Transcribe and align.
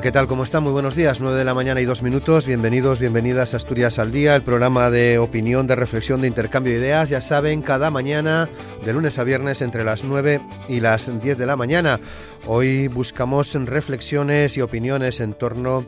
¿Qué 0.00 0.12
tal? 0.12 0.28
¿Cómo 0.28 0.44
están? 0.44 0.62
Muy 0.62 0.70
buenos 0.70 0.94
días. 0.94 1.20
9 1.20 1.36
de 1.36 1.44
la 1.44 1.54
mañana 1.54 1.80
y 1.80 1.84
dos 1.84 2.02
minutos. 2.02 2.46
Bienvenidos, 2.46 3.00
bienvenidas 3.00 3.52
a 3.52 3.56
Asturias 3.56 3.98
al 3.98 4.12
Día, 4.12 4.36
el 4.36 4.42
programa 4.42 4.90
de 4.90 5.18
opinión, 5.18 5.66
de 5.66 5.74
reflexión, 5.74 6.20
de 6.20 6.28
intercambio 6.28 6.72
de 6.72 6.78
ideas. 6.78 7.08
Ya 7.08 7.20
saben, 7.20 7.62
cada 7.62 7.90
mañana, 7.90 8.48
de 8.84 8.92
lunes 8.92 9.18
a 9.18 9.24
viernes, 9.24 9.60
entre 9.60 9.82
las 9.82 10.04
9 10.04 10.40
y 10.68 10.80
las 10.80 11.10
10 11.20 11.36
de 11.36 11.46
la 11.46 11.56
mañana. 11.56 11.98
Hoy 12.46 12.86
buscamos 12.86 13.52
reflexiones 13.54 14.56
y 14.56 14.60
opiniones 14.60 15.18
en 15.18 15.34
torno 15.34 15.84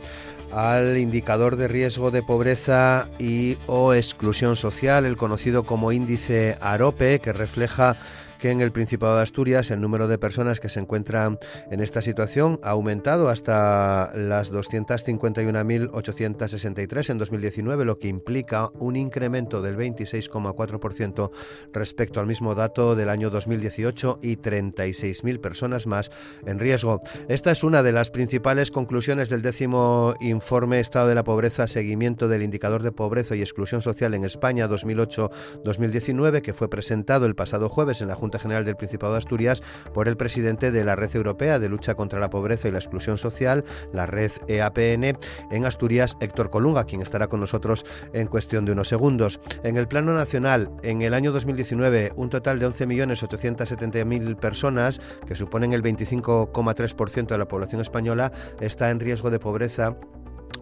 al 0.50 0.98
indicador 0.98 1.54
de 1.54 1.68
riesgo 1.68 2.10
de 2.10 2.24
pobreza 2.24 3.06
y 3.20 3.58
o 3.66 3.94
exclusión 3.94 4.56
social, 4.56 5.06
el 5.06 5.16
conocido 5.16 5.62
como 5.62 5.92
índice 5.92 6.58
AROPE, 6.60 7.20
que 7.20 7.32
refleja 7.32 7.96
que 8.40 8.50
en 8.50 8.60
el 8.60 8.72
Principado 8.72 9.14
de 9.16 9.22
Asturias 9.22 9.70
el 9.70 9.80
número 9.80 10.08
de 10.08 10.18
personas 10.18 10.58
que 10.60 10.68
se 10.68 10.80
encuentran 10.80 11.38
en 11.70 11.80
esta 11.80 12.02
situación 12.02 12.58
ha 12.62 12.70
aumentado 12.70 13.28
hasta 13.28 14.10
las 14.14 14.52
251.863 14.52 17.10
en 17.10 17.18
2019, 17.18 17.84
lo 17.84 17.98
que 17.98 18.08
implica 18.08 18.70
un 18.78 18.96
incremento 18.96 19.60
del 19.62 19.76
26,4% 19.76 21.30
respecto 21.72 22.18
al 22.20 22.26
mismo 22.26 22.54
dato 22.54 22.96
del 22.96 23.10
año 23.10 23.30
2018 23.30 24.18
y 24.22 24.38
36.000 24.38 25.40
personas 25.40 25.86
más 25.86 26.10
en 26.46 26.58
riesgo. 26.58 27.00
Esta 27.28 27.50
es 27.50 27.62
una 27.62 27.82
de 27.82 27.92
las 27.92 28.10
principales 28.10 28.70
conclusiones 28.70 29.28
del 29.28 29.42
décimo 29.42 30.14
informe 30.20 30.80
Estado 30.80 31.08
de 31.08 31.14
la 31.14 31.24
Pobreza, 31.24 31.66
seguimiento 31.66 32.26
del 32.28 32.42
indicador 32.42 32.82
de 32.82 32.92
pobreza 32.92 33.36
y 33.36 33.42
exclusión 33.42 33.82
social 33.82 34.14
en 34.14 34.24
España 34.24 34.66
2008-2019, 34.66 36.40
que 36.40 36.54
fue 36.54 36.70
presentado 36.70 37.26
el 37.26 37.34
pasado 37.34 37.68
jueves 37.68 38.00
en 38.00 38.08
la 38.08 38.14
Junta 38.14 38.29
General 38.38 38.64
del 38.64 38.76
Principado 38.76 39.12
de 39.12 39.18
Asturias 39.18 39.62
por 39.92 40.08
el 40.08 40.16
presidente 40.16 40.70
de 40.70 40.84
la 40.84 40.96
Red 40.96 41.14
Europea 41.14 41.58
de 41.58 41.68
Lucha 41.68 41.94
contra 41.94 42.20
la 42.20 42.30
Pobreza 42.30 42.68
y 42.68 42.70
la 42.70 42.78
Exclusión 42.78 43.18
Social, 43.18 43.64
la 43.92 44.06
red 44.06 44.30
EAPN, 44.48 45.18
en 45.50 45.64
Asturias, 45.64 46.16
Héctor 46.20 46.50
Colunga, 46.50 46.84
quien 46.84 47.02
estará 47.02 47.28
con 47.28 47.40
nosotros 47.40 47.84
en 48.12 48.26
cuestión 48.26 48.64
de 48.64 48.72
unos 48.72 48.88
segundos. 48.88 49.40
En 49.62 49.76
el 49.76 49.88
plano 49.88 50.14
nacional, 50.14 50.70
en 50.82 51.02
el 51.02 51.14
año 51.14 51.32
2019, 51.32 52.12
un 52.16 52.30
total 52.30 52.58
de 52.58 52.68
11.870.000 52.68 54.36
personas, 54.36 55.00
que 55.26 55.34
suponen 55.34 55.72
el 55.72 55.82
25,3% 55.82 57.26
de 57.26 57.38
la 57.38 57.48
población 57.48 57.80
española, 57.80 58.32
está 58.60 58.90
en 58.90 59.00
riesgo 59.00 59.30
de 59.30 59.38
pobreza 59.38 59.96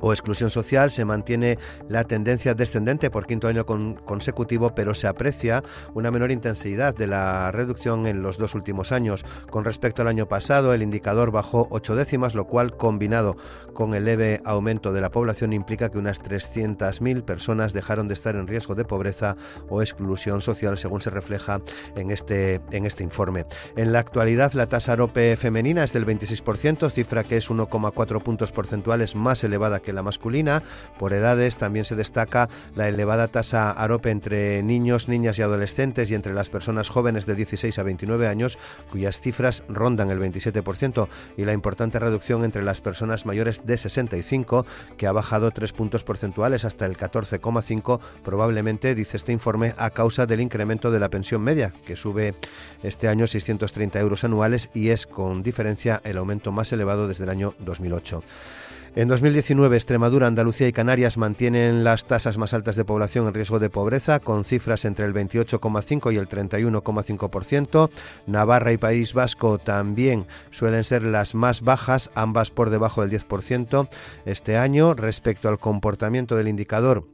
o 0.00 0.12
exclusión 0.12 0.50
social, 0.50 0.90
se 0.90 1.04
mantiene 1.04 1.58
la 1.88 2.04
tendencia 2.04 2.54
descendente 2.54 3.10
por 3.10 3.26
quinto 3.26 3.48
año 3.48 3.66
consecutivo, 3.66 4.74
pero 4.74 4.94
se 4.94 5.06
aprecia 5.06 5.62
una 5.94 6.10
menor 6.10 6.30
intensidad 6.30 6.94
de 6.94 7.06
la 7.06 7.50
reducción 7.52 8.06
en 8.06 8.22
los 8.22 8.38
dos 8.38 8.54
últimos 8.54 8.92
años. 8.92 9.24
Con 9.50 9.64
respecto 9.64 10.02
al 10.02 10.08
año 10.08 10.26
pasado, 10.26 10.72
el 10.72 10.82
indicador 10.82 11.30
bajó 11.30 11.68
ocho 11.70 11.94
décimas, 11.96 12.34
lo 12.34 12.46
cual, 12.46 12.76
combinado 12.76 13.36
con 13.74 13.94
el 13.94 14.04
leve 14.04 14.40
aumento 14.44 14.92
de 14.92 15.00
la 15.00 15.10
población, 15.10 15.52
implica 15.52 15.90
que 15.90 15.98
unas 15.98 16.22
300.000 16.22 17.22
personas 17.22 17.72
dejaron 17.72 18.08
de 18.08 18.14
estar 18.14 18.36
en 18.36 18.46
riesgo 18.46 18.74
de 18.74 18.84
pobreza 18.84 19.36
o 19.68 19.82
exclusión 19.82 20.40
social, 20.40 20.78
según 20.78 21.00
se 21.00 21.10
refleja 21.10 21.60
en 21.96 22.10
este, 22.10 22.60
en 22.70 22.86
este 22.86 23.04
informe. 23.04 23.46
En 23.76 23.92
la 23.92 24.00
actualidad, 24.00 24.52
la 24.52 24.66
tasa 24.68 24.92
AROPE 24.92 25.36
femenina 25.36 25.84
es 25.84 25.92
del 25.92 26.06
26%, 26.06 26.90
cifra 26.90 27.24
que 27.24 27.36
es 27.36 27.50
1,4 27.50 28.22
puntos 28.22 28.52
porcentuales 28.52 29.14
más 29.14 29.44
elevada 29.44 29.77
que 29.80 29.92
la 29.92 30.02
masculina. 30.02 30.62
Por 30.98 31.12
edades 31.12 31.56
también 31.56 31.84
se 31.84 31.96
destaca 31.96 32.48
la 32.76 32.88
elevada 32.88 33.28
tasa 33.28 33.70
AROPE 33.70 34.10
entre 34.10 34.62
niños, 34.62 35.08
niñas 35.08 35.38
y 35.38 35.42
adolescentes 35.42 36.10
y 36.10 36.14
entre 36.14 36.34
las 36.34 36.50
personas 36.50 36.88
jóvenes 36.88 37.26
de 37.26 37.34
16 37.34 37.78
a 37.78 37.82
29 37.82 38.28
años, 38.28 38.58
cuyas 38.90 39.20
cifras 39.20 39.64
rondan 39.68 40.10
el 40.10 40.20
27%, 40.20 41.08
y 41.36 41.44
la 41.44 41.52
importante 41.52 41.98
reducción 41.98 42.44
entre 42.44 42.64
las 42.64 42.80
personas 42.80 43.26
mayores 43.26 43.66
de 43.66 43.76
65, 43.76 44.66
que 44.96 45.06
ha 45.06 45.12
bajado 45.12 45.50
3 45.50 45.72
puntos 45.72 46.04
porcentuales 46.04 46.64
hasta 46.64 46.86
el 46.86 46.96
14,5, 46.96 48.00
probablemente, 48.24 48.94
dice 48.94 49.16
este 49.16 49.32
informe, 49.32 49.74
a 49.78 49.90
causa 49.90 50.26
del 50.26 50.40
incremento 50.40 50.90
de 50.90 51.00
la 51.00 51.08
pensión 51.08 51.42
media, 51.42 51.72
que 51.86 51.96
sube 51.96 52.34
este 52.82 53.08
año 53.08 53.26
630 53.26 53.98
euros 54.00 54.24
anuales 54.24 54.70
y 54.74 54.90
es 54.90 55.06
con 55.06 55.42
diferencia 55.42 56.00
el 56.04 56.18
aumento 56.18 56.52
más 56.52 56.72
elevado 56.72 57.08
desde 57.08 57.24
el 57.24 57.30
año 57.30 57.54
2008. 57.60 58.22
En 58.98 59.06
2019, 59.06 59.76
Extremadura, 59.76 60.26
Andalucía 60.26 60.66
y 60.66 60.72
Canarias 60.72 61.18
mantienen 61.18 61.84
las 61.84 62.06
tasas 62.06 62.36
más 62.36 62.52
altas 62.52 62.74
de 62.74 62.84
población 62.84 63.28
en 63.28 63.34
riesgo 63.34 63.60
de 63.60 63.70
pobreza, 63.70 64.18
con 64.18 64.44
cifras 64.44 64.84
entre 64.84 65.06
el 65.06 65.14
28,5 65.14 66.12
y 66.12 66.16
el 66.16 66.28
31,5%. 66.28 67.90
Navarra 68.26 68.72
y 68.72 68.76
País 68.76 69.14
Vasco 69.14 69.58
también 69.58 70.26
suelen 70.50 70.82
ser 70.82 71.04
las 71.04 71.36
más 71.36 71.60
bajas, 71.60 72.10
ambas 72.16 72.50
por 72.50 72.70
debajo 72.70 73.06
del 73.06 73.12
10% 73.12 73.88
este 74.26 74.56
año. 74.56 74.94
Respecto 74.94 75.48
al 75.48 75.60
comportamiento 75.60 76.34
del 76.34 76.48
indicador, 76.48 77.04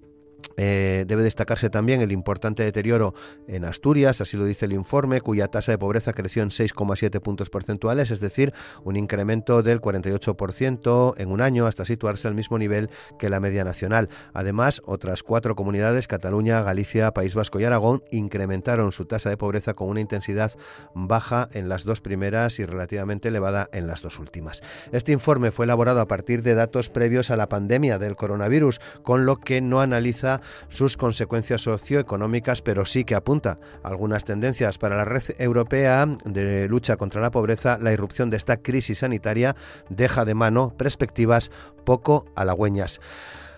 eh, 0.56 1.05
debe 1.06 1.22
destacarse 1.22 1.71
también 1.71 2.00
el 2.00 2.12
importante 2.12 2.62
deterioro 2.62 3.15
en 3.47 3.65
Asturias, 3.65 4.21
así 4.21 4.37
lo 4.37 4.44
dice 4.44 4.66
el 4.66 4.72
informe, 4.72 5.21
cuya 5.21 5.49
tasa 5.49 5.72
de 5.72 5.78
pobreza 5.78 6.12
creció 6.12 6.43
en 6.43 6.50
6,7 6.50 7.21
puntos 7.21 7.50
porcentuales, 7.50 8.10
es 8.10 8.21
decir, 8.21 8.53
un 8.84 8.97
incremento 8.97 9.62
del 9.62 9.81
48% 9.81 11.15
en 11.16 11.31
un 11.31 11.41
año 11.41 11.66
hasta 11.66 11.84
situarse 11.84 12.28
al 12.28 12.34
mismo 12.34 12.59
nivel 12.59 12.91
que 13.19 13.31
la 13.31 13.41
media 13.41 13.65
nacional. 13.65 14.09
Además, 14.32 14.82
otras 14.84 15.22
cuatro 15.22 15.55
comunidades, 15.55 16.06
Cataluña, 16.06 16.62
Galicia, 16.62 17.12
País 17.12 17.34
Vasco 17.34 17.61
y 17.61 17.65
Aragón, 17.65 18.03
incrementaron 18.11 18.93
su 18.93 19.06
tasa 19.06 19.31
de 19.31 19.37
pobreza 19.37 19.75
con 19.75 19.88
una 19.88 20.00
intensidad 20.00 20.53
baja 20.94 21.49
en 21.53 21.69
las 21.69 21.84
dos 21.84 22.00
primeras 22.00 22.59
y 22.59 22.66
relativamente 22.66 23.28
elevada 23.28 23.69
en 23.72 23.87
las 23.87 24.02
dos 24.02 24.19
últimas. 24.19 24.62
Este 24.93 25.12
informe 25.12 25.50
fue 25.50 25.64
elaborado 25.64 26.00
a 26.00 26.08
partir 26.08 26.43
de 26.43 26.55
datos 26.55 26.91
previos 26.91 27.31
a 27.31 27.37
la 27.37 27.49
pandemia 27.49 27.99
del 27.99 28.17
coronavirus, 28.17 28.81
con 29.02 29.26
lo 29.26 29.37
que 29.37 29.61
no 29.61 29.81
analiza 29.81 30.33
sus 30.69 30.96
consecuencias 30.96 31.62
socioeconómicas, 31.62 32.62
pero 32.62 32.84
sí 32.84 33.04
que 33.04 33.14
apunta 33.14 33.58
algunas 33.82 34.25
tendencias 34.25 34.78
para 34.78 34.96
la 34.96 35.04
red 35.04 35.22
europea 35.38 36.06
de 36.25 36.69
lucha 36.69 36.96
contra 36.96 37.20
la 37.20 37.31
pobreza. 37.31 37.78
La 37.81 37.92
irrupción 37.92 38.31
de 38.31 38.36
esta 38.36 38.58
crisis 38.58 38.98
sanitaria 38.98 39.56
deja 39.88 40.25
de 40.25 40.34
mano 40.34 40.75
perspectivas 40.76 41.50
poco 41.84 42.26
halagüeñas. 42.36 43.00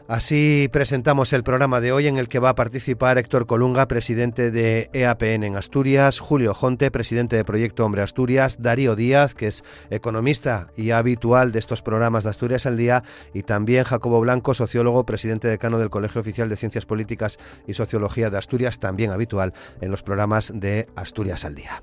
Así 0.08 0.68
presentamos 0.70 1.32
el 1.32 1.42
programa 1.42 1.80
de 1.80 1.90
hoy 1.90 2.06
en 2.06 2.16
el 2.16 2.28
que 2.28 2.38
va 2.38 2.50
a 2.50 2.54
participar 2.54 3.18
Héctor 3.18 3.46
Colunga, 3.46 3.88
presidente 3.88 4.52
de 4.52 4.88
EAPN 4.92 5.42
en 5.42 5.56
Asturias, 5.56 6.20
Julio 6.20 6.54
Jonte, 6.54 6.92
presidente 6.92 7.34
de 7.34 7.44
Proyecto 7.44 7.84
Hombre 7.84 8.02
Asturias, 8.02 8.62
Darío 8.62 8.94
Díaz, 8.94 9.34
que 9.34 9.48
es 9.48 9.64
economista 9.90 10.68
y 10.76 10.92
habitual 10.92 11.50
de 11.50 11.58
estos 11.58 11.82
programas 11.82 12.22
de 12.22 12.30
Asturias 12.30 12.66
al 12.66 12.76
Día, 12.76 13.02
y 13.34 13.42
también 13.42 13.82
Jacobo 13.82 14.20
Blanco, 14.20 14.54
sociólogo, 14.54 15.04
presidente 15.04 15.48
decano 15.48 15.78
del 15.78 15.90
Colegio 15.90 16.20
Oficial 16.20 16.48
de 16.48 16.56
Ciencias 16.56 16.86
Políticas 16.86 17.38
y 17.66 17.74
Sociología 17.74 18.30
de 18.30 18.38
Asturias, 18.38 18.78
también 18.78 19.10
habitual 19.10 19.54
en 19.80 19.90
los 19.90 20.04
programas 20.04 20.52
de 20.54 20.86
Asturias 20.94 21.44
al 21.44 21.56
Día. 21.56 21.82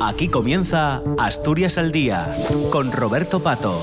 Aquí 0.00 0.28
comienza 0.28 1.02
Asturias 1.18 1.76
al 1.76 1.92
Día 1.92 2.34
con 2.70 2.92
Roberto 2.92 3.42
Pato. 3.42 3.82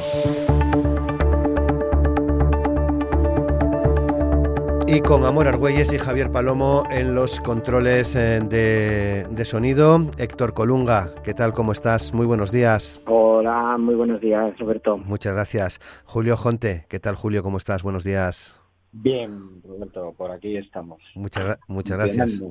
Y 4.92 5.02
con 5.02 5.24
Amor 5.24 5.48
Argüelles 5.48 5.94
y 5.94 6.00
Javier 6.00 6.32
Palomo 6.32 6.84
en 6.90 7.14
los 7.14 7.40
controles 7.42 8.16
eh, 8.16 8.40
de, 8.40 9.46
sonido. 9.46 10.10
Héctor 10.18 10.56
Colunga, 10.56 11.14
¿qué 11.24 11.36
tal? 11.36 11.54
¿Cómo 11.54 11.74
estás? 11.74 12.12
Muy 12.12 12.26
buenos 12.26 12.52
días. 12.52 13.00
Hola, 13.06 13.78
muy 13.78 13.94
buenos 13.94 14.20
días, 14.20 14.58
Roberto. 14.58 14.98
Muchas 14.98 15.34
gracias. 15.34 15.80
Julio 16.06 16.36
Jonte, 16.38 16.88
¿qué 16.90 17.00
tal, 17.00 17.14
Julio? 17.14 17.44
¿Cómo 17.44 17.58
estás? 17.58 17.84
Buenos 17.84 18.04
días. 18.04 18.60
Bien, 18.92 19.62
Roberto, 19.64 20.12
por 20.18 20.32
aquí 20.32 20.58
estamos. 20.58 21.00
Muchas, 21.14 21.60
muchas 21.68 21.96
gracias. 21.96 22.42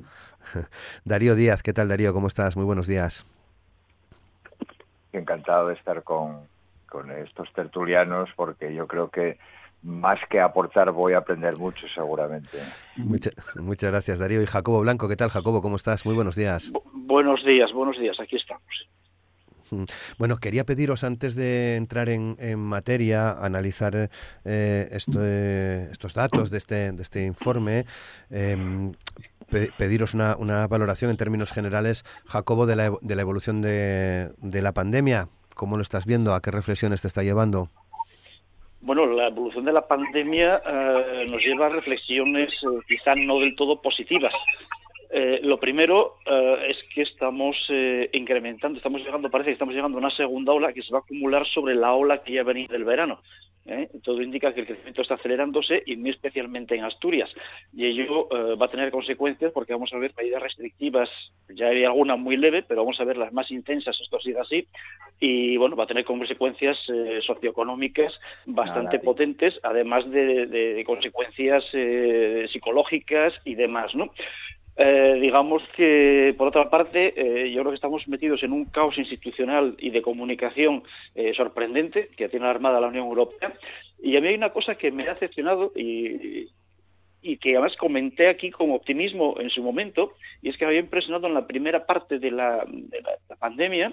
Darío 1.05 1.35
Díaz, 1.35 1.65
¿qué 1.65 1.73
tal, 1.73 1.89
Darío? 1.89 2.15
¿Cómo 2.15 2.29
estás? 2.29 2.57
Muy 2.57 2.65
buenos 2.65 2.87
días. 2.87 3.27
Encantado 5.13 5.67
de 5.67 5.75
estar 5.75 6.05
con, 6.05 6.43
con 6.89 7.11
estos 7.11 7.53
tertulianos 7.53 8.31
porque 8.37 8.73
yo 8.73 8.87
creo 8.87 9.11
que 9.11 9.39
más 9.83 10.19
que 10.29 10.41
aportar 10.41 10.91
voy 10.93 11.13
a 11.13 11.19
aprender 11.19 11.57
mucho 11.57 11.87
seguramente. 11.95 12.59
muchas 12.97 13.91
gracias 13.91 14.19
Darío. 14.19 14.43
Y 14.43 14.47
Jacobo 14.47 14.81
Blanco, 14.81 15.09
¿qué 15.09 15.17
tal 15.17 15.31
Jacobo? 15.31 15.63
¿Cómo 15.63 15.77
estás? 15.77 16.05
Muy 16.05 16.15
buenos 16.15 16.37
días. 16.37 16.73
buenos 16.93 17.45
días, 17.45 17.73
buenos 17.73 17.99
días, 17.99 18.19
aquí 18.21 18.37
estamos. 18.37 18.89
Mm. 19.71 19.85
Bueno, 20.19 20.39
quería 20.39 20.65
pediros 20.65 21.05
antes 21.05 21.35
de 21.35 21.77
entrar 21.77 22.09
en, 22.09 22.59
materia, 22.59 23.31
analizar 23.31 23.95
eh, 23.97 24.09
eh, 24.45 25.89
estos 25.91 26.15
datos 26.15 26.51
de 26.51 26.59
este, 26.59 26.93
de 26.93 27.03
este 27.03 27.25
informe, 27.25 27.85
em, 28.31 28.93
pediros 29.77 30.15
una, 30.15 30.37
una, 30.37 30.67
valoración 30.67 31.11
en 31.11 31.17
términos 31.17 31.53
generales, 31.53 32.05
Jacobo, 32.27 32.67
de 32.67 32.77
la, 32.77 32.93
de 33.01 33.17
la 33.17 33.23
evolución 33.23 33.61
de, 33.61 34.33
de 34.39 34.63
la 34.63 34.73
pandemia. 34.73 35.29
¿Cómo 35.55 35.77
lo 35.77 35.83
estás 35.83 36.07
viendo? 36.07 36.35
¿A 36.35 36.41
qué 36.41 36.51
reflexiones 36.51 37.03
te 37.03 37.09
está 37.09 37.23
llevando? 37.23 37.69
Bueno, 38.89 39.05
la 39.05 39.27
evolución 39.27 39.67
de 39.67 39.73
la 39.75 39.87
pandemia 39.87 40.63
eh, 40.67 41.27
nos 41.31 41.45
lleva 41.45 41.67
a 41.67 41.69
reflexiones 41.69 42.55
eh, 42.63 42.81
quizá 42.89 43.15
no 43.17 43.39
del 43.39 43.55
todo 43.55 43.83
positivas. 43.83 44.33
Eh, 45.11 45.41
lo 45.43 45.61
primero 45.61 46.15
es 46.67 46.83
que 46.95 47.03
estamos 47.03 47.55
incrementando, 48.13 48.79
estamos 48.79 49.03
llegando, 49.03 49.31
parece 49.31 49.51
que 49.51 49.53
estamos 49.53 49.75
llegando 49.75 49.99
a 49.99 50.01
una 50.01 50.11
segunda 50.11 50.55
ola 50.55 50.73
que 50.73 50.81
se 50.81 50.91
va 50.91 51.01
a 51.01 51.03
acumular 51.03 51.47
sobre 51.49 51.75
la 51.75 51.93
ola 51.93 52.23
que 52.23 52.33
ya 52.33 52.43
venía 52.45 52.67
del 52.69 52.85
verano. 52.85 53.21
¿Eh? 53.69 53.89
Todo 54.03 54.23
indica 54.23 54.53
que 54.53 54.61
el 54.61 54.67
crecimiento 54.67 55.03
está 55.03 55.15
acelerándose 55.15 55.83
y 55.87 55.97
muy 55.97 56.11
especialmente 56.11 56.75
en 56.75 56.85
Asturias. 56.85 57.33
Y 57.73 57.87
ello 57.87 58.29
eh, 58.31 58.57
va 58.57 58.67
a 58.67 58.71
tener 58.71 58.91
consecuencias 58.91 59.53
porque 59.53 59.73
vamos 59.73 59.93
a 59.93 59.99
ver 59.99 60.13
medidas 60.17 60.43
restrictivas, 60.43 61.09
ya 61.49 61.69
hay 61.69 61.85
alguna 61.85 62.17
muy 62.17 62.37
leve, 62.37 62.63
pero 62.63 62.83
vamos 62.83 63.01
a 63.01 63.05
ver 63.05 63.17
las 63.17 63.33
más 63.33 63.51
intensas, 63.51 64.01
esto 64.01 64.19
sigue 64.21 64.41
así. 64.41 64.67
Y 65.21 65.57
bueno, 65.57 65.77
va 65.77 65.85
a 65.85 65.89
tener 65.89 66.05
consecuencias 66.05 66.79
eh, 66.89 67.21
socioeconómicas 67.23 68.19
bastante 68.47 68.99
potentes, 68.99 69.59
además 69.63 70.09
de, 70.11 70.83
consecuencias 70.87 71.65
psicológicas 72.51 73.35
y 73.45 73.55
demás, 73.55 73.95
¿no? 73.95 74.11
Eh, 74.81 75.19
digamos 75.21 75.61
que, 75.75 76.35
por 76.39 76.49
otra 76.49 76.71
parte, 76.71 77.13
eh, 77.17 77.51
yo 77.51 77.63
creo 77.63 77.73
que 77.73 77.77
estamos 77.77 78.07
metidos 78.07 78.45
en 78.45 78.53
un 78.53 78.65
caos 78.67 78.97
institucional 78.97 79.75
y 79.79 79.91
de 79.91 80.03
comunicación 80.03 80.85
eh, 81.17 81.35
sorprendente 81.35 82.11
que 82.17 82.29
tiene 82.29 82.47
armada 82.47 82.81
la 82.81 82.87
Unión 82.87 83.09
Europea. 83.09 83.55
Y 84.01 84.17
a 84.17 84.21
mí 84.21 84.29
hay 84.29 84.37
una 84.37 84.51
cosa 84.51 84.77
que 84.77 84.93
me 84.93 85.09
ha 85.09 85.15
decepcionado 85.15 85.73
y, 85.75 86.49
y 87.23 87.37
que 87.39 87.57
además 87.57 87.77
comenté 87.77 88.29
aquí 88.29 88.53
con 88.53 88.71
optimismo 88.71 89.35
en 89.41 89.51
su 89.51 89.65
momento, 89.65 90.13
y 90.43 90.49
es 90.49 90.57
que 90.57 90.65
me 90.65 90.71
había 90.71 90.81
impresionado 90.81 91.27
en 91.27 91.35
la 91.35 91.49
primera 91.49 91.85
parte 91.85 92.21
la, 92.31 92.65
de 92.69 93.01
la 93.03 93.37
pandemia 93.37 93.93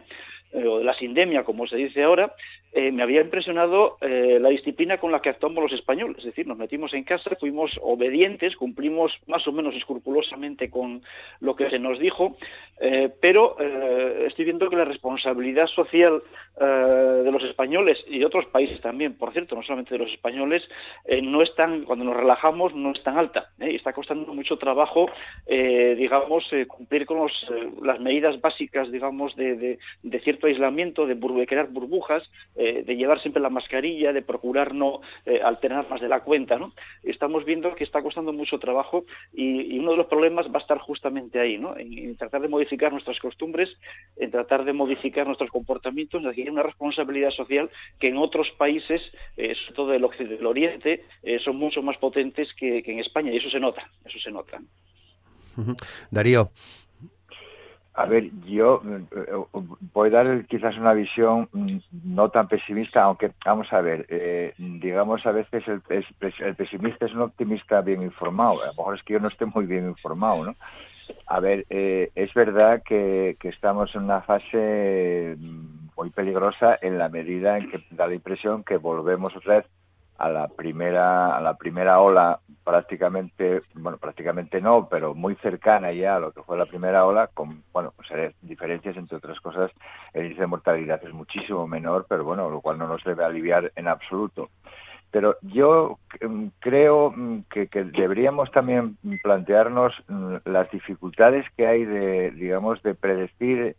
eh, 0.51 0.67
o 0.67 0.79
de 0.79 0.85
la 0.85 0.93
sindemia, 0.93 1.43
como 1.43 1.67
se 1.67 1.75
dice 1.75 2.03
ahora, 2.03 2.33
eh, 2.71 2.91
me 2.91 3.03
había 3.03 3.21
impresionado 3.21 3.97
eh, 4.01 4.37
la 4.39 4.49
disciplina 4.49 4.97
con 4.97 5.11
la 5.11 5.21
que 5.21 5.29
actuamos 5.29 5.63
los 5.63 5.73
españoles. 5.73 6.19
Es 6.19 6.25
decir, 6.25 6.47
nos 6.47 6.57
metimos 6.57 6.93
en 6.93 7.03
casa, 7.03 7.35
fuimos 7.39 7.77
obedientes, 7.81 8.55
cumplimos 8.55 9.11
más 9.27 9.45
o 9.47 9.51
menos 9.51 9.75
escrupulosamente 9.75 10.69
con 10.69 11.01
lo 11.41 11.55
que 11.55 11.69
se 11.69 11.79
nos 11.79 11.99
dijo, 11.99 12.37
pero 13.21 13.57
estoy 14.27 14.45
viendo 14.45 14.69
que 14.69 14.75
la 14.75 14.83
responsabilidad 14.83 15.67
social 15.67 16.21
de 16.57 17.31
los 17.31 17.43
españoles 17.43 18.03
y 18.07 18.19
de 18.19 18.25
otros 18.25 18.45
países 18.47 18.81
también, 18.81 19.13
por 19.13 19.31
cierto, 19.31 19.55
no 19.55 19.63
solamente 19.63 19.95
de 19.95 19.99
los 20.03 20.11
españoles, 20.11 20.67
no 21.23 21.41
es 21.41 21.53
tan, 21.55 21.83
cuando 21.83 22.03
nos 22.03 22.17
relajamos, 22.17 22.75
no 22.75 22.91
es 22.91 23.01
tan 23.03 23.17
alta. 23.17 23.51
y 23.59 23.75
está 23.75 23.93
costando 23.93 24.33
mucho 24.33 24.57
trabajo, 24.57 25.09
digamos, 25.47 26.49
cumplir 26.67 27.05
con 27.05 27.25
las 27.81 27.99
medidas 28.01 28.39
básicas, 28.41 28.91
digamos, 28.91 29.35
de, 29.37 29.77
de 30.03 30.19
cierto 30.35 30.47
aislamiento, 30.47 31.07
de, 31.07 31.17
crear 31.47 31.69
burbujas, 31.69 32.29
eh, 32.55 32.83
de 32.85 32.95
llevar 32.97 33.21
siempre 33.21 33.41
la 33.41 33.49
mascarilla, 33.49 34.11
de 34.11 34.21
procurar 34.21 34.73
no 34.73 34.99
eh, 35.25 35.39
alternar 35.41 35.89
más 35.89 36.01
de 36.01 36.09
la 36.09 36.21
cuenta. 36.21 36.57
¿no? 36.57 36.73
Estamos 37.03 37.45
viendo 37.45 37.73
que 37.75 37.85
está 37.85 38.01
costando 38.01 38.33
mucho 38.33 38.59
trabajo 38.59 39.05
y, 39.33 39.79
uno 39.79 39.91
de 39.91 39.97
los 39.97 40.07
problemas 40.07 40.47
va 40.47 40.55
a 40.55 40.61
estar 40.61 40.79
justamente 40.79 41.39
ahí, 41.39 41.57
¿no? 41.57 41.77
en, 41.77 42.15
tratar 42.17 42.41
de 42.41 42.47
modificar 42.47 42.91
nuestras 42.91 43.19
costumbres, 43.19 43.69
en 44.17 44.31
tratar 44.31 44.65
de 44.65 44.73
modificar 44.73 45.25
nuestros 45.27 45.51
comportamientos, 45.51 46.21
es 46.21 46.27
decir, 46.27 46.49
una 46.49 46.63
responsabilidad 46.63 47.31
social 47.31 47.69
que 47.99 48.07
en 48.07 48.17
otros 48.17 48.49
países, 48.57 49.01
eh, 49.37 49.53
sobre 49.55 49.75
todo 49.75 49.87
del, 49.91 50.03
occidente, 50.03 50.45
oriente, 50.45 51.05
son 51.43 51.57
mucho 51.57 51.81
más 51.81 51.97
potentes 51.97 52.53
que, 52.53 52.83
que 52.83 52.91
en 52.91 52.99
España 52.99 53.31
y 53.31 53.37
eso 53.37 53.49
se 53.49 53.59
nota, 53.59 53.89
eso 54.05 54.19
se 54.19 54.31
nota. 54.31 54.59
Darío, 56.11 56.51
a 57.97 58.05
ver, 58.05 58.29
yo 58.45 58.81
eh, 58.85 59.33
voy 59.93 60.09
a 60.09 60.23
dar 60.23 60.45
quizás 60.47 60.77
una 60.77 60.93
visión 60.93 61.47
mm, 61.53 61.77
no 62.03 62.29
tan 62.29 62.47
pesimista, 62.47 63.03
aunque 63.03 63.31
vamos 63.45 63.71
a 63.71 63.79
ver, 63.79 64.05
eh, 64.09 64.53
digamos 64.57 65.25
a 65.25 65.31
veces 65.31 65.63
el, 65.67 65.81
pesimista 66.55 67.05
es 67.05 67.13
un 67.13 67.21
optimista 67.21 67.79
bien 67.81 68.01
informado, 68.01 68.61
a 68.63 68.67
lo 68.67 68.73
mejor 68.73 68.95
es 68.95 69.03
que 69.03 69.13
yo 69.13 69.19
no 69.19 69.29
esté 69.29 69.45
muy 69.45 69.65
bien 69.65 69.87
informado, 69.87 70.43
¿no? 70.43 70.55
A 71.27 71.39
ver, 71.39 71.65
eh, 71.69 72.11
es 72.15 72.33
verdad 72.33 72.81
que, 72.83 73.37
que 73.39 73.49
estamos 73.49 73.93
en 73.95 74.03
una 74.03 74.21
fase 74.21 75.35
mm, 75.37 75.89
muy 75.95 76.09
peligrosa 76.09 76.77
en 76.81 76.97
la 76.97 77.07
medida 77.07 77.57
en 77.57 77.69
que 77.69 77.81
da 77.91 78.07
la 78.07 78.15
impresión 78.15 78.63
que 78.65 78.75
volvemos 78.75 79.33
otra 79.37 79.57
vez 79.57 79.65
a 80.17 80.29
la 80.29 80.47
primera 80.47 81.35
a 81.35 81.41
la 81.41 81.55
primera 81.55 81.99
ola 81.99 82.39
prácticamente 82.63 83.61
bueno 83.73 83.97
prácticamente 83.97 84.61
no 84.61 84.87
pero 84.89 85.13
muy 85.13 85.35
cercana 85.35 85.91
ya 85.91 86.15
a 86.15 86.19
lo 86.19 86.31
que 86.31 86.41
fue 86.43 86.57
la 86.57 86.65
primera 86.65 87.05
ola 87.05 87.27
con 87.33 87.63
bueno 87.73 87.93
pues 87.95 88.09
diferencias 88.41 88.95
entre 88.97 89.17
otras 89.17 89.39
cosas 89.39 89.71
el 90.13 90.23
índice 90.23 90.41
de 90.41 90.47
mortalidad 90.47 91.01
es 91.03 91.13
muchísimo 91.13 91.67
menor 91.67 92.05
pero 92.07 92.23
bueno 92.23 92.49
lo 92.49 92.61
cual 92.61 92.77
no 92.77 92.87
nos 92.87 93.03
debe 93.03 93.23
aliviar 93.23 93.71
en 93.75 93.87
absoluto. 93.87 94.49
Pero 95.11 95.37
yo 95.41 95.97
mm, 96.21 96.47
creo 96.59 97.11
mm, 97.11 97.43
que, 97.49 97.67
que, 97.67 97.83
deberíamos 97.85 98.51
también 98.51 98.97
plantearnos 99.23 99.93
mm, 100.07 100.35
las 100.45 100.69
dificultades 100.71 101.45
que 101.55 101.67
hay 101.67 101.85
de 101.85 102.31
digamos 102.31 102.81
de 102.83 102.95
predecir 102.95 103.75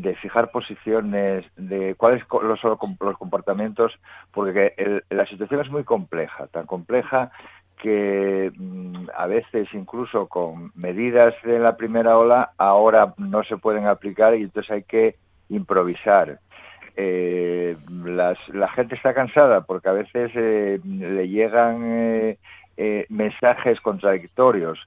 de 0.00 0.14
fijar 0.16 0.52
posiciones, 0.52 1.44
de 1.56 1.96
cuáles 1.96 2.22
los, 2.30 2.62
los 2.62 3.18
comportamientos, 3.18 3.98
porque 4.32 5.02
la 5.10 5.26
situación 5.26 5.60
es 5.60 5.70
muy 5.70 5.82
compleja, 5.82 6.46
tan 6.46 6.66
compleja 6.66 7.32
que 7.78 8.52
mm, 8.56 9.08
a 9.16 9.26
veces 9.26 9.68
incluso 9.72 10.28
con 10.28 10.70
medidas 10.76 11.34
de 11.42 11.58
la 11.58 11.76
primera 11.76 12.16
ola 12.16 12.52
ahora 12.58 13.14
no 13.16 13.42
se 13.42 13.56
pueden 13.56 13.86
aplicar 13.86 14.36
y 14.36 14.42
entonces 14.42 14.70
hay 14.70 14.82
que 14.84 15.16
improvisar. 15.48 16.38
Eh, 16.96 17.76
la 17.88 18.68
gente 18.74 18.94
está 18.94 19.14
cansada 19.14 19.62
porque 19.62 19.88
a 19.88 19.92
veces 19.92 20.30
eh, 20.34 20.80
le 20.84 21.28
llegan 21.28 22.36
eh, 22.76 23.06
mensajes 23.08 23.80
contradictorios 23.80 24.78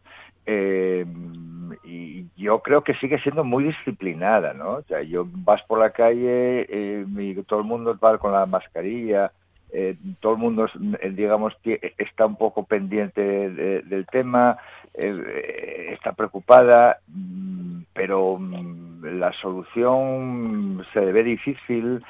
y 1.92 2.26
yo 2.38 2.60
creo 2.60 2.84
que 2.84 2.94
sigue 2.96 3.20
siendo 3.20 3.44
muy 3.44 3.66
disciplinada, 3.66 4.54
¿no? 4.54 4.76
O 4.76 4.84
sea, 4.84 5.02
yo 5.02 5.26
vas 5.28 5.62
por 5.64 5.80
la 5.80 5.90
calle 5.90 6.66
eh, 6.70 7.44
todo 7.46 7.60
el 7.60 7.66
mundo 7.66 7.98
va 8.02 8.18
con 8.18 8.32
la 8.32 8.46
mascarilla, 8.46 9.34
eh, 9.74 9.96
todo 10.22 10.34
el 10.34 10.38
mundo, 10.38 10.70
eh, 11.02 11.10
digamos, 11.10 11.54
está 11.98 12.26
un 12.26 12.38
poco 12.38 12.64
pendiente 12.64 13.22
del 13.22 14.06
tema, 14.10 14.58
está 14.94 16.14
preocupada, 16.14 17.00
mm, 17.08 17.82
pero 17.94 18.38
mm, 18.40 19.20
la 19.20 19.34
solución 19.34 20.86
se 20.94 21.00
ve 21.00 21.24
difícil. 21.24 22.04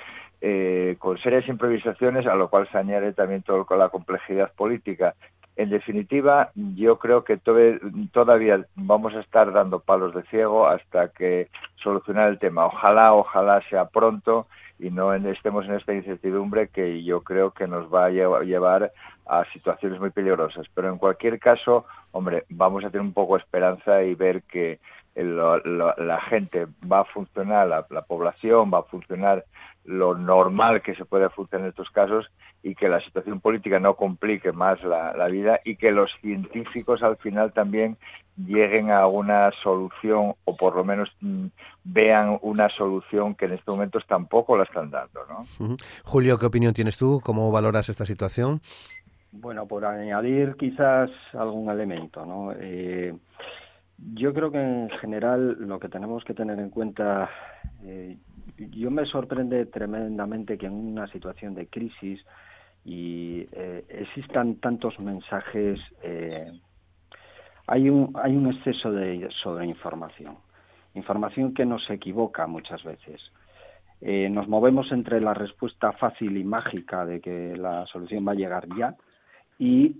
con 0.97 1.19
serias 1.19 1.47
improvisaciones, 1.47 2.25
a 2.25 2.33
lo 2.33 2.49
cual 2.49 2.67
se 2.71 2.77
añade 2.77 3.13
también 3.13 3.43
con 3.43 3.77
la 3.77 3.89
complejidad 3.89 4.51
política 4.53 5.13
en 5.57 5.69
definitiva, 5.69 6.51
yo 6.55 6.97
creo 6.97 7.23
que 7.23 7.37
todavía 7.37 8.65
vamos 8.75 9.13
a 9.15 9.19
estar 9.19 9.51
dando 9.51 9.79
palos 9.79 10.13
de 10.15 10.23
ciego 10.23 10.67
hasta 10.67 11.09
que 11.09 11.49
solucionar 11.75 12.29
el 12.29 12.39
tema. 12.39 12.65
Ojalá, 12.65 13.13
ojalá 13.13 13.61
sea 13.69 13.85
pronto 13.85 14.47
y 14.79 14.89
no 14.89 15.13
estemos 15.13 15.65
en 15.65 15.75
esta 15.75 15.93
incertidumbre 15.93 16.69
que 16.69 17.03
yo 17.03 17.21
creo 17.21 17.51
que 17.51 17.67
nos 17.67 17.93
va 17.93 18.05
a 18.05 18.09
llevar 18.09 18.91
a 19.27 19.45
situaciones 19.53 19.99
muy 19.99 20.09
peligrosas. 20.09 20.65
Pero 20.73 20.89
en 20.89 20.97
cualquier 20.97 21.39
caso, 21.39 21.85
hombre, 22.11 22.45
vamos 22.49 22.83
a 22.83 22.89
tener 22.89 23.05
un 23.05 23.13
poco 23.13 23.35
de 23.35 23.43
esperanza 23.43 24.03
y 24.03 24.15
ver 24.15 24.43
que 24.43 24.79
la 25.15 26.21
gente 26.29 26.67
va 26.91 27.01
a 27.01 27.05
funcionar, 27.05 27.67
la, 27.67 28.01
población 28.03 28.71
va 28.73 28.79
a 28.79 28.83
funcionar 28.83 29.45
lo 29.85 30.15
normal 30.15 30.81
que 30.81 30.95
se 30.95 31.05
puede 31.05 31.29
funcionar 31.29 31.65
en 31.65 31.69
estos 31.69 31.89
casos 31.89 32.31
y 32.63 32.75
que 32.75 32.87
la 32.87 33.01
situación 33.01 33.39
política 33.39 33.79
no 33.79 33.95
complique 33.95 34.51
más 34.51 34.81
la, 34.83 35.27
vida 35.27 35.59
y 35.65 35.75
que 35.75 35.91
los 35.91 36.11
científicos 36.21 37.01
al 37.01 37.17
final 37.17 37.51
también 37.53 37.97
lleguen 38.37 38.91
a 38.91 39.07
una 39.07 39.51
solución 39.63 40.35
o 40.45 40.55
por 40.55 40.75
lo 40.75 40.83
menos 40.83 41.09
mm, 41.21 41.47
vean 41.83 42.37
una 42.41 42.69
solución 42.69 43.35
que 43.35 43.45
en 43.45 43.53
estos 43.53 43.73
momentos 43.73 44.03
tampoco 44.07 44.55
la 44.55 44.63
están 44.63 44.91
dando. 44.91 45.21
¿no? 45.27 45.77
Julio, 46.05 46.37
¿qué 46.37 46.45
opinión 46.45 46.73
tienes 46.73 46.97
tú? 46.97 47.19
¿Cómo 47.23 47.51
valoras 47.51 47.89
esta 47.89 48.05
situación? 48.05 48.61
Bueno, 49.31 49.65
por 49.65 49.85
añadir 49.85 50.55
quizás 50.57 51.09
algún 51.33 51.69
elemento, 51.69 52.25
¿no? 52.25 52.51
Eh, 52.59 53.13
yo 54.13 54.33
creo 54.33 54.51
que 54.51 54.61
en 54.61 54.89
general 54.99 55.57
lo 55.59 55.79
que 55.79 55.87
tenemos 55.87 56.23
que 56.23 56.33
tener 56.33 56.59
en 56.59 56.69
cuenta, 56.69 57.29
eh, 57.83 58.17
yo 58.57 58.91
me 58.91 59.05
sorprende 59.05 59.65
tremendamente 59.65 60.57
que 60.57 60.67
en 60.67 60.73
una 60.73 61.07
situación 61.07 61.55
de 61.55 61.67
crisis 61.67 62.19
y 62.83 63.47
eh, 63.51 63.85
existan 63.89 64.55
tantos 64.55 64.99
mensajes, 64.99 65.79
eh, 66.03 66.51
hay, 67.67 67.89
un, 67.89 68.13
hay 68.15 68.35
un 68.35 68.51
exceso 68.51 68.91
de 68.91 69.29
sobreinformación, 69.43 70.37
información 70.95 71.53
que 71.53 71.65
nos 71.65 71.89
equivoca 71.89 72.47
muchas 72.47 72.83
veces. 72.83 73.21
nos 74.01 74.47
movemos 74.47 74.91
entre 74.91 75.21
la 75.21 75.33
respuesta 75.33 75.91
fácil 75.91 76.35
y 76.35 76.43
mágica 76.43 77.05
de 77.05 77.21
que 77.21 77.55
la 77.55 77.85
solución 77.85 78.25
va 78.27 78.31
a 78.31 78.35
llegar 78.35 78.65
ya 78.75 78.95
y 79.59 79.95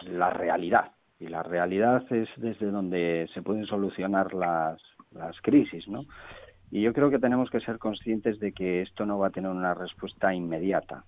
la 0.00 0.30
realidad 0.30 0.90
y 1.18 1.28
la 1.28 1.42
realidad 1.42 2.04
es 2.12 2.28
desde 2.36 2.70
donde 2.70 3.28
se 3.32 3.42
pueden 3.42 3.66
solucionar 3.66 4.34
las, 4.34 4.80
las 5.12 5.40
crisis, 5.40 5.86
¿no? 5.88 6.04
Y 6.70 6.82
yo 6.82 6.92
creo 6.92 7.10
que 7.10 7.18
tenemos 7.18 7.50
que 7.50 7.60
ser 7.60 7.78
conscientes 7.78 8.40
de 8.40 8.52
que 8.52 8.82
esto 8.82 9.06
no 9.06 9.18
va 9.18 9.28
a 9.28 9.30
tener 9.30 9.50
una 9.50 9.74
respuesta 9.74 10.34
inmediata. 10.34 11.04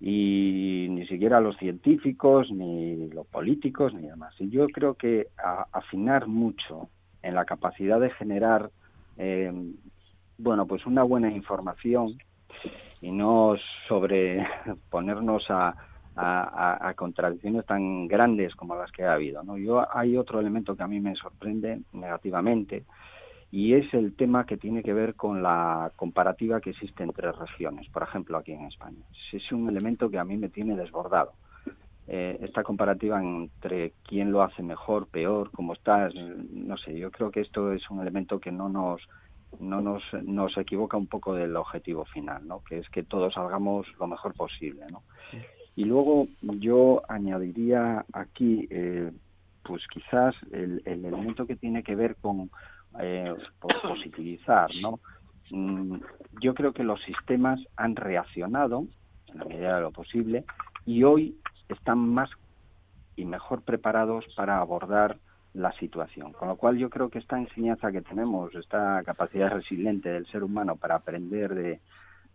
Y 0.00 0.86
ni 0.90 1.06
siquiera 1.06 1.40
los 1.40 1.56
científicos, 1.56 2.50
ni 2.50 3.08
los 3.08 3.26
políticos, 3.26 3.94
ni 3.94 4.06
demás. 4.08 4.34
Y 4.38 4.50
yo 4.50 4.66
creo 4.68 4.94
que 4.94 5.28
afinar 5.72 6.26
mucho 6.26 6.88
en 7.22 7.34
la 7.34 7.44
capacidad 7.44 7.98
de 7.98 8.10
generar, 8.10 8.70
eh, 9.16 9.52
bueno, 10.38 10.66
pues 10.66 10.84
una 10.86 11.02
buena 11.02 11.30
información 11.30 12.18
y 13.00 13.10
no 13.10 13.56
sobre 13.88 14.46
ponernos 14.90 15.44
a, 15.50 15.74
a, 16.16 16.94
contradicciones 16.94 17.66
tan 17.66 18.06
grandes 18.06 18.54
como 18.54 18.76
las 18.76 18.90
que 18.92 19.04
ha 19.04 19.14
habido. 19.14 19.42
¿no? 19.42 19.56
Yo 19.56 19.86
hay 19.96 20.16
otro 20.16 20.40
elemento 20.40 20.76
que 20.76 20.82
a 20.82 20.88
mí 20.88 21.00
me 21.00 21.14
sorprende 21.16 21.80
negativamente 21.92 22.84
y 23.54 23.74
es 23.74 23.94
el 23.94 24.16
tema 24.16 24.46
que 24.46 24.56
tiene 24.56 24.82
que 24.82 24.92
ver 24.92 25.14
con 25.14 25.40
la 25.40 25.92
comparativa 25.94 26.60
que 26.60 26.70
existe 26.70 27.04
entre 27.04 27.30
regiones, 27.30 27.88
por 27.90 28.02
ejemplo 28.02 28.36
aquí 28.36 28.50
en 28.50 28.64
España. 28.64 28.98
Es 29.32 29.52
un 29.52 29.68
elemento 29.68 30.10
que 30.10 30.18
a 30.18 30.24
mí 30.24 30.36
me 30.36 30.48
tiene 30.48 30.74
desbordado. 30.74 31.34
Eh, 32.08 32.36
esta 32.42 32.64
comparativa 32.64 33.22
entre 33.22 33.92
quién 34.08 34.32
lo 34.32 34.42
hace 34.42 34.64
mejor, 34.64 35.06
peor, 35.06 35.52
cómo 35.52 35.74
está, 35.74 36.10
no 36.50 36.76
sé, 36.78 36.98
yo 36.98 37.12
creo 37.12 37.30
que 37.30 37.42
esto 37.42 37.72
es 37.72 37.88
un 37.90 38.00
elemento 38.00 38.40
que 38.40 38.50
no 38.50 38.68
nos 38.68 39.00
no 39.60 39.80
nos, 39.80 40.02
nos 40.24 40.58
equivoca 40.58 40.96
un 40.96 41.06
poco 41.06 41.32
del 41.32 41.54
objetivo 41.54 42.04
final, 42.06 42.48
¿no? 42.48 42.64
que 42.64 42.78
es 42.78 42.88
que 42.88 43.04
todos 43.04 43.34
salgamos 43.34 43.86
lo 44.00 44.08
mejor 44.08 44.34
posible. 44.34 44.84
¿no? 44.90 45.04
Y 45.76 45.84
luego 45.84 46.26
yo 46.42 47.02
añadiría 47.08 48.04
aquí, 48.12 48.66
eh, 48.68 49.12
pues 49.62 49.86
quizás 49.86 50.34
el, 50.50 50.82
elemento 50.86 51.46
que 51.46 51.54
tiene 51.54 51.84
que 51.84 51.94
ver 51.94 52.16
con 52.16 52.50
eh, 53.00 53.34
positivizar, 53.60 54.70
¿no? 54.80 55.00
Mm, 55.50 55.96
yo 56.40 56.54
creo 56.54 56.72
que 56.72 56.84
los 56.84 57.02
sistemas 57.02 57.60
han 57.76 57.96
reaccionado 57.96 58.86
en 59.28 59.38
la 59.38 59.44
medida 59.44 59.76
de 59.76 59.82
lo 59.82 59.90
posible 59.90 60.44
y 60.86 61.02
hoy 61.02 61.36
están 61.68 61.98
más 61.98 62.30
y 63.16 63.24
mejor 63.24 63.62
preparados 63.62 64.24
para 64.36 64.58
abordar 64.58 65.18
la 65.52 65.72
situación. 65.72 66.32
Con 66.32 66.48
lo 66.48 66.56
cual 66.56 66.76
yo 66.76 66.90
creo 66.90 67.10
que 67.10 67.20
esta 67.20 67.38
enseñanza 67.38 67.92
que 67.92 68.02
tenemos, 68.02 68.54
esta 68.54 69.02
capacidad 69.04 69.50
resiliente 69.50 70.10
del 70.10 70.26
ser 70.26 70.42
humano 70.42 70.76
para 70.76 70.96
aprender 70.96 71.54
de, 71.54 71.80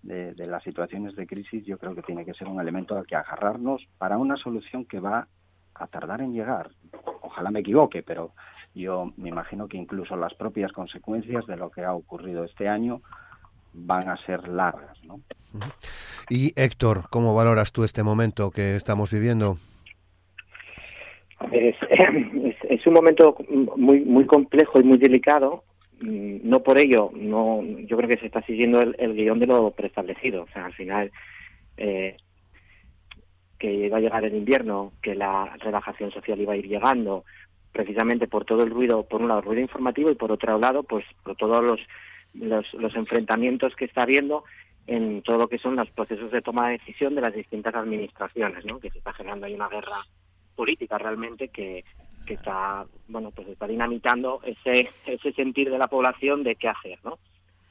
de, 0.04 0.48
las 0.48 0.64
situaciones 0.64 1.16
de 1.16 1.28
crisis, 1.28 1.66
yo 1.66 1.78
creo 1.78 1.94
que 1.94 2.02
tiene 2.02 2.26
que 2.26 2.34
ser 2.34 2.48
un 2.48 2.62
elemento 2.62 2.98
al 2.98 3.06
que 3.06 3.16
agarrarnos 3.16 3.86
para 3.98 4.18
una 4.18 4.38
solución 4.38 4.86
que 4.86 5.00
va 5.00 5.28
a 5.76 5.88
tardar 5.88 6.22
en 6.22 6.34
llegar. 6.34 6.72
Ojalá 7.22 7.52
me 7.52 7.60
equivoque, 7.60 8.04
pero 8.04 8.32
yo 8.76 9.12
me 9.18 9.30
imagino 9.30 9.68
que 9.68 9.78
incluso 9.78 10.16
las 10.16 10.34
propias 10.34 10.72
consecuencias 10.72 11.46
de 11.48 11.58
lo 11.58 11.70
que 11.70 11.84
ha 11.84 11.94
ocurrido 11.94 12.44
este 12.44 12.68
año 12.68 13.02
van 13.74 14.10
a 14.10 14.18
ser 14.26 14.48
largas. 14.48 14.98
¿no? 15.04 15.20
Y 16.30 16.54
Héctor, 16.56 17.04
¿cómo 17.10 17.36
valoras 17.36 17.72
tú 17.72 17.84
este 17.84 18.04
momento 18.04 18.52
que 18.52 18.76
estamos 18.76 19.12
viviendo? 19.12 19.58
Es, 21.52 21.76
es, 22.70 22.86
un 22.86 22.94
momento 22.94 23.38
muy 23.78 24.02
muy 24.02 24.26
complejo 24.26 24.78
y 24.82 24.84
muy 24.84 24.98
delicado 24.98 25.64
Mm, 26.02 26.48
no 26.50 26.64
por 26.64 26.78
ello, 26.78 27.12
no, 27.14 27.62
yo 27.62 27.98
creo 27.98 28.08
que 28.08 28.18
se 28.18 28.28
está 28.28 28.42
siguiendo 28.44 28.82
el, 28.82 29.14
guion 29.16 29.40
de 29.40 29.48
lo 29.48 29.72
preestablecido. 29.72 30.44
O 30.44 30.48
sea, 30.48 30.66
al 30.66 30.74
final, 30.74 31.12
eh, 31.78 32.16
que 33.58 33.74
iba 33.74 33.98
a 33.98 34.02
llegar 34.02 34.24
el 34.24 34.36
invierno, 34.36 34.94
que 35.02 35.16
la 35.16 35.58
relajación 35.60 36.12
social 36.12 36.40
iba 36.40 36.54
a 36.54 36.58
ir 36.58 36.68
llegando, 36.68 37.26
precisamente 37.72 38.28
por 38.28 38.46
todo 38.46 38.64
el 38.64 38.72
ruido, 38.72 39.04
por 39.04 39.22
un 39.22 39.28
lado, 39.28 39.42
el 39.42 39.46
ruido 39.46 39.62
informativo 39.62 40.10
y 40.10 40.16
por 40.16 40.32
otro 40.32 40.58
lado, 40.58 40.84
pues 40.84 41.06
por 41.24 41.36
todos 41.36 41.64
los, 41.64 41.80
los, 42.74 42.96
enfrentamientos 42.96 43.76
que 43.76 43.86
está 43.86 44.04
habiendo 44.04 44.44
en 44.88 45.22
todo 45.22 45.38
lo 45.38 45.48
que 45.48 45.60
son 45.60 45.76
los 45.76 45.90
procesos 45.92 46.32
de 46.32 46.42
toma 46.42 46.68
de 46.68 46.80
decisión 46.80 47.16
de 47.16 47.22
las 47.22 47.34
distintas 47.34 47.76
administraciones, 47.76 48.66
¿no? 48.66 48.80
Que 48.80 48.90
se 48.90 48.98
está 48.98 49.14
generando 49.14 49.46
ahí 49.46 49.54
una 49.54 49.70
guerra 49.70 50.06
política 50.56 50.98
realmente 50.98 51.50
que, 51.50 51.84
que 52.26 52.34
está, 52.34 52.86
bueno, 53.08 53.32
pues 53.32 53.48
está 53.48 53.68
dinamitando 53.68 54.42
ese, 54.44 54.90
ese 55.06 55.32
sentir 55.34 55.70
de 55.70 55.78
la 55.78 55.88
población 55.88 56.44
de 56.44 56.56
qué 56.56 56.70
hacer, 56.70 56.98
¿no? 57.04 57.20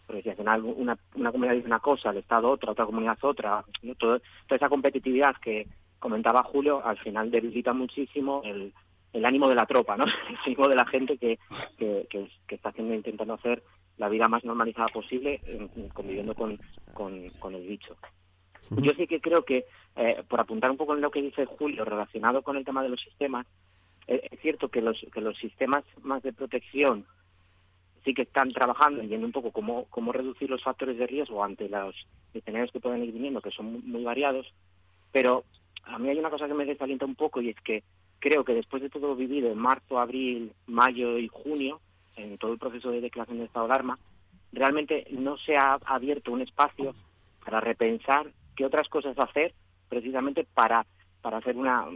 Porque 0.07 0.23
si 0.23 0.31
al 0.31 0.37
final 0.37 0.63
una, 0.65 0.97
una 1.17 1.33
comunidad 1.33 1.55
dice 1.55 1.67
una 1.67 1.81
cosa, 1.81 2.11
el 2.11 2.19
Estado 2.19 2.49
otra, 2.51 2.73
otra 2.73 2.87
comunidad 2.87 3.19
otra, 3.23 3.65
toda 3.99 4.21
esa 4.49 4.69
competitividad 4.69 5.37
que 5.37 5.67
comentaba 5.99 6.45
Julio, 6.45 6.83
al 6.85 6.97
final 6.99 7.31
debilita 7.31 7.73
muchísimo 7.73 8.43
el, 8.45 8.73
el 9.13 9.25
ánimo 9.25 9.49
de 9.49 9.55
la 9.55 9.67
tropa, 9.67 9.97
¿no? 9.97 10.05
El 10.29 10.37
ánimo 10.45 10.69
de 10.69 10.77
la 10.77 10.87
gente 10.87 11.19
que, 11.19 11.39
que, 11.79 12.07
que, 12.09 12.55
está 12.55 12.71
haciendo, 12.71 12.95
intentando 12.95 13.35
hacer 13.35 13.63
la 13.97 14.09
vida 14.09 14.29
más 14.29 14.45
normalizada 14.45 14.89
posible, 14.89 15.41
conviviendo 15.93 16.35
con, 16.35 16.59
con, 16.95 17.29
con 17.41 17.55
el 17.55 17.67
bicho. 17.67 17.97
Yo 18.71 18.93
sí 18.93 19.07
que 19.07 19.21
creo 19.21 19.45
que, 19.45 19.65
eh, 19.97 20.23
por 20.29 20.41
apuntar 20.41 20.71
un 20.71 20.77
poco 20.77 20.95
en 20.95 21.01
lo 21.01 21.11
que 21.11 21.23
dice 21.23 21.47
Julio 21.47 21.85
relacionado 21.85 22.43
con 22.43 22.57
el 22.57 22.65
tema 22.65 22.83
de 22.83 22.91
los 22.91 23.01
sistemas, 23.01 23.47
es 24.07 24.41
cierto 24.41 24.69
que 24.69 24.81
los, 24.81 25.05
que 25.13 25.21
los 25.21 25.37
sistemas 25.39 25.85
más 26.03 26.23
de 26.23 26.33
protección 26.33 27.05
sí 28.05 28.15
que 28.15 28.23
están 28.23 28.53
trabajando 28.53 29.03
y 29.03 29.07
viendo 29.07 29.27
un 29.27 29.33
poco 29.33 29.53
cómo, 29.53 29.85
cómo 29.91 30.13
reducir 30.13 30.49
los 30.49 30.63
factores 30.63 30.97
de 30.97 31.07
riesgo 31.07 31.45
ante 31.45 31.69
los 31.69 31.95
escenarios 32.33 32.73
que 32.73 32.81
pueden 32.81 33.05
ir 33.05 33.13
viniendo, 33.13 33.43
que 33.43 33.51
son 33.51 33.87
muy, 33.87 34.05
variados, 34.05 34.47
pero 35.13 35.45
a 35.85 35.99
mí 35.99 36.09
hay 36.09 36.19
una 36.19 36.31
cosa 36.31 36.49
que 36.49 36.55
me 36.55 36.65
desalienta 36.65 37.05
un 37.05 37.17
poco 37.17 37.43
y 37.43 37.51
es 37.51 37.61
que 37.61 37.83
creo 38.19 38.45
que 38.45 38.55
después 38.55 38.83
de 38.83 38.91
todo 38.91 39.09
lo 39.09 39.17
vivido 39.17 39.51
en 39.51 39.59
marzo, 39.59 39.99
abril, 39.99 40.53
mayo 40.67 41.19
y 41.19 41.29
junio, 41.29 41.81
en 42.17 42.39
todo 42.39 42.53
el 42.53 42.59
proceso 42.59 42.91
de 42.91 43.01
declaración 43.01 43.39
de 43.39 43.45
estado 43.45 43.67
de 43.67 43.73
alarma, 43.73 43.99
realmente 44.53 45.07
no 45.11 45.37
se 45.37 45.57
ha 45.57 45.75
abierto 45.85 46.33
un 46.33 46.43
espacio 46.43 46.95
para 47.45 47.61
repensar 47.61 48.31
qué 48.57 48.65
otras 48.65 48.89
cosas 48.89 49.19
hacer 49.19 49.55
precisamente 49.89 50.45
para 50.45 50.87
para 51.23 51.39
hacer 51.39 51.57
una 51.57 51.87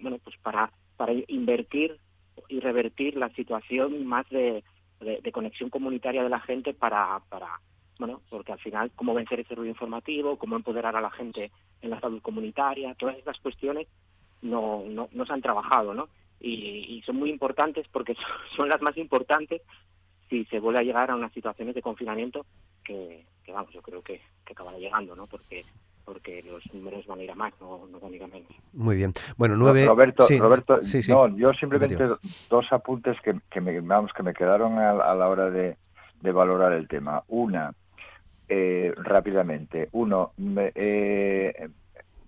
bueno 0.00 0.18
pues 0.22 0.36
para 0.38 0.70
para 0.96 1.12
invertir 1.28 1.98
y 2.48 2.60
revertir 2.60 3.16
la 3.16 3.30
situación 3.30 4.06
más 4.06 4.28
de, 4.28 4.62
conexión 5.32 5.70
comunitaria 5.70 6.22
de 6.22 6.28
la 6.28 6.40
gente 6.40 6.74
para, 6.74 7.20
para, 7.28 7.60
bueno, 7.98 8.20
porque 8.28 8.52
al 8.52 8.58
final 8.58 8.90
cómo 8.94 9.14
vencer 9.14 9.40
ese 9.40 9.54
ruido 9.54 9.70
informativo, 9.70 10.36
cómo 10.36 10.56
empoderar 10.56 10.96
a 10.96 11.00
la 11.00 11.10
gente 11.10 11.50
en 11.80 11.90
la 11.90 12.00
salud 12.00 12.20
comunitaria, 12.20 12.94
todas 12.94 13.16
estas 13.16 13.38
cuestiones 13.38 13.86
no, 14.42 14.84
no, 14.86 15.08
no 15.12 15.26
se 15.26 15.32
han 15.32 15.42
trabajado, 15.42 15.94
¿no? 15.94 16.08
Y, 16.40 17.02
son 17.04 17.16
muy 17.16 17.30
importantes 17.30 17.86
porque 17.88 18.16
son, 18.56 18.68
las 18.68 18.80
más 18.82 18.96
importantes 18.96 19.62
si 20.28 20.44
se 20.46 20.60
vuelve 20.60 20.80
a 20.80 20.84
llegar 20.84 21.10
a 21.10 21.16
unas 21.16 21.32
situaciones 21.32 21.74
de 21.74 21.82
confinamiento 21.82 22.46
que, 22.84 23.24
que 23.44 23.52
vamos, 23.52 23.72
yo 23.72 23.82
creo 23.82 24.02
que, 24.02 24.20
que 24.44 24.52
acabará 24.52 24.78
llegando, 24.78 25.16
¿no? 25.16 25.26
Porque 25.26 25.64
porque 26.10 26.42
los 26.42 26.62
números 26.74 27.06
van 27.06 27.20
a 27.20 27.22
ir 27.22 27.30
a 27.30 27.36
más, 27.36 27.52
no, 27.60 27.86
van 28.00 28.12
a 28.12 28.16
ir 28.16 28.24
a 28.24 28.26
menos. 28.26 28.50
Muy 28.72 28.96
bien. 28.96 29.12
Bueno, 29.36 29.54
nueve... 29.56 29.86
Roberto, 29.86 30.26
Roberto 30.38 30.80
no, 31.08 31.36
yo 31.36 31.52
simplemente 31.52 32.04
dos 32.48 32.66
apuntes 32.72 33.16
que, 33.20 33.38
que, 33.48 33.60
me, 33.60 33.78
vamos, 33.80 34.12
que 34.12 34.24
me 34.24 34.34
quedaron 34.34 34.76
a, 34.78 34.92
la 34.92 35.28
hora 35.28 35.50
de, 35.50 35.76
valorar 36.20 36.72
el 36.72 36.88
tema. 36.88 37.22
Una, 37.28 37.72
eh, 38.48 38.92
rápidamente. 38.96 39.88
Uno, 39.92 40.32
eh, 40.56 41.54
e, 41.56 41.68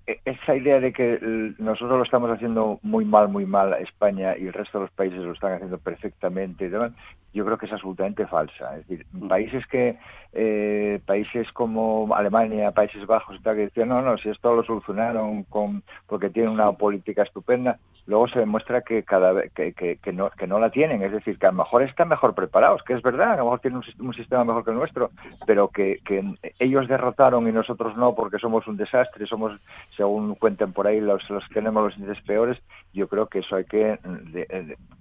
esa 0.07 0.57
idea 0.57 0.81
de 0.81 0.93
que 0.93 1.19
nosotros 1.59 1.99
lo 1.99 2.03
estamos 2.03 2.31
haciendo 2.31 2.79
muy 2.83 3.05
mal, 3.05 3.29
muy 3.29 3.47
mal 3.47 3.75
España 3.75 4.37
y 4.37 4.47
el 4.47 4.53
resto 4.53 4.79
de 4.79 4.85
los 4.85 4.95
países 4.95 5.21
lo 5.21 5.33
están 5.33 5.53
haciendo 5.53 5.79
perfectamente 5.79 6.65
y 6.65 6.69
demás, 6.69 6.93
yo 7.33 7.45
creo 7.45 7.57
que 7.57 7.67
es 7.67 7.73
absolutamente 7.73 8.27
falsa. 8.27 8.77
Es 8.77 8.89
decir, 8.89 9.07
mm. 9.13 9.29
países 9.29 9.67
que 9.67 9.97
eh, 10.33 11.01
países 11.07 11.51
como 11.53 12.15
Alemania, 12.15 12.73
Países 12.73 13.07
Bajos 13.07 13.37
y 13.37 13.43
tal, 13.43 13.57
que 13.57 13.63
decían, 13.63 13.89
no, 13.89 14.01
no, 14.01 14.19
si 14.19 14.29
esto 14.29 14.55
lo 14.55 14.65
solucionaron 14.65 15.45
con 15.45 15.83
porque 16.07 16.31
tienen 16.31 16.53
una 16.53 16.73
política 16.73 17.23
estupenda, 17.23 17.79
luego 18.07 18.29
se 18.29 18.41
demuestra 18.41 18.83
que 18.83 19.05
cada 19.05 19.33
vez 19.33 19.53
que, 19.53 19.73
que, 19.73 20.13
no, 20.13 20.31
que 20.31 20.47
no 20.47 20.59
la 20.59 20.71
tienen, 20.71 21.03
es 21.03 21.13
decir, 21.13 21.39
que 21.39 21.47
a 21.47 21.53
lo 21.53 21.59
mejor 21.59 21.83
están 21.83 22.09
mejor 22.09 22.35
preparados, 22.35 22.83
que 22.83 22.95
es 22.95 23.03
verdad, 23.03 23.33
a 23.33 23.37
lo 23.37 23.45
mejor 23.45 23.61
tienen 23.61 23.83
un, 23.99 24.15
sistema 24.15 24.45
mejor 24.45 24.65
que 24.65 24.71
el 24.71 24.77
nuestro, 24.77 25.11
pero 25.47 25.69
que, 25.69 26.01
que 26.05 26.23
ellos 26.59 26.89
derrotaron 26.89 27.49
y 27.49 27.53
nosotros 27.53 27.97
no 27.97 28.15
porque 28.15 28.39
somos 28.39 28.67
un 28.67 28.77
desastre, 28.77 29.27
somos, 29.27 29.59
según 29.97 30.35
cuentan 30.35 30.73
por 30.73 30.87
ahí, 30.87 31.01
los, 31.01 31.29
los 31.31 31.47
que 31.49 31.55
tenemos 31.55 31.85
los 31.85 31.97
índices 31.97 32.23
peores, 32.25 32.59
yo 32.93 33.09
creo 33.09 33.27
que 33.27 33.39
eso 33.39 33.57
hay 33.57 33.65
que 33.65 33.99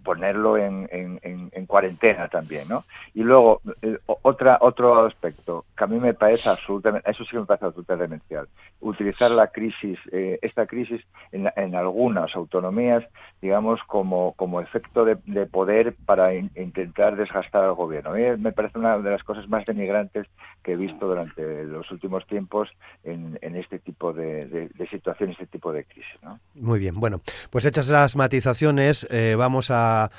ponerlo 0.04 0.58
en, 0.58 0.88
en, 0.92 1.50
en, 1.52 1.66
cuarentena 1.66 2.28
también, 2.28 2.68
¿no? 2.68 2.84
Y 3.14 3.24
luego, 3.24 3.62
eh, 3.82 3.98
otra, 4.06 4.58
otro 4.62 5.06
aspecto 5.06 5.66
que 5.78 5.84
a 5.84 5.88
mí 5.88 6.00
me 6.00 6.14
parece 6.14 6.50
absolutamente, 6.50 7.10
eso 7.10 7.24
sí 7.26 7.36
me 7.36 7.46
parece 7.46 7.66
absolutamente 7.66 8.08
demencial, 8.08 8.48
utilizar 8.80 9.32
la 9.32 9.48
crisis, 9.48 10.00
eh, 10.12 10.40
esta 10.42 10.66
crisis 10.66 11.02
en, 11.32 11.52
en 11.56 11.76
algunas 11.76 12.36
autonomías 12.36 12.91
digamos, 13.42 13.80
como, 13.88 14.34
como 14.34 14.62
efecto 14.62 15.04
de, 15.04 15.16
poder 15.48 15.96
para 16.06 16.36
intentar 16.36 17.16
desgastar 17.16 17.64
al 17.64 17.74
gobierno. 17.74 18.12
A 18.12 18.14
mí 18.14 18.22
me 18.38 18.52
parece 18.52 18.78
una 18.78 19.00
de 19.00 19.10
las 19.10 19.24
cosas 19.24 19.50
más 19.50 19.66
denigrantes 19.66 20.28
que 20.62 20.74
he 20.74 20.76
visto 20.76 21.08
durante 21.08 21.64
los 21.64 21.90
últimos 21.92 22.26
tiempos 22.28 22.70
en, 23.04 23.40
este 23.42 23.80
tipo 23.80 24.14
de, 24.14 24.46
de, 24.46 24.88
situaciones, 24.90 25.36
este 25.40 25.48
tipo 25.48 25.74
de 25.74 25.86
crisis. 25.86 26.12
Muy 26.54 26.80
bien, 26.80 27.00
bueno, 27.00 27.22
pues 27.50 27.66
hechas 27.66 27.90
las 27.90 28.16
matizaciones, 28.16 29.08
eh, 29.10 29.36
vamos 29.38 29.72
a, 29.72 30.12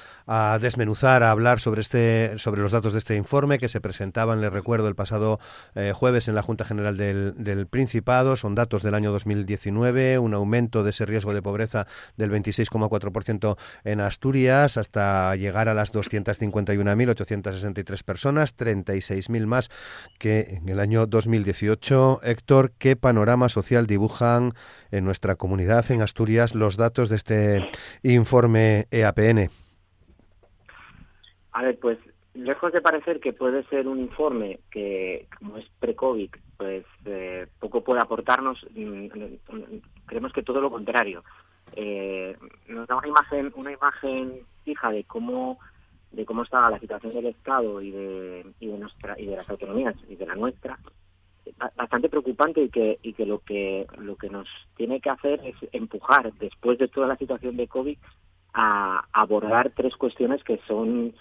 desmenuzar, 0.60 1.22
a 1.22 1.30
hablar 1.30 1.60
sobre, 1.60 1.80
este, 1.80 2.38
sobre 2.38 2.60
los 2.60 2.72
datos 2.72 2.92
de 2.92 2.98
este 2.98 3.16
informe 3.16 3.58
que 3.58 3.68
se 3.68 3.80
presentaban, 3.80 4.40
les 4.40 4.52
recuerdo, 4.52 4.88
el 4.88 4.94
pasado 4.96 5.38
eh, 5.74 5.92
jueves 5.94 6.26
en 6.26 6.34
la 6.34 6.42
Junta 6.42 6.64
General 6.64 6.96
del, 6.96 7.34
del 7.36 7.66
Principado. 7.66 8.36
Son 8.36 8.54
datos 8.54 8.82
del 8.82 8.94
año 8.94 9.12
2019, 9.12 10.18
un 10.18 10.34
aumento 10.34 10.82
de 10.82 10.90
ese 10.90 11.06
riesgo 11.06 11.32
de 11.34 11.42
pobreza 11.42 11.86
del 12.16 12.30
26 12.30 12.61
6,4% 12.62 13.56
en 13.84 14.00
Asturias, 14.00 14.76
hasta 14.76 15.34
llegar 15.36 15.68
a 15.68 15.74
las 15.74 15.92
251.863 15.92 18.04
personas, 18.04 18.56
36.000 18.56 19.46
más 19.46 19.70
que 20.18 20.58
en 20.58 20.68
el 20.68 20.80
año 20.80 21.06
2018. 21.06 22.20
Héctor, 22.22 22.72
¿qué 22.78 22.96
panorama 22.96 23.48
social 23.48 23.86
dibujan 23.86 24.52
en 24.90 25.04
nuestra 25.04 25.36
comunidad 25.36 25.90
en 25.90 26.02
Asturias 26.02 26.54
los 26.54 26.76
datos 26.76 27.08
de 27.08 27.16
este 27.16 27.70
informe 28.02 28.86
EAPN? 28.90 29.48
A 31.52 31.62
ver, 31.62 31.78
pues 31.78 31.98
lejos 32.34 32.72
de 32.72 32.80
parecer 32.80 33.20
que 33.20 33.32
puede 33.32 33.62
ser 33.64 33.86
un 33.86 34.00
informe 34.00 34.60
que, 34.70 35.26
como 35.38 35.58
es 35.58 35.66
pre-COVID, 35.80 36.30
pues 36.56 36.84
eh, 37.04 37.46
poco 37.58 37.84
puede 37.84 38.00
aportarnos, 38.00 38.66
mm, 38.74 39.06
mm, 39.06 39.80
creemos 40.06 40.32
que 40.32 40.42
todo 40.42 40.60
lo 40.60 40.70
contrario 40.70 41.22
eh, 41.76 42.36
nos 42.68 42.86
da 42.86 42.96
una 42.96 43.08
imagen 43.08 43.52
una 43.54 43.72
imagen 43.72 44.40
fija 44.64 44.90
de 44.90 45.04
cómo 45.04 45.58
de 46.10 46.24
cómo 46.24 46.42
está 46.42 46.68
la 46.70 46.78
situación 46.78 47.14
del 47.14 47.26
Estado 47.26 47.80
y 47.80 47.90
de, 47.90 48.46
y 48.60 48.66
de 48.66 48.78
nuestra 48.78 49.18
y 49.18 49.26
de 49.26 49.36
las 49.36 49.48
autonomías 49.48 49.94
y 50.08 50.16
de 50.16 50.26
la 50.26 50.34
nuestra 50.34 50.78
bastante 51.76 52.08
preocupante 52.08 52.62
y 52.62 52.68
que 52.68 52.98
y 53.02 53.14
que 53.14 53.26
lo 53.26 53.40
que 53.40 53.86
lo 53.98 54.16
que 54.16 54.28
nos 54.28 54.48
tiene 54.76 55.00
que 55.00 55.10
hacer 55.10 55.40
es 55.44 55.56
empujar 55.72 56.32
después 56.34 56.78
de 56.78 56.88
toda 56.88 57.06
la 57.06 57.16
situación 57.16 57.56
de 57.56 57.68
covid 57.68 57.98
a 58.54 59.04
abordar 59.12 59.72
tres 59.74 59.96
cuestiones 59.96 60.44
que 60.44 60.60
son 60.68 61.14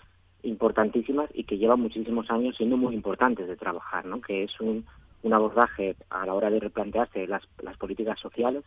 importantísimas 0.43 1.29
y 1.33 1.43
que 1.43 1.57
llevan 1.57 1.81
muchísimos 1.81 2.29
años 2.29 2.55
siendo 2.57 2.77
muy 2.77 2.93
importantes 2.95 3.47
de 3.47 3.55
trabajar, 3.55 4.05
¿no? 4.05 4.21
Que 4.21 4.43
es 4.43 4.59
un, 4.59 4.85
un 5.23 5.33
abordaje 5.33 5.95
a 6.09 6.25
la 6.25 6.33
hora 6.33 6.49
de 6.49 6.59
replantearse 6.59 7.27
las, 7.27 7.43
las 7.61 7.77
políticas 7.77 8.19
sociales, 8.19 8.63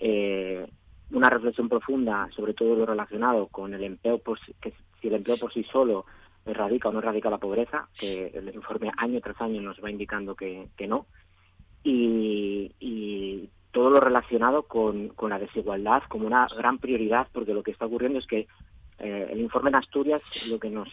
eh, 0.00 0.66
una 1.14 1.30
reflexión 1.30 1.68
profunda 1.68 2.28
sobre 2.34 2.54
todo 2.54 2.74
lo 2.74 2.86
relacionado 2.86 3.46
con 3.46 3.72
el 3.72 3.84
empleo, 3.84 4.18
por, 4.18 4.38
que 4.60 4.72
si 5.00 5.08
el 5.08 5.14
empleo 5.14 5.38
por 5.38 5.52
sí 5.52 5.64
solo 5.64 6.04
erradica 6.44 6.88
o 6.88 6.92
no 6.92 6.98
erradica 6.98 7.30
la 7.30 7.38
pobreza, 7.38 7.88
que 7.98 8.26
el 8.34 8.54
informe 8.54 8.90
año 8.96 9.20
tras 9.20 9.40
año 9.40 9.62
nos 9.62 9.82
va 9.82 9.90
indicando 9.90 10.34
que, 10.34 10.68
no, 10.86 11.06
y, 11.82 13.48
todo 13.72 13.90
lo 13.90 13.98
relacionado 13.98 14.62
con, 14.62 15.08
con, 15.08 15.30
la 15.30 15.38
desigualdad 15.40 16.04
como 16.08 16.28
una 16.28 16.46
gran 16.56 16.78
prioridad, 16.78 17.26
porque 17.32 17.54
lo 17.54 17.64
que 17.64 17.72
está 17.72 17.86
ocurriendo 17.86 18.20
es 18.20 18.26
que 18.26 18.46
eh, 19.00 19.28
el 19.32 19.40
informe 19.40 19.70
en 19.70 19.74
Asturias 19.74 20.22
eh, 20.36 20.46
lo 20.46 20.60
que 20.60 20.70
nos 20.70 20.88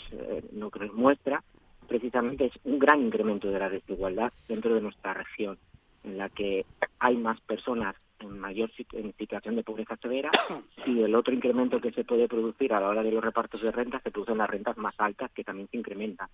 muestra 0.93 1.43
precisamente 1.87 2.45
es 2.45 2.53
un 2.63 2.79
gran 2.79 3.01
incremento 3.01 3.51
de 3.51 3.59
la 3.59 3.69
desigualdad 3.69 4.33
dentro 4.47 4.73
de 4.73 4.81
nuestra 4.81 5.13
región, 5.13 5.59
en 6.03 6.17
la 6.17 6.29
que 6.29 6.65
hay 6.97 7.17
más 7.17 7.39
personas 7.41 7.95
en 8.21 8.39
mayor 8.39 8.71
en 8.93 9.13
situación 9.17 9.55
de 9.55 9.63
pobreza 9.63 9.97
severa 9.97 10.31
y 10.85 11.01
el 11.01 11.15
otro 11.15 11.33
incremento 11.33 11.81
que 11.81 11.91
se 11.91 12.03
puede 12.03 12.27
producir 12.27 12.73
a 12.73 12.79
la 12.79 12.89
hora 12.89 13.03
de 13.03 13.11
los 13.11 13.23
repartos 13.23 13.61
de 13.61 13.71
rentas 13.71 14.01
se 14.03 14.11
produce 14.11 14.31
en 14.31 14.37
las 14.39 14.49
rentas 14.49 14.77
más 14.77 14.95
altas 14.99 15.31
que 15.31 15.43
también 15.43 15.67
se 15.69 15.77
incrementan. 15.77 16.29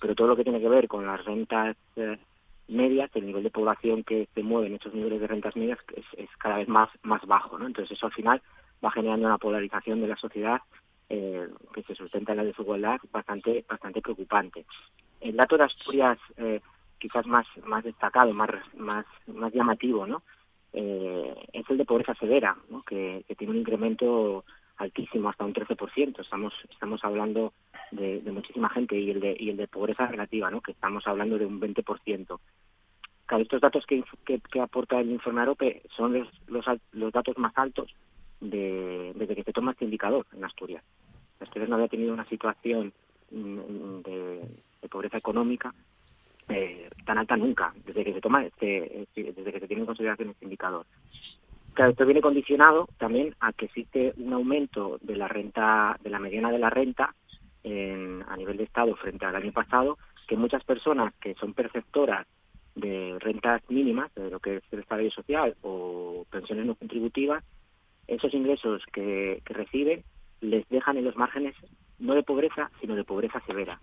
Pero 0.00 0.14
todo 0.14 0.28
lo 0.28 0.36
que 0.36 0.44
tiene 0.44 0.60
que 0.60 0.68
ver 0.68 0.88
con 0.88 1.06
las 1.06 1.24
rentas 1.24 1.76
eh, 1.96 2.18
medias, 2.68 3.10
el 3.14 3.26
nivel 3.26 3.42
de 3.42 3.50
población 3.50 4.02
que 4.02 4.28
se 4.34 4.42
mueve 4.42 4.68
en 4.68 4.74
esos 4.74 4.94
niveles 4.94 5.20
de 5.20 5.26
rentas 5.26 5.56
medias 5.56 5.78
es, 5.94 6.28
cada 6.38 6.56
vez 6.56 6.68
más, 6.68 6.88
más 7.02 7.24
bajo. 7.26 7.58
¿no? 7.58 7.66
Entonces 7.66 7.96
eso 7.96 8.06
al 8.06 8.12
final 8.12 8.42
va 8.84 8.90
generando 8.90 9.26
una 9.26 9.38
polarización 9.38 10.00
de 10.00 10.08
la 10.08 10.16
sociedad 10.16 10.60
eh, 11.08 11.48
que 11.74 11.82
se 11.82 11.94
sustenta 11.94 12.32
en 12.32 12.38
la 12.38 12.44
desigualdad 12.44 12.98
bastante, 13.12 13.64
bastante 13.68 14.00
preocupante. 14.00 14.64
El 15.20 15.36
dato 15.36 15.56
de 15.56 15.64
Asturias 15.64 16.18
eh, 16.36 16.60
quizás 16.98 17.26
más, 17.26 17.46
más 17.64 17.84
destacado, 17.84 18.32
más, 18.32 18.50
más, 18.76 19.04
más 19.26 19.52
llamativo, 19.52 20.06
¿no? 20.06 20.22
Eh, 20.72 21.34
es 21.52 21.68
el 21.68 21.78
de 21.78 21.84
pobreza 21.84 22.14
severa, 22.14 22.56
¿no? 22.70 22.82
que, 22.82 23.24
tiene 23.36 23.52
un 23.52 23.60
incremento 23.60 24.44
altísimo, 24.76 25.28
hasta 25.28 25.44
un 25.44 25.52
13%. 25.52 26.20
Estamos, 26.20 26.52
estamos 26.70 27.04
hablando 27.04 27.52
de, 27.90 28.22
muchísima 28.32 28.68
gente 28.70 28.98
y 28.98 29.10
el 29.10 29.20
de, 29.20 29.36
y 29.38 29.50
el 29.50 29.56
de 29.56 29.68
pobreza 29.68 30.06
relativa, 30.06 30.50
¿no? 30.50 30.60
que 30.60 30.72
estamos 30.72 31.06
hablando 31.06 31.38
de 31.38 31.46
un 31.46 31.60
20%. 31.60 32.38
Claro, 33.26 33.42
estos 33.42 33.60
datos 33.60 33.86
que, 33.86 34.02
que, 34.24 34.60
aporta 34.60 35.00
el 35.00 35.10
informe 35.10 35.42
AROPE 35.42 35.82
son 35.96 36.12
los, 36.12 36.28
los, 36.48 36.64
los 36.92 37.12
datos 37.12 37.38
más 37.38 37.52
altos 37.56 37.94
de, 38.40 39.12
desde 39.14 39.36
que 39.36 39.44
se 39.44 39.52
toma 39.52 39.72
este 39.72 39.84
indicador 39.84 40.26
en 40.36 40.44
Asturias. 40.44 40.84
Asturias 41.40 41.68
no 41.68 41.76
había 41.76 41.88
tenido 41.88 42.12
una 42.12 42.28
situación 42.28 42.92
mm, 43.30 44.00
de 44.02 44.88
pobreza 44.90 45.16
económica 45.16 45.74
eh, 46.52 46.90
tan 47.04 47.18
alta 47.18 47.36
nunca, 47.36 47.72
desde 47.84 48.04
que 48.04 48.12
se 48.12 48.20
toma 48.20 48.44
este, 48.44 49.02
este, 49.02 49.32
desde 49.32 49.52
que 49.52 49.60
se 49.60 49.66
tiene 49.66 49.82
en 49.82 49.86
consideración 49.86 50.30
este 50.30 50.44
indicador. 50.44 50.86
Claro, 51.74 51.92
esto 51.92 52.04
viene 52.04 52.20
condicionado 52.20 52.88
también 52.98 53.34
a 53.40 53.52
que 53.52 53.66
existe 53.66 54.12
un 54.18 54.32
aumento 54.32 54.98
de 55.00 55.16
la 55.16 55.28
renta, 55.28 55.98
de 56.02 56.10
la 56.10 56.18
mediana 56.18 56.50
de 56.50 56.58
la 56.58 56.68
renta 56.70 57.14
en, 57.64 58.22
a 58.28 58.36
nivel 58.36 58.58
de 58.58 58.64
Estado 58.64 58.94
frente 58.96 59.24
al 59.24 59.36
año 59.36 59.52
pasado, 59.52 59.98
que 60.28 60.36
muchas 60.36 60.62
personas 60.64 61.14
que 61.14 61.34
son 61.34 61.54
perceptoras 61.54 62.26
de 62.74 63.16
rentas 63.20 63.62
mínimas, 63.70 64.14
de 64.14 64.30
lo 64.30 64.40
que 64.40 64.56
es 64.56 64.62
el 64.72 64.84
salario 64.84 65.10
social 65.10 65.56
o 65.62 66.26
pensiones 66.30 66.66
no 66.66 66.74
contributivas, 66.74 67.42
esos 68.06 68.34
ingresos 68.34 68.82
que, 68.92 69.40
que 69.44 69.54
reciben 69.54 70.04
les 70.40 70.68
dejan 70.68 70.98
en 70.98 71.04
los 71.04 71.16
márgenes 71.16 71.54
no 71.98 72.14
de 72.14 72.22
pobreza, 72.22 72.70
sino 72.80 72.96
de 72.96 73.04
pobreza 73.04 73.40
severa 73.46 73.80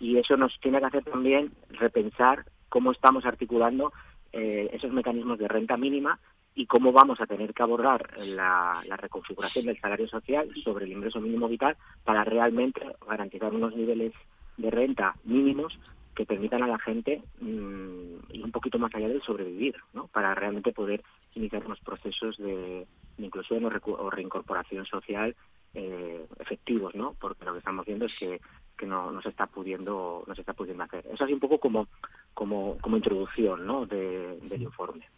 y 0.00 0.18
eso 0.18 0.36
nos 0.36 0.58
tiene 0.60 0.78
que 0.80 0.86
hacer 0.86 1.04
también 1.04 1.52
repensar 1.70 2.44
cómo 2.68 2.92
estamos 2.92 3.24
articulando 3.24 3.92
eh, 4.32 4.68
esos 4.72 4.92
mecanismos 4.92 5.38
de 5.38 5.48
renta 5.48 5.76
mínima 5.76 6.18
y 6.54 6.66
cómo 6.66 6.92
vamos 6.92 7.20
a 7.20 7.26
tener 7.26 7.54
que 7.54 7.62
abordar 7.62 8.18
la, 8.18 8.82
reconfiguración 8.96 9.66
del 9.66 9.80
salario 9.80 10.08
social 10.08 10.50
sobre 10.64 10.86
el 10.86 10.92
ingreso 10.92 11.20
mínimo 11.20 11.48
vital 11.48 11.76
para 12.04 12.24
realmente 12.24 12.80
garantizar 13.08 13.54
unos 13.54 13.76
niveles 13.76 14.12
de 14.56 14.70
renta 14.70 15.14
mínimos 15.24 15.78
que 16.16 16.26
permitan 16.26 16.64
a 16.64 16.66
la 16.66 16.80
gente 16.80 17.22
mm, 17.40 18.32
ir 18.32 18.44
un 18.44 18.50
poquito 18.50 18.76
más 18.80 18.92
allá 18.92 19.08
del 19.08 19.22
sobrevivir, 19.22 19.76
¿no? 19.92 20.08
para 20.08 20.34
realmente 20.34 20.72
poder 20.72 21.04
iniciar 21.36 21.64
unos 21.64 21.78
procesos 21.78 22.36
de, 22.38 22.88
inclusión 23.18 23.64
o, 23.64 24.10
reincorporación 24.10 24.84
social 24.84 25.36
eh, 25.74 26.26
efectivos, 26.38 26.94
¿no? 26.94 27.14
porque 27.20 27.44
lo 27.44 27.52
que 27.52 27.58
estamos 27.58 27.86
viendo 27.86 28.06
es 28.06 28.12
que 28.18 28.40
que 28.76 28.86
no, 28.86 29.10
no 29.10 29.20
se 29.20 29.30
está 29.30 29.46
pudiendo 29.46 30.22
no 30.26 30.34
se 30.36 30.42
está 30.42 30.54
pudiendo 30.54 30.84
hacer 30.84 31.04
eso 31.12 31.24
es 31.24 31.32
un 31.32 31.40
poco 31.40 31.58
como 31.58 31.88
como 32.32 32.78
como 32.78 32.96
introducción 32.96 33.66
¿no? 33.66 33.86
del 33.86 34.62
informe 34.62 35.08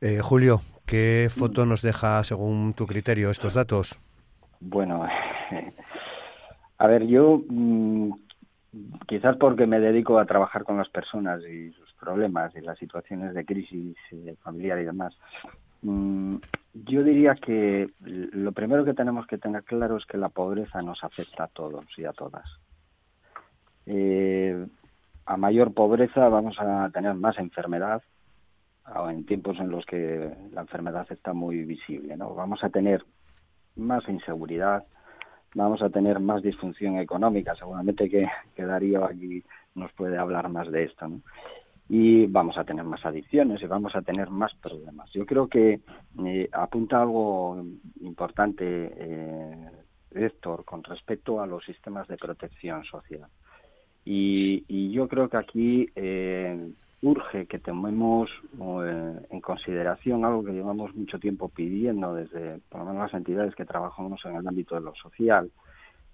eh, 0.00 0.20
Julio 0.22 0.62
qué 0.86 1.28
foto 1.30 1.66
nos 1.66 1.82
deja 1.82 2.24
según 2.24 2.72
tu 2.72 2.86
criterio 2.86 3.30
estos 3.30 3.52
datos 3.52 4.00
bueno 4.58 5.06
a 6.78 6.86
ver 6.86 7.06
yo 7.06 7.42
mm, 7.46 8.12
quizás 9.06 9.36
porque 9.36 9.66
me 9.66 9.80
dedico 9.80 10.18
a 10.18 10.26
trabajar 10.26 10.64
con 10.64 10.76
las 10.78 10.88
personas 10.88 11.42
y 11.44 11.72
sus 11.72 11.92
problemas 11.94 12.54
y 12.56 12.60
las 12.60 12.78
situaciones 12.78 13.34
de 13.34 13.44
crisis 13.44 13.96
familiar 14.42 14.78
y 14.78 14.84
demás. 14.84 15.16
Mm, 15.82 16.36
yo 16.74 17.02
diría 17.02 17.34
que 17.34 17.86
lo 18.00 18.52
primero 18.52 18.84
que 18.84 18.94
tenemos 18.94 19.26
que 19.26 19.38
tener 19.38 19.64
claro 19.64 19.96
es 19.96 20.06
que 20.06 20.18
la 20.18 20.28
pobreza 20.28 20.82
nos 20.82 21.02
afecta 21.02 21.44
a 21.44 21.48
todos 21.48 21.86
y 21.96 22.04
a 22.04 22.12
todas. 22.12 22.44
Eh, 23.86 24.66
a 25.24 25.36
mayor 25.36 25.72
pobreza 25.74 26.28
vamos 26.28 26.56
a 26.58 26.90
tener 26.90 27.14
más 27.14 27.38
enfermedad, 27.38 28.02
en 29.08 29.26
tiempos 29.26 29.58
en 29.58 29.70
los 29.70 29.84
que 29.84 30.32
la 30.52 30.60
enfermedad 30.60 31.06
está 31.10 31.32
muy 31.32 31.64
visible, 31.64 32.16
¿no? 32.16 32.34
Vamos 32.34 32.62
a 32.62 32.70
tener 32.70 33.04
más 33.74 34.08
inseguridad, 34.08 34.84
vamos 35.54 35.82
a 35.82 35.90
tener 35.90 36.20
más 36.20 36.42
disfunción 36.42 36.98
económica, 36.98 37.54
seguramente 37.56 38.08
que, 38.08 38.28
que 38.54 38.64
Darío 38.64 39.04
aquí 39.04 39.42
nos 39.74 39.92
puede 39.92 40.18
hablar 40.18 40.48
más 40.48 40.70
de 40.70 40.84
esto, 40.84 41.08
¿no? 41.08 41.20
Y 41.88 42.26
vamos 42.26 42.58
a 42.58 42.64
tener 42.64 42.84
más 42.84 43.04
adicciones 43.04 43.62
y 43.62 43.66
vamos 43.66 43.94
a 43.94 44.02
tener 44.02 44.30
más 44.30 44.54
problemas. 44.56 45.10
Yo 45.12 45.24
creo 45.24 45.48
que 45.48 45.80
eh, 46.24 46.48
apunta 46.52 47.00
algo 47.00 47.64
importante, 48.00 48.64
eh, 48.96 49.70
Héctor, 50.12 50.64
con 50.64 50.82
respecto 50.82 51.40
a 51.40 51.46
los 51.46 51.64
sistemas 51.64 52.08
de 52.08 52.16
protección 52.16 52.84
social. 52.84 53.28
Y, 54.04 54.64
y 54.68 54.92
yo 54.92 55.08
creo 55.08 55.28
que 55.28 55.36
aquí 55.36 55.88
eh, 55.94 56.70
urge 57.02 57.46
que 57.46 57.58
tomemos 57.58 58.30
eh, 58.60 59.20
en 59.30 59.40
consideración 59.40 60.24
algo 60.24 60.44
que 60.44 60.52
llevamos 60.52 60.94
mucho 60.94 61.18
tiempo 61.18 61.48
pidiendo 61.48 62.14
desde, 62.14 62.58
por 62.68 62.80
lo 62.80 62.86
menos 62.86 63.02
las 63.02 63.14
entidades 63.14 63.54
que 63.54 63.64
trabajamos 63.64 64.24
en 64.24 64.36
el 64.36 64.46
ámbito 64.46 64.74
de 64.74 64.80
lo 64.80 64.94
social, 64.94 65.50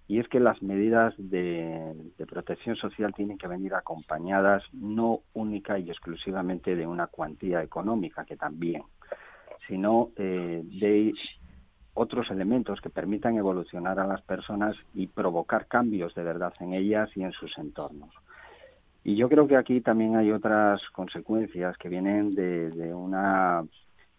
y 0.09 0.19
es 0.19 0.29
que 0.29 0.41
las 0.41 0.63
medidas 0.63 1.15
de, 1.17 1.95
protección 2.29 2.77
social 2.77 3.13
tienen 3.15 3.39
que 3.39 3.49
venir 3.49 3.75
acompañadas 3.75 4.63
no 4.73 5.21
única 5.35 5.79
y 5.79 5.91
exclusivamente 5.91 6.77
de 6.77 6.87
una 6.87 7.07
cuantía 7.07 7.63
económica, 7.63 8.25
que 8.25 8.37
también, 8.37 8.83
sino 9.69 10.11
eh, 10.17 10.63
de 10.65 11.13
otros 11.95 12.31
elementos 12.31 12.81
que 12.81 12.91
permitan 12.91 13.37
evolucionar 13.37 14.01
a 14.01 14.07
las 14.07 14.23
personas 14.23 14.77
y 14.95 15.09
provocar 15.09 15.67
cambios 15.67 16.15
de 16.15 16.23
verdad 16.23 16.55
en 16.61 16.73
ellas 16.73 17.11
y 17.15 17.23
en 17.23 17.33
sus 17.33 17.57
entornos. 17.59 18.15
Y 19.05 19.17
yo 19.17 19.29
creo 19.29 19.47
que 19.47 19.57
aquí 19.57 19.81
también 19.81 20.17
hay 20.17 20.31
otras 20.31 20.81
consecuencias 20.91 21.77
que 21.77 21.89
vienen 21.89 22.35
de, 22.35 22.95
una 22.95 23.65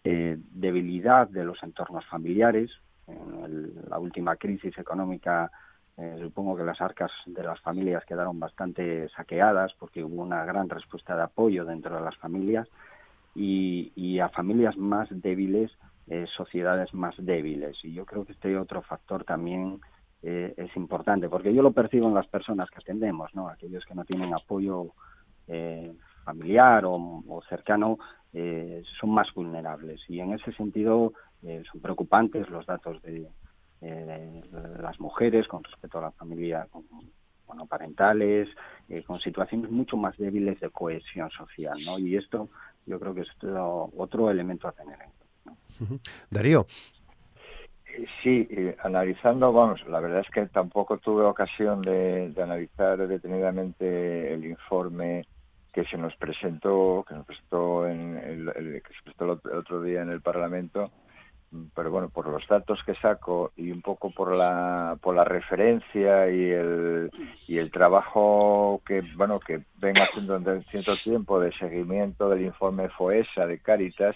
eh, 0.04 0.38
debilidad 0.52 1.30
de 1.30 1.46
los 1.46 1.62
entornos 1.63 2.06
familiares. 2.06 2.69
En 3.08 3.74
la 3.89 4.00
última 4.00 4.36
crisis 4.36 4.78
económica 4.78 5.52
eh, 5.97 6.17
supongo 6.19 6.58
que 6.58 6.63
las 6.63 6.82
arcas 6.82 7.12
de 7.27 7.43
las 7.43 7.60
familias 7.62 8.03
quedaron 8.06 8.39
bastante 8.39 9.08
saqueadas 9.10 9.73
porque 9.79 10.03
hubo 10.03 10.23
una 10.23 10.43
gran 10.43 10.67
respuesta 10.67 11.15
de 11.15 11.21
apoyo 11.21 11.65
dentro 11.65 11.95
de 11.95 12.01
las 12.01 12.17
familias 12.17 12.67
y, 13.36 14.19
a 14.19 14.29
familias 14.29 14.77
más 14.77 15.08
débiles, 15.10 15.71
eh, 16.08 16.25
sociedades 16.36 16.93
más 16.93 17.15
débiles. 17.17 17.77
Y 17.84 17.93
yo 17.93 18.06
creo 18.06 18.25
que 18.25 18.34
este 18.34 18.58
otro 18.58 18.82
factor 18.82 19.23
también 19.23 19.82
eh, 20.23 20.53
es 20.58 20.75
importante 20.75 21.29
porque 21.29 21.53
yo 21.53 21.62
lo 21.62 21.71
percibo 21.71 22.08
en 22.08 22.15
las 22.15 22.27
personas 22.27 22.69
que 22.71 22.79
atendemos, 22.79 23.34
¿no? 23.36 23.47
aquellos 23.47 23.86
que 23.86 23.95
no 23.95 24.06
tienen 24.06 24.34
apoyo 24.34 24.88
familiar 26.23 26.86
o, 26.86 26.95
o 27.27 27.41
cercano 27.49 27.99
son 28.32 29.10
más 29.10 29.27
vulnerables 29.36 29.99
y 30.08 30.21
en 30.21 30.32
ese 30.32 30.53
sentido 30.53 31.12
son 31.41 31.82
preocupantes 31.82 32.49
los 32.49 32.65
datos 32.65 33.01
de, 33.01 33.27
eh, 33.84 34.41
las 34.82 35.00
mujeres 35.00 35.48
con 35.48 35.63
respecto 35.63 36.00
a 36.00 36.04
la 36.04 36.12
familia 36.12 36.67
monoparentales, 37.48 38.48
eh, 38.89 39.04
con 39.04 39.19
situaciones 39.19 39.69
mucho 39.69 39.98
más 39.98 40.17
débiles 40.17 40.60
de 40.60 40.69
cohesión 40.69 41.30
social, 41.32 41.78
¿no? 41.86 42.00
Y 42.00 42.15
esto 42.15 42.50
yo 42.86 43.00
creo 43.00 43.13
que 43.13 43.22
es 43.22 43.28
otro 43.43 44.30
elemento 44.30 44.67
a 44.67 44.72
tener 44.72 45.00
en 45.02 45.10
cuenta. 45.12 46.04
Darío. 46.30 46.65
Sí, 48.24 48.48
analizando, 48.84 49.54
vamos, 49.54 49.86
la 49.88 50.00
verdad 50.00 50.22
es 50.22 50.30
que 50.32 50.48
tampoco 50.48 50.98
tuve 50.98 51.24
ocasión 51.24 51.82
de, 51.82 52.34
analizar 52.41 53.08
detenidamente 53.08 54.34
el 54.34 54.46
informe 54.46 55.28
que 55.72 55.84
se 55.86 55.98
nos 55.98 56.15
presentó, 56.15 57.06
que 57.08 57.13
nos 57.13 57.26
presentó 57.26 57.88
en 57.88 58.17
el, 58.17 58.82
que 58.82 58.93
se 58.93 59.04
presentó 59.04 59.50
el 59.52 59.58
otro 59.58 59.82
día 59.82 60.02
en 60.02 60.10
el 60.10 60.22
Parlamento, 60.22 60.91
pero 61.76 61.92
bueno, 61.92 62.10
por 62.10 62.28
los 62.28 62.46
datos 62.48 62.80
que 62.86 62.96
saco 62.96 63.52
y 63.56 63.72
un 63.72 63.82
poco 63.82 64.12
por 64.12 64.36
la 64.36 64.98
por 65.02 65.16
la 65.16 65.24
referencia 65.24 66.30
y 66.30 66.50
el 66.50 67.12
y 67.48 67.58
el 67.58 67.72
trabajo 67.72 68.82
que 68.86 69.02
bueno 69.16 69.39
que 69.39 69.62
vengo 69.78 70.04
haciendo 70.04 70.36
en 70.36 70.63
cierto 70.66 70.96
tiempo 71.04 71.39
de 71.39 71.52
seguimiento 71.54 72.30
del 72.30 72.42
informe 72.46 72.89
FOESA 72.89 73.46
de 73.46 73.60
Caritas 73.60 74.16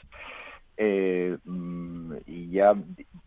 eh, 0.77 1.37
mm, 1.43 2.13
y 2.25 2.51
ya 2.51 2.75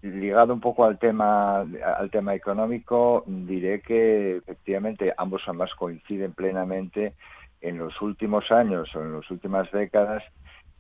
ligado 0.03 0.55
un 0.55 0.61
poco 0.61 0.85
al 0.85 0.99
tema 0.99 1.61
al 1.61 2.11
tema 2.11 2.35
económico 2.35 3.25
diré 3.27 3.81
que 3.81 4.39
efectivamente 4.39 5.13
ambos 5.17 5.43
además 5.47 5.71
coinciden 5.75 6.33
plenamente 6.33 7.15
en 7.61 7.79
los 7.79 8.01
últimos 8.01 8.51
años 8.51 8.89
o 8.95 9.03
en 9.03 9.15
las 9.15 9.31
últimas 9.31 9.71
décadas 9.71 10.23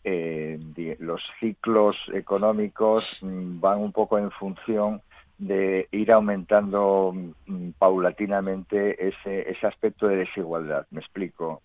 eh, 0.04 0.58
los 0.98 1.20
ciclos 1.38 1.96
económicos 2.12 3.04
mm, 3.20 3.60
van 3.60 3.78
un 3.78 3.92
poco 3.92 4.18
en 4.18 4.30
función 4.30 5.02
de 5.38 5.88
ir 5.90 6.12
aumentando 6.12 7.12
mm, 7.14 7.70
paulatinamente 7.78 9.08
ese, 9.08 9.50
ese 9.50 9.66
aspecto 9.66 10.06
de 10.06 10.16
desigualdad. 10.16 10.86
Me 10.90 11.00
explico. 11.00 11.62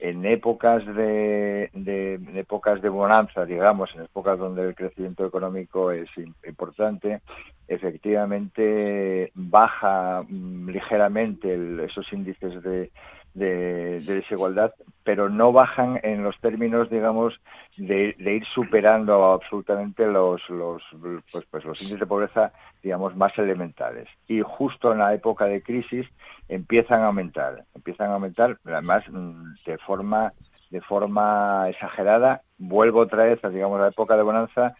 En 0.00 0.26
épocas 0.26 0.84
de, 0.84 1.70
de, 1.72 2.20
épocas 2.34 2.82
de 2.82 2.88
bonanza, 2.88 3.44
digamos, 3.46 3.94
en 3.94 4.02
épocas 4.02 4.38
donde 4.38 4.62
el 4.68 4.74
crecimiento 4.74 5.24
económico 5.24 5.92
es 5.92 6.10
importante, 6.46 7.20
efectivamente 7.68 9.30
baja 9.34 10.22
mm, 10.28 10.68
ligeramente 10.68 11.84
esos 11.84 12.12
índices 12.12 12.62
de, 12.62 12.90
de, 13.34 14.00
desigualdad, 14.00 14.72
pero 15.02 15.28
no 15.28 15.52
bajan 15.52 16.00
en 16.02 16.22
los 16.22 16.38
términos, 16.40 16.88
digamos, 16.88 17.34
de, 17.76 18.14
ir 18.18 18.44
superando 18.54 19.32
absolutamente 19.32 20.06
los, 20.06 20.40
los, 20.48 20.82
pues, 21.30 21.44
pues 21.50 21.64
los 21.64 21.80
índices 21.80 22.00
de 22.00 22.06
pobreza, 22.06 22.52
digamos, 22.82 23.14
más 23.16 23.36
elementales. 23.36 24.08
Y 24.28 24.40
justo 24.40 24.92
en 24.92 24.98
la 25.00 25.12
época 25.14 25.46
de 25.46 25.62
crisis 25.62 26.06
empiezan 26.48 27.02
a 27.02 27.06
aumentar, 27.06 27.64
empiezan 27.74 28.10
a 28.10 28.14
aumentar, 28.14 28.56
además 28.64 29.04
mm, 29.10 29.54
de 29.66 29.78
forma 29.78 30.32
de 30.70 30.80
forma 30.80 31.68
exagerada. 31.68 32.42
Vuelvo 32.58 33.00
otra 33.00 33.24
vez 33.24 33.44
a, 33.44 33.48
digamos, 33.48 33.78
la 33.78 33.88
época 33.88 34.16
de 34.16 34.22
bonanza, 34.24 34.74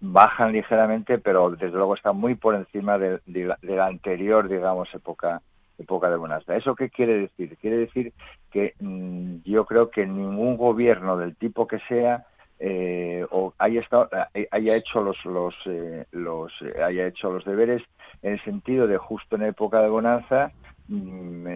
bajan 0.00 0.52
ligeramente, 0.52 1.18
pero 1.18 1.50
desde 1.50 1.76
luego 1.76 1.96
están 1.96 2.16
muy 2.16 2.36
por 2.36 2.54
encima 2.54 2.98
de, 2.98 3.18
de 3.26 3.56
la 3.62 3.86
anterior, 3.86 4.48
digamos, 4.48 4.94
época 4.94 5.42
época 5.80 6.10
de 6.10 6.16
bonanza. 6.16 6.56
¿Eso 6.56 6.74
qué 6.74 6.90
quiere 6.90 7.18
decir? 7.18 7.56
Quiere 7.56 7.78
decir 7.78 8.12
que 8.50 8.74
mm, 8.80 9.36
yo 9.44 9.64
creo 9.64 9.90
que 9.90 10.06
ningún 10.06 10.56
gobierno 10.56 11.16
del 11.16 11.36
tipo 11.36 11.66
que 11.66 11.78
sea 11.88 12.26
eh, 12.58 13.26
o 13.30 13.54
haya 13.58 13.80
estado, 13.80 14.10
eh, 14.34 14.46
haya 14.50 14.76
hecho 14.76 15.00
los 15.00 15.16
los 15.24 15.54
eh, 15.64 16.04
los 16.12 16.52
haya 16.84 17.06
hecho 17.06 17.32
los 17.32 17.44
deberes 17.46 17.82
en 18.20 18.34
el 18.34 18.44
sentido 18.44 18.86
de 18.86 18.98
justo 18.98 19.36
en 19.36 19.44
época 19.44 19.80
de 19.80 19.88
bonanza 19.88 20.52
mm, 20.88 21.46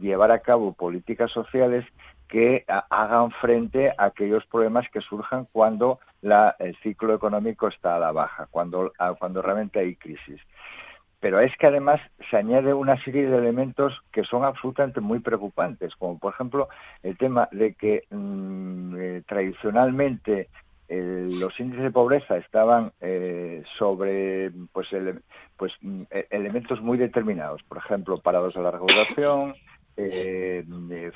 llevar 0.00 0.30
a 0.30 0.38
cabo 0.38 0.74
políticas 0.74 1.32
sociales 1.32 1.84
que 2.28 2.64
hagan 2.68 3.30
frente 3.40 3.90
a 3.96 4.04
aquellos 4.04 4.44
problemas 4.46 4.86
que 4.92 5.00
surjan 5.00 5.48
cuando 5.50 5.98
la, 6.20 6.54
el 6.58 6.76
ciclo 6.82 7.14
económico 7.14 7.68
está 7.68 7.96
a 7.96 7.98
la 7.98 8.12
baja, 8.12 8.46
cuando, 8.50 8.92
cuando 9.18 9.40
realmente 9.40 9.78
hay 9.80 9.96
crisis 9.96 10.38
pero 11.20 11.40
es 11.40 11.54
que 11.56 11.66
además 11.66 12.00
se 12.30 12.36
añade 12.36 12.74
una 12.74 13.02
serie 13.02 13.26
de 13.26 13.36
elementos 13.36 13.92
que 14.12 14.22
son 14.24 14.44
absolutamente 14.44 15.00
muy 15.00 15.18
preocupantes, 15.18 15.94
como 15.96 16.18
por 16.18 16.32
ejemplo 16.32 16.68
el 17.02 17.16
tema 17.16 17.48
de 17.50 17.74
que 17.74 18.04
mm, 18.10 18.96
eh, 18.98 19.22
tradicionalmente 19.26 20.48
eh, 20.88 21.26
los 21.28 21.58
índices 21.58 21.84
de 21.84 21.90
pobreza 21.90 22.36
estaban 22.36 22.92
eh, 23.00 23.62
sobre 23.78 24.52
pues, 24.72 24.88
pues 25.56 25.72
mm, 25.82 26.02
e, 26.10 26.26
elementos 26.30 26.80
muy 26.80 26.96
determinados, 26.98 27.62
por 27.64 27.78
ejemplo, 27.78 28.20
parados 28.20 28.54
de 28.54 28.62
larga 28.62 28.78
duración, 28.78 29.54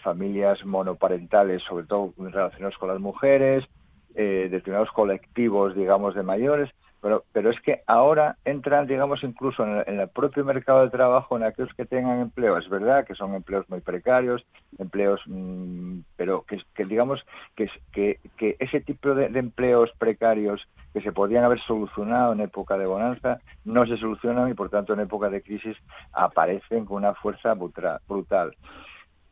familias 0.02 0.64
monoparentales, 0.64 1.62
sobre 1.62 1.86
todo 1.86 2.12
relacionados 2.18 2.76
con 2.78 2.88
las 2.88 2.98
mujeres, 2.98 3.64
determinados 4.12 4.90
colectivos, 4.90 5.76
digamos, 5.76 6.16
de 6.16 6.24
mayores, 6.24 6.68
pero, 7.02 7.24
pero 7.32 7.50
es 7.50 7.60
que 7.62 7.82
ahora 7.88 8.36
entran, 8.44 8.86
digamos, 8.86 9.24
incluso 9.24 9.64
en 9.64 10.00
el, 10.00 10.08
propio 10.08 10.44
mercado 10.44 10.82
de 10.82 10.90
trabajo 10.90 11.36
en 11.36 11.42
aquellos 11.42 11.74
que 11.74 11.84
tengan 11.84 12.20
empleo. 12.20 12.56
Es 12.56 12.68
verdad 12.68 13.04
que 13.04 13.16
son 13.16 13.34
empleos 13.34 13.68
muy 13.68 13.80
precarios, 13.80 14.46
empleos, 14.78 15.20
mm, 15.26 15.98
pero 16.16 16.42
que, 16.42 16.62
que, 16.76 16.84
digamos 16.84 17.20
que, 17.56 17.68
que, 17.92 18.20
que 18.36 18.56
ese 18.60 18.80
tipo 18.80 19.16
de, 19.16 19.26
empleos 19.26 19.90
precarios 19.98 20.62
que 20.92 21.00
se 21.00 21.10
podían 21.10 21.42
haber 21.42 21.60
solucionado 21.62 22.34
en 22.34 22.40
época 22.40 22.78
de 22.78 22.86
bonanza 22.86 23.40
no 23.64 23.84
se 23.84 23.96
solucionan 23.96 24.48
y, 24.48 24.54
por 24.54 24.70
tanto, 24.70 24.92
en 24.92 25.00
época 25.00 25.28
de 25.28 25.42
crisis 25.42 25.76
aparecen 26.12 26.84
con 26.84 26.98
una 26.98 27.14
fuerza 27.14 27.54
brutal. 27.54 28.54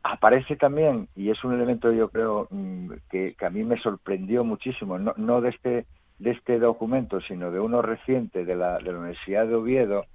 aparece 0.03 0.57
también, 0.57 1.07
y 1.15 1.29
es 1.29 1.41
un 1.45 1.53
elemento 1.53 1.89
yo 1.93 2.09
creo 2.09 2.49
mm, 2.49 2.91
que, 3.09 3.33
a 3.39 3.49
mí 3.49 3.63
me 3.63 3.79
sorprendió 3.79 4.43
muchísimo, 4.43 4.99
no, 4.99 5.13
no 5.15 5.39
de 5.39 5.51
este 5.51 5.85
de 6.21 6.31
este 6.31 6.59
documento, 6.59 7.19
sino 7.21 7.51
de 7.51 7.59
uno 7.59 7.81
reciente 7.81 8.45
de 8.45 8.55
la, 8.55 8.77
de 8.77 8.91
la 8.91 8.99
Universidad 8.99 9.47
de 9.47 9.55
Oviedo, 9.55 10.05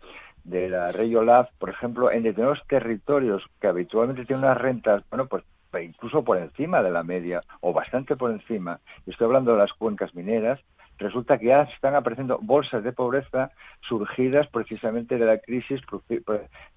de 0.45 0.69
la 0.69 0.93
Reyolab, 0.93 1.49
por 1.59 1.71
ejemplo, 1.71 2.13
en 2.13 2.23
determinados 2.23 2.63
territorios 2.69 3.43
que 3.61 3.67
habitualmente 3.67 4.25
tienen 4.25 4.45
unas 4.45 4.59
rentas, 4.59 5.03
bueno, 5.11 5.27
pues 5.27 5.43
incluso 5.83 6.23
por 6.23 6.39
encima 6.39 6.83
de 6.83 6.91
la 6.91 7.03
media 7.03 7.43
o 7.61 7.73
bastante 7.73 8.17
por 8.17 8.31
encima, 8.31 8.79
estoy 9.07 9.27
hablando 9.27 9.53
de 9.53 9.59
las 9.59 9.73
cuencas 9.73 10.15
mineras, 10.15 10.61
resulta 10.99 11.39
que 11.39 11.47
ya 11.47 11.63
están 11.63 11.95
apareciendo 11.95 12.39
bolsas 12.41 12.83
de 12.85 12.93
pobreza 12.93 13.51
surgidas 13.89 14.47
precisamente 14.49 15.19
de 15.19 15.27
la 15.27 15.39
crisis, 15.39 15.81
eh, 16.09 16.23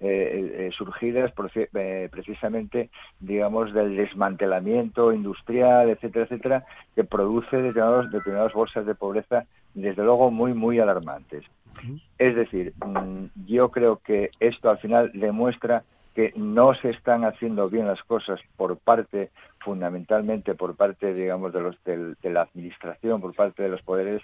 eh, 0.00 0.70
surgidas 0.76 1.32
eh, 1.74 2.08
precisamente, 2.10 2.90
digamos, 3.18 3.72
del 3.72 3.96
desmantelamiento 3.96 5.12
industrial, 5.12 5.90
etcétera, 5.90 6.24
etcétera, 6.24 6.64
que 6.94 7.04
produce 7.04 7.56
determinados, 7.56 8.10
determinadas 8.10 8.52
bolsas 8.52 8.86
de 8.86 8.94
pobreza, 8.94 9.46
desde 9.74 10.02
luego 10.02 10.30
muy, 10.30 10.54
muy 10.54 10.78
alarmantes. 10.78 11.44
Es 12.18 12.34
decir, 12.34 12.74
mm, 12.84 13.46
yo 13.46 13.70
creo 13.70 13.96
que 14.04 14.30
esto 14.40 14.70
al 14.70 14.78
final 14.78 15.10
demuestra 15.14 15.82
que 16.14 16.32
no 16.36 16.74
se 16.74 16.90
están 16.90 17.24
haciendo 17.24 17.68
bien 17.68 17.86
las 17.86 18.02
cosas 18.02 18.40
por 18.56 18.78
parte, 18.78 19.30
fundamentalmente 19.60 20.54
por 20.54 20.76
parte, 20.76 21.14
digamos, 21.14 21.52
de, 21.52 21.60
los, 21.60 21.84
de, 21.84 22.30
la 22.30 22.42
administración, 22.42 23.20
por 23.20 23.34
parte 23.34 23.62
de 23.62 23.68
los 23.68 23.82
poderes 23.82 24.22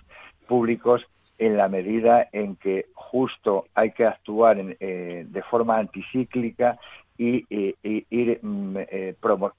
públicos, 0.49 1.03
en 1.39 1.57
la 1.57 1.69
medida 1.69 2.29
en 2.33 2.57
que 2.57 2.87
justo 2.95 3.67
hay 3.75 3.93
que 3.93 4.07
actuar 4.07 4.57
eh, 4.59 5.27
de 5.29 5.43
forma 5.43 5.79
anticíclica 5.79 6.79
y, 7.19 7.47
ir, 7.83 8.39
mm, 8.43 8.77
eh, 8.79 9.17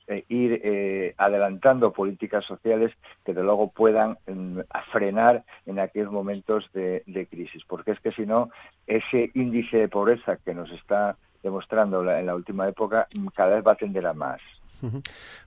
eh, 0.08 0.24
ir 0.30 1.16
adelantando 1.18 1.92
políticas 1.92 2.46
sociales 2.46 2.94
que 3.26 3.34
de 3.34 3.42
luego 3.42 3.72
puedan 3.72 4.18
mm, 4.28 4.60
frenar 4.92 5.44
en 5.66 5.80
aquellos 5.80 6.12
momentos 6.12 6.70
de, 6.74 7.04
de 7.08 7.26
crisis, 7.26 7.63
porque 7.68 7.92
es 7.92 8.00
que 8.00 8.12
si 8.12 8.26
no, 8.26 8.50
ese 8.86 9.32
índice 9.34 9.78
de 9.78 9.88
pobreza 9.88 10.38
que 10.38 10.54
nos 10.54 10.72
está 10.72 11.16
demostrando 11.43 12.02
en 12.12 12.26
la 12.26 12.36
última 12.36 12.67
época, 12.67 13.08
cada 13.36 13.56
vez 13.56 13.65
va 13.65 13.73
a 13.73 13.76
tender 13.76 14.06
a 14.06 14.13
más. 14.13 14.41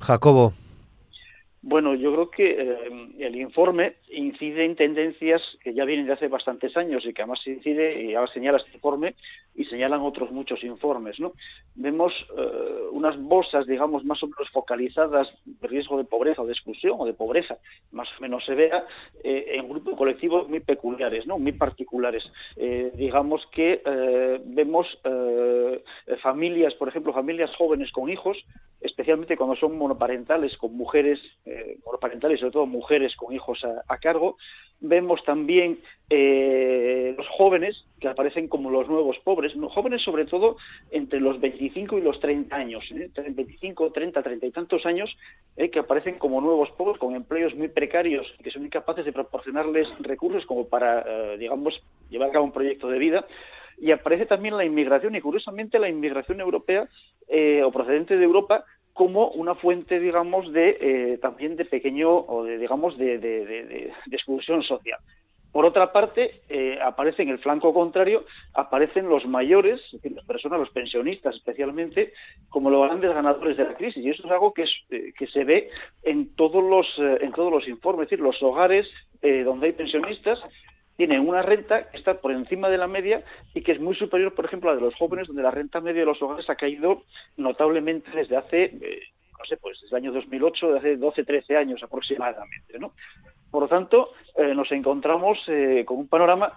Jacobo, 0.00 0.52
bueno, 1.62 1.94
yo 1.94 2.10
creo 2.12 2.30
que 2.30 2.50
eh, 2.52 3.08
el 3.18 3.36
informe 3.36 3.96
incide 4.08 4.64
en 4.64 4.76
tendencias 4.76 5.42
que 5.62 5.74
ya 5.74 5.84
vienen 5.84 6.06
de 6.06 6.14
hace 6.14 6.28
bastantes 6.28 6.74
años 6.74 7.04
y 7.04 7.12
que 7.12 7.20
además 7.20 7.46
incide, 7.46 8.02
y 8.02 8.14
ahora 8.14 8.32
señala 8.32 8.58
este 8.58 8.72
informe, 8.72 9.14
y 9.54 9.64
señalan 9.64 10.00
otros 10.00 10.30
muchos 10.30 10.64
informes. 10.64 11.20
¿no? 11.20 11.34
Vemos 11.74 12.14
eh, 12.34 12.88
unas 12.92 13.20
bolsas, 13.20 13.66
digamos, 13.66 14.06
más 14.06 14.22
o 14.22 14.28
menos 14.28 14.48
focalizadas 14.52 15.30
de 15.44 15.68
riesgo 15.68 15.98
de 15.98 16.04
pobreza 16.04 16.40
o 16.40 16.46
de 16.46 16.54
exclusión 16.54 16.96
o 16.98 17.04
de 17.04 17.12
pobreza, 17.12 17.58
más 17.92 18.08
o 18.18 18.22
menos 18.22 18.42
severa, 18.46 18.86
eh, 19.22 19.56
en 19.56 19.68
grupos 19.68 19.96
colectivos 19.98 20.48
muy 20.48 20.60
peculiares, 20.60 21.26
¿no? 21.26 21.38
muy 21.38 21.52
particulares. 21.52 22.24
digamos 22.94 23.46
que 23.48 23.82
vemos 24.46 24.86
familias, 26.22 26.74
por 26.74 26.88
ejemplo, 26.88 27.12
familias 27.12 27.54
jóvenes 27.56 27.92
con 27.92 28.08
hijos, 28.08 28.38
especialmente 28.80 29.36
cuando 29.36 29.56
son 29.56 29.76
monoparentales, 29.76 30.56
con 30.56 30.74
mujeres 30.74 31.20
eh, 31.50 31.78
monoparentales, 31.84 32.40
sobre 32.40 32.52
todo 32.52 32.66
mujeres 32.66 33.16
con 33.16 33.34
hijos 33.34 33.64
a, 33.64 33.98
cargo. 33.98 34.36
Vemos 34.80 35.22
también 35.24 35.80
eh, 36.08 37.14
los 37.16 37.28
jóvenes 37.28 37.84
que 38.00 38.08
aparecen 38.08 38.48
como 38.48 38.70
los 38.70 38.88
nuevos 38.88 39.18
pobres, 39.18 39.52
jóvenes 39.74 40.02
sobre 40.02 40.24
todo 40.24 40.56
entre 40.90 41.20
los 41.20 41.40
25 41.40 41.98
y 41.98 42.00
los 42.00 42.18
30 42.20 42.54
años, 42.56 42.84
¿eh? 42.92 43.10
25, 43.14 43.92
30, 43.92 44.22
30 44.22 44.46
y 44.46 44.50
tantos 44.52 44.86
años, 44.86 45.14
eh, 45.56 45.70
que 45.70 45.80
aparecen 45.80 46.18
como 46.18 46.40
nuevos 46.40 46.70
pobres 46.70 46.98
con 46.98 47.14
empleos 47.14 47.54
muy 47.54 47.68
precarios 47.68 48.26
que 48.42 48.50
son 48.50 48.64
incapaces 48.64 49.04
de 49.04 49.12
proporcionarles 49.12 49.88
recursos 49.98 50.46
como 50.46 50.68
para, 50.68 51.04
eh, 51.06 51.36
digamos, 51.38 51.82
llevar 52.08 52.30
a 52.30 52.32
cabo 52.32 52.44
un 52.46 52.52
proyecto 52.52 52.88
de 52.88 52.98
vida 52.98 53.26
y 53.76 53.90
aparece 53.90 54.24
también 54.26 54.56
la 54.56 54.64
inmigración 54.64 55.14
y 55.14 55.20
curiosamente 55.20 55.78
la 55.78 55.88
inmigración 55.88 56.40
europea 56.40 56.88
o 57.64 57.70
procedente 57.70 58.16
de 58.16 58.24
Europa 58.24 58.64
como 58.94 59.28
una 59.28 59.54
fuente, 59.54 59.98
digamos, 59.98 60.52
de 60.52 60.76
eh, 60.80 61.18
también 61.18 61.56
de 61.56 61.64
pequeño 61.64 62.10
o 62.10 62.44
de, 62.44 62.58
digamos, 62.58 62.96
de, 62.98 63.92
exclusión 64.10 64.62
social. 64.62 64.98
Por 65.52 65.64
otra 65.64 65.92
parte, 65.92 66.42
eh, 66.48 66.78
aparece 66.80 67.22
en 67.22 67.30
el 67.30 67.40
flanco 67.40 67.74
contrario, 67.74 68.24
aparecen 68.54 69.08
los 69.08 69.26
mayores, 69.26 69.80
las 70.04 70.24
personas, 70.24 70.60
los 70.60 70.70
pensionistas 70.70 71.34
especialmente, 71.34 72.12
como 72.50 72.70
los 72.70 72.86
grandes 72.86 73.12
ganadores 73.12 73.56
de 73.56 73.64
la 73.64 73.74
crisis. 73.74 74.04
Y 74.04 74.10
eso 74.10 74.24
es 74.24 74.30
algo 74.30 74.54
que, 74.54 74.64
eh, 74.90 75.12
que 75.18 75.26
se 75.26 75.42
ve 75.42 75.70
en 76.04 76.36
todos 76.36 76.62
los, 76.62 76.86
en 77.20 77.32
todos 77.32 77.50
los 77.50 77.66
informes. 77.66 78.04
Es 78.04 78.10
decir, 78.10 78.24
los 78.24 78.40
hogares 78.42 78.88
donde 79.22 79.66
hay 79.66 79.72
pensionistas 79.72 80.40
tienen 81.00 81.26
una 81.26 81.40
renta 81.40 81.88
que 81.88 81.96
está 81.96 82.20
por 82.20 82.30
encima 82.30 82.68
de 82.68 82.76
la 82.76 82.86
media 82.86 83.24
y 83.54 83.62
que 83.62 83.72
es 83.72 83.80
muy 83.80 83.94
superior, 83.94 84.34
por 84.34 84.44
ejemplo, 84.44 84.68
a 84.68 84.74
la 84.74 84.80
de 84.80 84.84
los 84.84 84.94
jóvenes, 84.96 85.28
donde 85.28 85.42
la 85.42 85.50
renta 85.50 85.80
media 85.80 86.00
de 86.00 86.06
los 86.06 86.20
hogares 86.20 86.50
ha 86.50 86.56
caído 86.56 87.04
notablemente 87.38 88.10
desde 88.10 88.36
hace, 88.36 88.64
eh, 88.64 89.00
no 89.38 89.46
sé, 89.46 89.56
pues 89.56 89.80
desde 89.80 89.96
el 89.96 90.02
año 90.02 90.12
2008, 90.12 90.74
desde 90.74 90.78
hace 90.78 90.96
12, 90.98 91.24
13 91.24 91.56
años 91.56 91.82
aproximadamente. 91.82 92.78
Por 93.50 93.62
lo 93.62 93.68
tanto, 93.68 94.10
eh, 94.36 94.54
nos 94.54 94.70
encontramos 94.72 95.38
eh, 95.46 95.84
con 95.86 96.00
un 96.00 96.06
panorama 96.06 96.52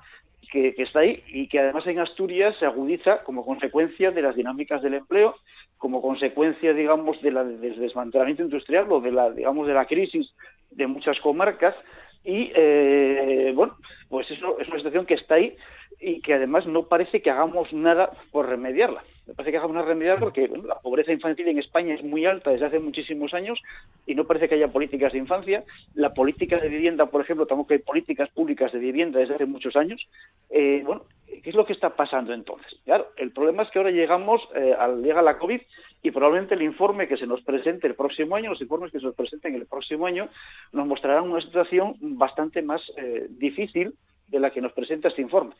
que, 0.52 0.76
está 0.78 1.00
ahí 1.00 1.24
y 1.28 1.48
que 1.48 1.60
además 1.60 1.88
en 1.88 2.00
Asturias 2.00 2.54
se 2.60 2.66
agudiza 2.66 3.24
como 3.24 3.46
consecuencia 3.46 4.12
de 4.12 4.24
las 4.24 4.36
dinámicas 4.36 4.82
del 4.82 4.96
empleo, 4.96 5.38
como 5.78 6.02
consecuencia, 6.02 6.74
digamos, 6.74 7.22
de 7.22 7.32
del 7.32 7.80
desmantelamiento 7.80 8.44
industrial 8.44 8.92
o 8.92 9.00
de 9.00 9.12
la, 9.14 9.32
digamos, 9.32 9.68
de 9.68 9.74
la 9.74 9.86
crisis 9.86 10.36
de 10.70 10.86
muchas 10.86 11.18
comarcas 11.22 11.76
y 12.24 12.52
eh, 12.56 13.52
bueno, 13.56 13.78
pues 14.10 14.30
eso 14.32 14.60
es 14.60 14.68
una 14.68 14.78
situación 14.78 15.06
que 15.06 15.16
está 15.16 15.36
ahí 15.36 15.56
y 16.00 16.22
que 16.22 16.34
además 16.34 16.66
no 16.66 16.84
parece 16.84 17.22
que 17.22 17.30
hagamos 17.30 17.72
nada 17.74 18.12
por 18.32 18.48
remediarla. 18.48 19.04
Me 19.26 19.34
parece 19.34 19.52
que 19.52 19.58
hagamos 19.58 19.76
nada 19.76 19.86
por 19.86 19.94
remediarla 19.94 20.20
porque 20.20 20.48
la 20.48 20.80
pobreza 20.80 21.14
infantil 21.14 21.48
en 21.48 21.60
España 21.60 21.94
es 21.96 22.04
muy 22.04 22.26
alta 22.26 22.52
desde 22.52 22.66
hace 22.66 22.80
muchísimos 22.80 23.34
años 23.34 23.62
y 24.06 24.16
no 24.16 24.26
parece 24.26 24.50
que 24.50 24.56
haya 24.56 24.68
políticas 24.68 25.14
de 25.14 25.20
infancia. 25.20 25.64
La 25.96 26.14
política 26.14 26.60
de 26.60 26.68
vivienda, 26.68 27.06
por 27.06 27.22
ejemplo, 27.22 27.46
tampoco 27.46 27.74
hay 27.74 27.80
políticas 27.80 28.30
públicas 28.30 28.72
de 28.72 28.80
vivienda 28.80 29.20
desde 29.20 29.36
hace 29.36 29.46
muchos 29.46 29.76
años. 29.76 30.06
Eh, 30.50 30.82
bueno, 30.86 31.04
¿qué 31.28 31.50
es 31.50 31.56
lo 31.56 31.66
que 31.66 31.74
está 31.74 31.92
pasando 31.92 32.34
entonces? 32.34 32.78
Claro, 32.84 33.08
el 33.18 33.32
problema 33.32 33.64
es 33.64 33.72
que 33.72 33.80
ahora 33.80 33.92
llegamos, 33.92 34.42
eh, 34.56 34.76
llega 35.02 35.22
la 35.22 35.38
COVID 35.38 35.62
y 36.04 36.12
probablemente 36.12 36.54
el 36.54 36.62
informe 36.62 37.08
que 37.08 37.16
se 37.16 37.26
nos 37.26 37.42
presente 37.42 37.88
el 37.88 37.96
próximo 37.96 38.36
año, 38.36 38.50
los 38.50 38.62
informes 38.62 38.92
que 38.92 39.00
se 39.00 39.06
nos 39.06 39.16
presenten 39.16 39.56
el 39.56 39.66
próximo 39.66 40.06
año, 40.06 40.28
nos 40.74 40.86
mostrarán 40.86 41.32
una 41.32 41.40
situación 41.40 41.96
bastante 42.02 42.62
más 42.62 42.82
eh, 42.98 43.28
difícil 43.30 43.96
de 44.28 44.40
la 44.40 44.52
que 44.52 44.62
nos 44.62 44.74
presenta 44.74 45.08
este 45.08 45.22
informe. 45.22 45.56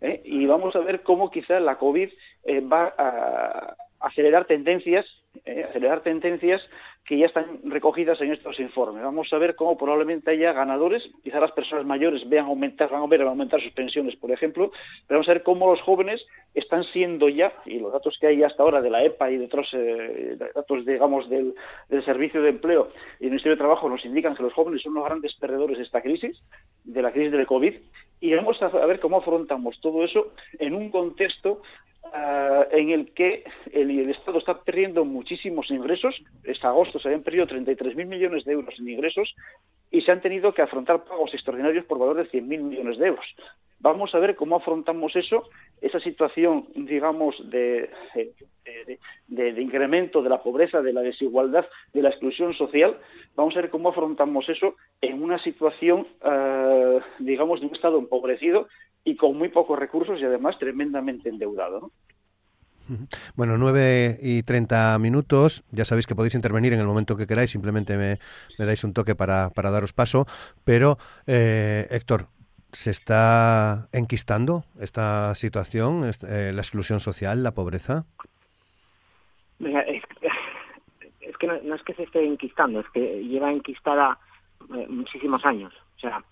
¿eh? 0.00 0.20
Y 0.24 0.46
vamos 0.46 0.74
a 0.74 0.80
ver 0.80 1.02
cómo 1.02 1.30
quizá 1.30 1.60
la 1.60 1.78
COVID 1.78 2.10
eh, 2.44 2.60
va 2.60 2.92
a 2.98 3.76
acelerar 4.04 4.46
tendencias, 4.46 5.06
acelerar 5.68 6.02
tendencias 6.02 6.62
que 7.04 7.18
ya 7.18 7.26
están 7.26 7.60
recogidas 7.64 8.20
en 8.22 8.32
estos 8.32 8.58
informes. 8.60 9.02
Vamos 9.02 9.30
a 9.32 9.38
ver 9.38 9.56
cómo 9.56 9.76
probablemente 9.76 10.30
haya 10.30 10.52
ganadores, 10.52 11.10
quizá 11.22 11.38
las 11.38 11.52
personas 11.52 11.84
mayores 11.84 12.26
vean 12.28 12.46
aumentar, 12.46 12.90
van 12.90 13.02
a 13.02 13.06
ver 13.06 13.22
aumentar 13.22 13.60
sus 13.60 13.72
pensiones, 13.72 14.16
por 14.16 14.30
ejemplo, 14.30 14.70
pero 15.06 15.18
vamos 15.18 15.28
a 15.28 15.34
ver 15.34 15.42
cómo 15.42 15.70
los 15.70 15.82
jóvenes 15.82 16.24
están 16.54 16.82
siendo 16.84 17.28
ya, 17.28 17.52
y 17.66 17.78
los 17.78 17.92
datos 17.92 18.16
que 18.18 18.28
hay 18.28 18.42
hasta 18.42 18.62
ahora 18.62 18.80
de 18.80 18.88
la 18.88 19.04
EPA 19.04 19.30
y 19.30 19.36
de 19.36 19.44
otros 19.44 19.68
eh, 19.74 20.38
datos, 20.54 20.86
digamos, 20.86 21.28
del, 21.28 21.54
Servicio 22.04 22.42
de 22.42 22.50
Empleo 22.50 22.88
y 23.18 23.24
del 23.24 23.30
Ministerio 23.30 23.56
de 23.56 23.60
Trabajo 23.60 23.88
nos 23.88 24.04
indican 24.04 24.34
que 24.34 24.42
los 24.42 24.52
jóvenes 24.52 24.82
son 24.82 24.94
los 24.94 25.04
grandes 25.04 25.34
perdedores 25.34 25.78
de 25.78 25.84
esta 25.84 26.02
crisis, 26.02 26.42
de 26.84 27.02
la 27.02 27.12
crisis 27.12 27.32
del 27.32 27.46
COVID, 27.46 27.74
y 28.20 28.34
vamos 28.34 28.60
a 28.62 28.68
ver 28.86 29.00
cómo 29.00 29.18
afrontamos 29.18 29.80
todo 29.80 30.04
eso 30.04 30.32
en 30.58 30.74
un 30.74 30.90
contexto 30.90 31.60
Ah, 32.12 32.66
en 32.70 32.90
el 32.90 33.12
que 33.12 33.44
el, 33.72 34.10
Estado 34.10 34.38
está 34.38 34.62
perdiendo 34.62 35.04
muchísimos 35.04 35.70
ingresos. 35.70 36.22
Este 36.44 36.66
agosto 36.66 36.98
se 36.98 37.08
habían 37.08 37.22
perdido 37.22 37.46
33.000 37.46 38.06
millones 38.06 38.44
de 38.44 38.52
euros 38.52 38.78
en 38.78 38.88
ingresos 38.88 39.34
y 39.90 40.02
se 40.02 40.12
han 40.12 40.20
tenido 40.20 40.52
que 40.52 40.62
afrontar 40.62 41.04
pagos 41.04 41.32
extraordinarios 41.34 41.84
por 41.86 41.98
valor 41.98 42.16
de 42.16 42.30
100.000 42.30 42.60
millones 42.60 42.98
de 42.98 43.06
euros. 43.06 43.26
Vamos 43.84 44.14
a 44.14 44.18
ver 44.18 44.34
cómo 44.34 44.56
afrontamos 44.56 45.14
eso, 45.14 45.50
esa 45.82 46.00
situación, 46.00 46.68
digamos, 46.74 47.36
de, 47.50 47.90
incremento 49.58 50.22
de 50.22 50.30
la 50.30 50.42
pobreza, 50.42 50.80
de 50.80 50.94
la 50.94 51.02
desigualdad, 51.02 51.66
de 51.92 52.00
la 52.00 52.08
exclusión 52.08 52.54
social. 52.54 52.96
Vamos 53.36 53.54
a 53.54 53.60
ver 53.60 53.68
cómo 53.68 53.90
afrontamos 53.90 54.48
eso 54.48 54.76
en 55.02 55.22
una 55.22 55.38
situación, 55.38 56.06
ah, 56.22 56.98
digamos, 57.18 57.60
de 57.60 57.66
un 57.66 57.74
Estado 57.74 57.98
empobrecido 57.98 58.68
y 59.04 59.16
con 59.16 59.36
muy 59.36 59.50
pocos 59.50 59.78
recursos 59.78 60.18
y 60.18 60.24
además 60.24 60.58
tremendamente 60.58 61.28
endeudado. 61.28 61.90
Bueno, 63.34 63.58
9 63.58 64.18
y 64.22 64.42
30 64.44 64.98
minutos. 64.98 65.62
Ya 65.72 65.84
sabéis 65.84 66.06
que 66.06 66.14
podéis 66.14 66.34
intervenir 66.34 66.72
en 66.72 66.80
el 66.80 66.86
momento 66.86 67.16
que 67.16 67.26
queráis, 67.26 67.50
simplemente 67.50 67.96
me, 67.96 68.18
dais 68.58 68.84
un 68.84 68.92
toque 68.92 69.14
para, 69.14 69.50
para 69.50 69.70
daros 69.70 69.92
paso. 69.92 70.26
Pero, 70.64 70.98
eh, 71.26 71.86
Héctor, 71.90 72.28
¿se 72.74 72.90
está 72.90 73.88
enquistando 73.92 74.64
esta 74.80 75.34
situación, 75.34 76.02
eh, 76.04 76.52
la 76.52 76.60
exclusión 76.60 77.00
social, 77.00 77.42
la 77.42 77.52
pobreza? 77.52 78.04
que 79.58 81.46
no, 81.62 81.74
es 81.74 81.82
que 81.82 81.94
se 81.94 82.02
esté 82.02 82.24
enquistando, 82.24 82.80
es 82.80 82.88
que 82.90 83.22
lleva 83.24 83.52
enquistada 83.52 84.18
eh, 84.74 84.86
muchísimos 84.88 85.44
años. 85.44 85.72
O 85.96 86.00
sea, 86.00 86.22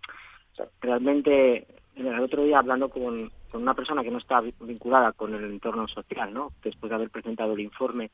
realmente 0.81 1.67
el 1.95 2.21
otro 2.21 2.43
día 2.45 2.59
hablando 2.59 2.89
con, 2.89 3.31
con 3.51 3.63
una 3.63 3.75
persona 3.75 4.03
que 4.03 4.11
no 4.11 4.19
está 4.19 4.41
vinculada 4.41 5.13
con 5.13 5.35
el 5.35 5.45
entorno 5.45 5.87
social, 5.87 6.33
¿no? 6.35 6.53
Después 6.63 6.91
de 6.91 6.97
haber 6.97 7.11
presentado 7.11 7.53
el 7.53 7.61
informe, 7.61 8.11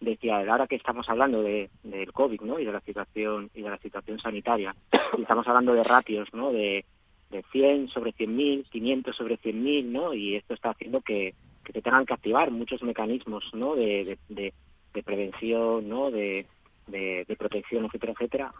decía, 0.00 0.38
ahora 0.38 0.66
que 0.66 0.76
estamos 0.76 1.08
hablando 1.08 1.42
de, 1.42 1.68
del 1.82 2.12
COVID, 2.12 2.42
¿no? 2.42 2.58
Y 2.58 2.64
de 2.64 2.72
la 2.72 2.80
situación 2.80 3.50
y 3.54 3.62
de 3.62 3.70
la 3.70 3.78
situación 3.78 4.18
sanitaria, 4.20 4.74
y 5.18 5.22
estamos 5.22 5.46
hablando 5.48 5.74
de 5.74 5.84
ratios, 5.84 6.32
¿no? 6.32 6.52
De, 6.52 6.84
de 7.30 7.42
100 7.52 7.88
sobre 7.88 8.12
100.000, 8.12 8.68
500 8.70 9.16
sobre 9.16 9.38
100.000, 9.38 9.84
¿no? 9.84 10.14
Y 10.14 10.36
esto 10.36 10.54
está 10.54 10.70
haciendo 10.70 11.00
que, 11.00 11.34
que 11.64 11.72
te 11.72 11.82
tengan 11.82 12.04
que 12.04 12.14
activar 12.14 12.50
muchos 12.50 12.82
mecanismos, 12.82 13.44
¿no? 13.54 13.76
De, 13.76 14.18
de, 14.28 14.52
de, 14.92 15.02
prevención, 15.02 15.88
¿no? 15.88 16.10
De, 16.10 16.46
de, 16.88 17.36
protección, 17.38 17.84
etcétera, 17.84 18.12
etcétera. 18.12 18.54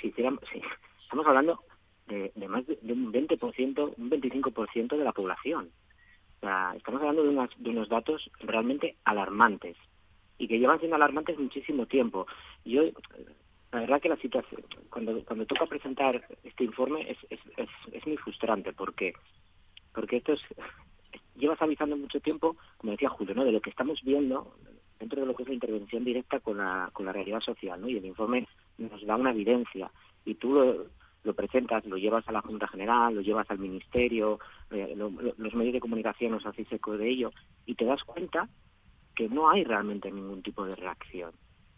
si 0.00 0.08
hiciéramos, 0.08 0.40
estamos 1.02 1.26
hablando 1.26 1.60
de, 2.06 2.32
de 2.34 2.48
más 2.48 2.64
de, 2.66 2.78
un 2.92 3.12
20%, 3.12 3.94
un 3.96 4.10
25% 4.10 4.96
de 4.96 5.04
la 5.04 5.12
población. 5.12 5.70
O 6.36 6.40
sea, 6.40 6.74
estamos 6.76 7.00
hablando 7.00 7.24
de, 7.24 7.28
unas, 7.28 7.50
de 7.56 7.70
unos 7.70 7.88
datos 7.88 8.30
realmente 8.40 8.96
alarmantes 9.04 9.76
y 10.38 10.48
que 10.48 10.58
llevan 10.58 10.78
siendo 10.78 10.96
alarmantes 10.96 11.38
muchísimo 11.38 11.86
tiempo. 11.86 12.26
Yo, 12.64 12.82
la 13.72 13.80
verdad 13.80 14.00
que 14.00 14.08
la 14.08 14.16
situación, 14.16 14.62
cuando, 14.90 15.24
cuando 15.24 15.46
toca 15.46 15.66
presentar 15.66 16.22
este 16.44 16.64
informe 16.64 17.16
es, 17.28 18.06
muy 18.06 18.16
frustrante 18.18 18.72
porque, 18.72 19.14
porque 19.94 20.18
esto 20.18 20.34
es, 20.34 20.40
llevas 21.36 21.60
avisando 21.62 21.96
mucho 21.96 22.20
tiempo, 22.20 22.56
como 22.76 22.92
decía 22.92 23.08
Julio, 23.08 23.34
¿no? 23.34 23.44
de 23.44 23.52
lo 23.52 23.60
que 23.60 23.70
estamos 23.70 24.02
viendo 24.02 24.54
dentro 25.00 25.20
de 25.20 25.26
lo 25.26 25.34
que 25.34 25.42
es 25.42 25.48
la 25.48 25.54
intervención 25.54 26.04
directa 26.04 26.40
con 26.40 26.58
la, 26.58 26.90
con 26.92 27.06
la 27.06 27.12
realidad 27.12 27.40
social, 27.40 27.80
¿no? 27.80 27.88
Y 27.88 27.96
el 27.96 28.04
informe 28.04 28.46
nos 28.78 29.04
da 29.04 29.16
una 29.16 29.32
evidencia 29.32 29.90
y 30.24 30.34
tú 30.34 30.52
lo, 30.52 30.86
lo 31.24 31.34
presentas, 31.34 31.84
lo 31.86 31.96
llevas 31.96 32.26
a 32.28 32.32
la 32.32 32.40
Junta 32.40 32.68
General, 32.68 33.14
lo 33.14 33.20
llevas 33.20 33.50
al 33.50 33.58
Ministerio, 33.58 34.38
eh, 34.70 34.94
los 34.96 35.54
medios 35.54 35.72
de 35.72 35.80
comunicación 35.80 36.32
nos 36.32 36.46
hacéis 36.46 36.70
eco 36.72 36.96
de 36.96 37.08
ello, 37.08 37.32
y 37.66 37.74
te 37.74 37.84
das 37.84 38.02
cuenta 38.04 38.48
que 39.14 39.28
no 39.28 39.50
hay 39.50 39.64
realmente 39.64 40.10
ningún 40.10 40.42
tipo 40.42 40.64
de 40.64 40.76
reacción. 40.76 41.32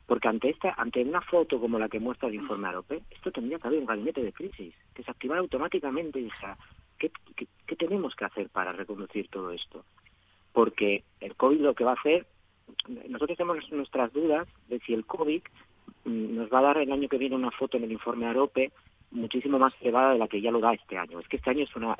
Porque 0.06 0.28
ante 0.28 0.50
esta, 0.50 0.74
ante 0.76 1.02
una 1.02 1.22
foto 1.22 1.58
como 1.58 1.78
la 1.78 1.88
que 1.88 2.00
muestra 2.00 2.28
el 2.28 2.34
informe 2.34 2.68
AROPE, 2.68 3.02
esto 3.10 3.32
tendría 3.32 3.58
que 3.58 3.68
haber 3.68 3.80
un 3.80 3.86
gabinete 3.86 4.22
de 4.22 4.32
crisis, 4.32 4.74
que 4.94 5.02
se 5.02 5.10
activara 5.10 5.40
automáticamente 5.40 6.20
y 6.20 6.24
dijera, 6.24 6.58
¿qué, 6.98 7.10
qué, 7.36 7.76
tenemos 7.76 8.14
que 8.14 8.26
hacer 8.26 8.48
para 8.50 8.72
reconducir 8.72 9.28
todo 9.28 9.50
esto? 9.50 9.84
Porque 10.52 11.04
el 11.20 11.34
COVID 11.34 11.60
lo 11.60 11.74
que 11.74 11.84
va 11.84 11.92
a 11.92 12.00
hacer, 12.00 12.26
nosotros 13.08 13.38
tenemos 13.38 13.72
nuestras 13.72 14.12
dudas 14.12 14.46
de 14.68 14.78
si 14.80 14.92
el 14.92 15.06
COVID 15.06 15.42
mm, 16.04 16.36
nos 16.36 16.52
va 16.52 16.58
a 16.58 16.62
dar 16.62 16.78
el 16.78 16.92
año 16.92 17.08
que 17.08 17.18
viene 17.18 17.36
una 17.36 17.50
foto 17.50 17.78
en 17.78 17.84
el 17.84 17.92
informe 17.92 18.26
AROPE 18.26 18.72
muchísimo 19.14 19.58
más 19.58 19.72
elevada 19.80 20.12
de 20.12 20.18
la 20.18 20.28
que 20.28 20.40
ya 20.40 20.50
lo 20.50 20.60
da 20.60 20.74
este 20.74 20.98
año. 20.98 21.20
Es 21.20 21.28
que 21.28 21.36
este 21.36 21.50
año 21.50 21.64
es 21.64 21.74
una, 21.76 21.96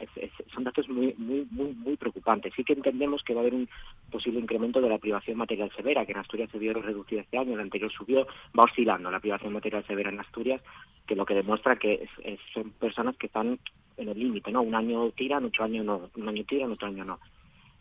son 0.52 0.64
datos 0.64 0.88
muy, 0.88 1.14
muy, 1.16 1.46
muy, 1.50 1.72
muy 1.72 1.96
preocupantes. 1.96 2.52
Sí 2.54 2.64
que 2.64 2.74
entendemos 2.74 3.22
que 3.22 3.34
va 3.34 3.40
a 3.40 3.42
haber 3.42 3.54
un 3.54 3.68
posible 4.10 4.40
incremento 4.40 4.80
de 4.80 4.88
la 4.88 4.98
privación 4.98 5.38
material 5.38 5.70
severa, 5.74 6.04
que 6.04 6.12
en 6.12 6.18
Asturias 6.18 6.50
se 6.50 6.58
vio 6.58 6.74
reducida 6.74 7.22
este 7.22 7.38
año, 7.38 7.54
el 7.54 7.60
anterior 7.60 7.90
subió, 7.90 8.26
va 8.58 8.64
oscilando 8.64 9.10
la 9.10 9.20
privación 9.20 9.52
material 9.52 9.86
severa 9.86 10.10
en 10.10 10.20
Asturias, 10.20 10.60
que 11.06 11.16
lo 11.16 11.24
que 11.24 11.34
demuestra 11.34 11.76
que 11.76 12.08
son 12.52 12.70
personas 12.72 13.16
que 13.16 13.26
están 13.26 13.58
en 13.96 14.08
el 14.08 14.18
límite, 14.18 14.50
¿no? 14.50 14.62
Un 14.62 14.74
año 14.74 15.10
tiran, 15.10 15.44
otro 15.44 15.64
año 15.64 15.84
no, 15.84 16.10
un 16.16 16.28
año 16.28 16.44
tiran, 16.44 16.72
otro 16.72 16.88
año 16.88 17.04
no. 17.04 17.20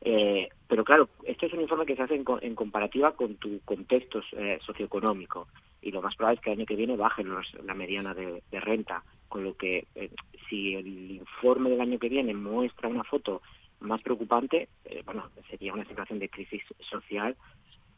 Eh, 0.06 0.50
pero 0.67 0.84
claro, 0.84 1.08
este 1.24 1.46
es 1.46 1.54
un 1.54 1.62
informe 1.62 1.86
que 1.86 1.96
se 1.96 2.02
hace 2.02 2.15
en, 2.15 2.56
comparativa 2.56 3.13
con 3.13 3.36
tu 3.36 3.62
contexto 3.62 4.22
eh, 4.34 4.60
socioeconómico 4.62 5.48
y 5.82 5.91
lo 5.91 6.02
más 6.02 6.15
probable 6.15 6.36
es 6.36 6.41
que 6.41 6.52
el 6.52 6.60
año 6.60 6.65
que 6.65 6.76
viene 6.76 6.98
bajen 6.98 7.30
la 7.63 7.74
mediana 7.74 8.13
de, 8.13 8.41
renta, 8.52 9.04
con 9.34 9.43
lo 9.43 9.58
que 9.58 9.88
eh, 9.96 10.12
si 10.48 10.76
el 10.76 11.10
informe 11.10 11.72
del 11.72 11.82
año 11.82 11.98
que 11.98 12.08
viene 12.08 12.36
muestra 12.36 12.88
una 12.88 13.04
foto 13.04 13.41
más 13.80 14.00
preocupante, 14.04 14.69
eh, 14.86 15.02
bueno, 15.08 15.28
sería 15.50 15.74
una 15.74 15.86
situación 15.86 16.19
de 16.19 16.30
crisis 16.30 16.62
social 16.88 17.36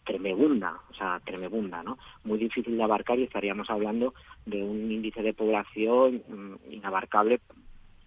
tremenda, 0.05 0.79
o 0.89 0.93
sea, 0.93 1.19
tremenda, 1.25 1.83
¿no? 1.83 1.97
Muy 2.23 2.37
difícil 2.37 2.77
de 2.77 2.83
abarcar 2.83 3.19
y 3.19 3.23
estaríamos 3.23 3.69
hablando 3.69 4.13
de 4.45 4.63
un 4.63 4.89
índice 4.89 5.21
de 5.23 5.33
población 5.33 6.23
mm, 6.25 6.71
inabarcable 6.71 7.41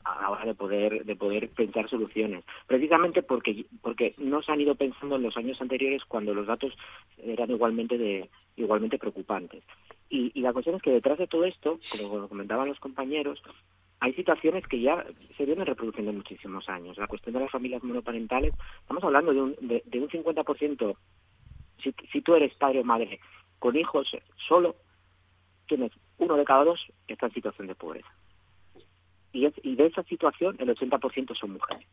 a 0.04 0.22
la 0.22 0.30
hora 0.30 0.44
de 0.44 0.54
poder 0.54 1.04
de 1.04 1.16
poder 1.16 1.48
pensar 1.50 1.88
soluciones. 1.88 2.44
Precisamente 2.66 3.22
porque 3.22 3.66
porque 3.82 4.14
no 4.18 4.42
se 4.42 4.52
han 4.52 4.60
ido 4.60 4.74
pensando 4.74 5.16
en 5.16 5.22
los 5.22 5.36
años 5.36 5.60
anteriores 5.60 6.04
cuando 6.04 6.34
los 6.34 6.46
datos 6.46 6.72
eran 7.18 7.50
igualmente 7.50 7.98
de 7.98 8.28
igualmente 8.56 8.98
preocupantes. 8.98 9.62
Y, 10.08 10.32
y 10.34 10.40
la 10.40 10.52
cuestión 10.52 10.76
es 10.76 10.82
que 10.82 10.90
detrás 10.90 11.18
de 11.18 11.26
todo 11.26 11.44
esto 11.44 11.78
como 11.90 12.28
comentaban 12.28 12.68
los 12.68 12.80
compañeros 12.80 13.42
hay 14.00 14.12
situaciones 14.14 14.66
que 14.66 14.80
ya 14.80 15.04
se 15.36 15.44
vienen 15.44 15.66
reproduciendo 15.66 16.10
en 16.12 16.18
muchísimos 16.18 16.68
años. 16.68 16.96
La 16.98 17.08
cuestión 17.08 17.34
de 17.34 17.40
las 17.40 17.50
familias 17.50 17.82
monoparentales 17.82 18.54
estamos 18.80 19.02
hablando 19.04 19.32
de 19.32 19.42
un 19.42 19.56
de, 19.60 19.82
de 19.84 19.98
un 20.00 20.08
50% 20.08 20.96
si, 21.82 21.94
si 22.12 22.20
tú 22.22 22.34
eres 22.34 22.54
padre 22.54 22.80
o 22.80 22.84
madre 22.84 23.20
con 23.58 23.76
hijos 23.76 24.08
solo 24.48 24.76
tienes 25.66 25.92
uno 26.18 26.36
de 26.36 26.44
cada 26.44 26.64
dos 26.64 26.80
que 27.06 27.14
está 27.14 27.26
en 27.26 27.34
situación 27.34 27.66
de 27.66 27.74
pobreza 27.74 28.08
y, 29.62 29.76
de 29.76 29.86
esa 29.86 30.02
situación 30.04 30.56
el 30.58 30.68
80% 30.68 31.36
son 31.36 31.52
mujeres. 31.52 31.86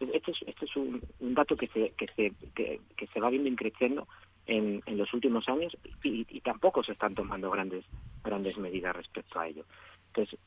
Este 0.00 0.32
es, 0.32 0.76
un, 0.76 1.00
dato 1.20 1.56
que 1.56 1.68
se, 1.68 3.20
va 3.20 3.30
viendo 3.30 3.48
increciendo 3.48 4.08
en, 4.46 4.82
en 4.86 4.98
los 4.98 5.12
últimos 5.14 5.48
años 5.48 5.76
y, 6.02 6.26
y, 6.28 6.40
tampoco 6.40 6.82
se 6.82 6.92
están 6.92 7.14
tomando 7.14 7.50
grandes, 7.50 7.84
grandes 8.24 8.56
medidas 8.58 8.96
respecto 8.96 9.38
a 9.38 9.46
ello. 9.46 9.64
Entonces, 10.08 10.38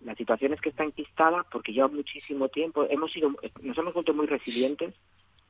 la 0.00 0.14
situación 0.14 0.52
es 0.52 0.60
que 0.60 0.70
está 0.70 0.84
enquistada 0.84 1.44
porque 1.50 1.72
lleva 1.72 1.88
muchísimo 1.88 2.48
tiempo, 2.48 2.86
hemos 2.88 3.12
sido, 3.12 3.34
nos 3.62 3.78
hemos 3.78 3.94
vuelto 3.94 4.14
muy 4.14 4.26
resilientes 4.26 4.94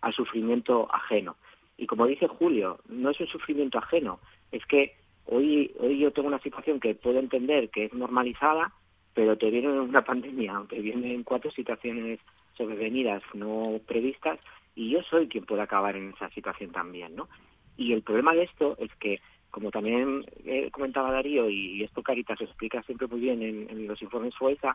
al 0.00 0.14
sufrimiento 0.14 0.88
ajeno. 0.92 1.36
Y 1.76 1.86
como 1.86 2.06
dice 2.06 2.26
Julio, 2.26 2.80
no 2.88 3.10
es 3.10 3.20
un 3.20 3.28
sufrimiento 3.28 3.78
ajeno, 3.78 4.20
es 4.50 4.64
que 4.66 4.96
hoy, 5.26 5.72
hoy 5.78 5.98
yo 5.98 6.12
tengo 6.12 6.28
una 6.28 6.40
situación 6.40 6.80
que 6.80 6.94
puedo 6.94 7.18
entender 7.18 7.70
que 7.70 7.86
es 7.86 7.94
normalizada, 7.94 8.72
pero 9.20 9.36
te 9.36 9.50
viene 9.50 9.68
una 9.68 10.02
pandemia, 10.02 10.64
te 10.66 10.80
vienen 10.80 11.24
cuatro 11.24 11.50
situaciones 11.50 12.20
sobrevenidas 12.56 13.22
no 13.34 13.78
previstas 13.86 14.38
y 14.74 14.88
yo 14.88 15.02
soy 15.02 15.28
quien 15.28 15.44
puede 15.44 15.60
acabar 15.60 15.94
en 15.94 16.14
esa 16.14 16.30
situación 16.30 16.72
también, 16.72 17.16
¿no? 17.16 17.28
Y 17.76 17.92
el 17.92 18.00
problema 18.00 18.32
de 18.32 18.44
esto 18.44 18.76
es 18.78 18.90
que, 18.94 19.20
como 19.50 19.70
también 19.70 20.24
eh, 20.46 20.70
comentaba 20.70 21.12
Darío, 21.12 21.50
y, 21.50 21.84
esto 21.84 22.02
Caritas 22.02 22.38
se 22.38 22.44
explica 22.44 22.82
siempre 22.84 23.08
muy 23.08 23.20
bien 23.20 23.42
en, 23.42 23.86
los 23.86 24.00
informes 24.00 24.34
FUESA, 24.36 24.74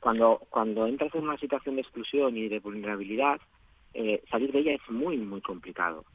cuando, 0.00 0.40
cuando 0.48 0.86
entras 0.86 1.14
en 1.14 1.24
una 1.24 1.36
situación 1.36 1.74
de 1.74 1.82
exclusión 1.82 2.34
y 2.34 2.48
de 2.48 2.60
vulnerabilidad, 2.60 3.42
eh, 3.92 4.22
salir 4.30 4.52
de 4.52 4.60
ella 4.60 4.72
es 4.72 4.90
muy, 4.90 5.18
muy 5.18 5.42
complicado. 5.42 6.06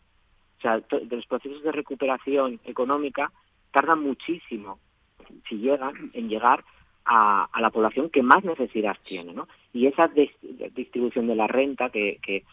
O 0.57 0.61
sea, 0.63 0.79
de 0.79 1.15
los 1.15 1.27
procesos 1.27 1.61
de 1.61 1.71
recuperación 1.71 2.59
económica 2.63 3.31
tardan 3.69 4.01
muchísimo, 4.01 4.79
si 5.47 5.57
llegan, 5.57 6.09
en 6.13 6.27
llegar 6.27 6.65
a, 7.07 7.49
la 7.59 7.69
población 7.69 8.09
que 8.09 8.21
más 8.21 8.43
necesidad 8.43 8.97
tiene, 9.03 9.33
¿no? 9.33 9.47
Y 9.73 9.87
esa 9.87 10.09
distribución 10.75 11.27
de 11.27 11.35
la 11.35 11.47
renta 11.47 11.89
que, 11.89 12.19
que, 12.21 12.43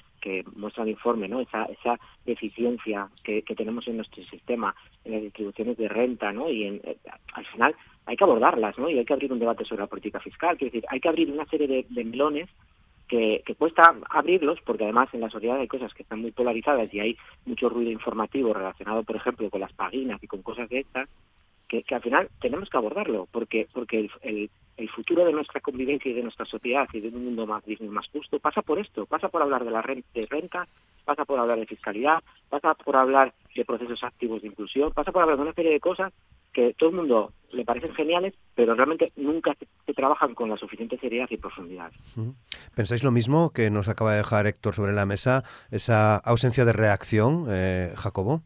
muestra 0.57 0.85
el 0.85 0.91
informe, 0.91 1.29
¿no? 1.29 1.41
Esa, 1.41 1.65
esa 1.67 2.01
deficiencia 2.25 3.11
que, 3.23 3.43
tenemos 3.43 3.87
en 3.89 3.97
nuestro 3.97 4.25
sistema, 4.25 4.75
en 5.05 5.13
las 5.13 5.23
distribuciones 5.23 5.77
de 5.77 5.87
renta, 5.87 6.33
¿no? 6.33 6.49
Y 6.49 6.65
en, 6.65 6.81
eh, 6.83 6.97
al 7.35 7.45
final 7.45 7.77
hay 8.07 8.17
que 8.17 8.25
abordarlas, 8.25 8.79
¿no? 8.79 8.89
Y 8.89 8.99
hay 8.99 9.05
que 9.05 9.13
abrir 9.13 9.31
un 9.31 9.39
debate 9.39 9.67
sobre 9.67 9.83
la 9.83 9.87
política 9.87 10.21
fiscal, 10.21 10.57
quiero 10.57 10.73
decir, 10.73 10.87
hay 10.89 11.01
que 11.01 11.09
abrir 11.11 11.31
una 11.31 11.45
serie 11.45 11.69
de, 11.69 11.87
de 11.91 12.47
que, 13.07 13.43
que, 13.45 13.55
cuesta 13.55 13.95
abrirlos, 14.09 14.59
porque 14.65 14.85
además 14.85 15.11
en 15.13 15.21
la 15.21 15.29
sociedad 15.29 15.61
hay 15.61 15.69
cosas 15.69 15.93
que 15.93 16.05
están 16.05 16.23
muy 16.23 16.31
polarizadas 16.31 16.93
y 16.95 17.01
hay 17.01 17.19
mucho 17.45 17.69
ruido 17.69 17.91
informativo 17.91 18.55
relacionado, 18.55 19.03
por 19.03 19.17
ejemplo, 19.17 19.51
con 19.51 19.61
las 19.61 19.75
paginas 19.75 20.23
y 20.23 20.27
con 20.27 20.41
cosas 20.41 20.71
de 20.71 20.81
estas, 20.81 21.07
que, 21.69 21.85
al 21.95 22.03
final 22.03 22.29
tenemos 22.41 22.69
que 22.69 22.77
abordarlo, 22.77 23.29
porque, 23.31 23.69
porque 23.73 24.09
el, 24.23 24.51
el, 24.77 24.91
futuro 24.91 25.25
de 25.25 25.33
nuestra 25.33 25.61
convivencia 25.61 26.11
y 26.11 26.15
de 26.15 26.23
nuestra 26.23 26.45
sociedad 26.45 26.87
y 26.93 27.01
de 27.01 27.09
un 27.09 27.25
mundo 27.25 27.47
más 27.47 27.65
digno 27.65 27.87
y 27.87 27.91
más 27.91 28.07
justo 28.09 28.39
pasa 28.39 28.63
por 28.63 28.79
esto, 28.79 29.07
pasa 29.07 29.29
por 29.29 29.43
hablar 29.43 29.65
de 29.65 29.71
la 29.71 29.83
renta, 29.83 30.09
renta, 30.29 30.69
pasa 31.05 31.25
por 31.25 31.39
hablar 31.39 31.59
de 31.59 31.67
fiscalidad, 31.67 32.23
pasa 32.49 32.75
por 32.75 32.97
hablar 32.97 33.35
de 33.55 33.65
procesos 33.65 34.03
activos 34.03 34.43
de 34.43 34.49
inclusión, 34.49 34.93
pasa 34.93 35.13
por 35.13 35.23
hablar 35.23 35.37
de 35.39 35.43
una 35.43 35.55
serie 35.55 35.73
de 35.73 35.81
cosas 35.81 36.13
que 36.53 36.75
todo 36.75 36.91
el 36.91 36.97
mundo 36.97 37.33
le 37.51 37.65
parecen 37.65 37.95
geniales, 37.95 38.35
pero 38.55 38.75
realmente 38.75 39.13
nunca 39.17 39.55
se, 39.59 39.93
trabajan 39.95 40.35
con 40.35 40.49
la 40.49 40.57
suficiente 40.57 40.99
seriedad 40.99 41.27
y 41.31 41.37
profundidad. 41.37 41.93
¿Pensáis 42.75 43.05
lo 43.05 43.11
mismo 43.11 43.53
que 43.53 43.71
nos 43.71 43.89
acaba 43.89 44.13
de 44.13 44.19
dejar 44.19 44.47
Héctor 44.47 44.75
sobre 44.75 44.93
la 44.93 45.07
mesa, 45.07 45.45
esa 45.71 46.17
ausencia 46.17 46.65
de 46.65 46.73
reacción, 46.73 47.47
eh, 47.49 47.93
Jacobo? 47.97 48.43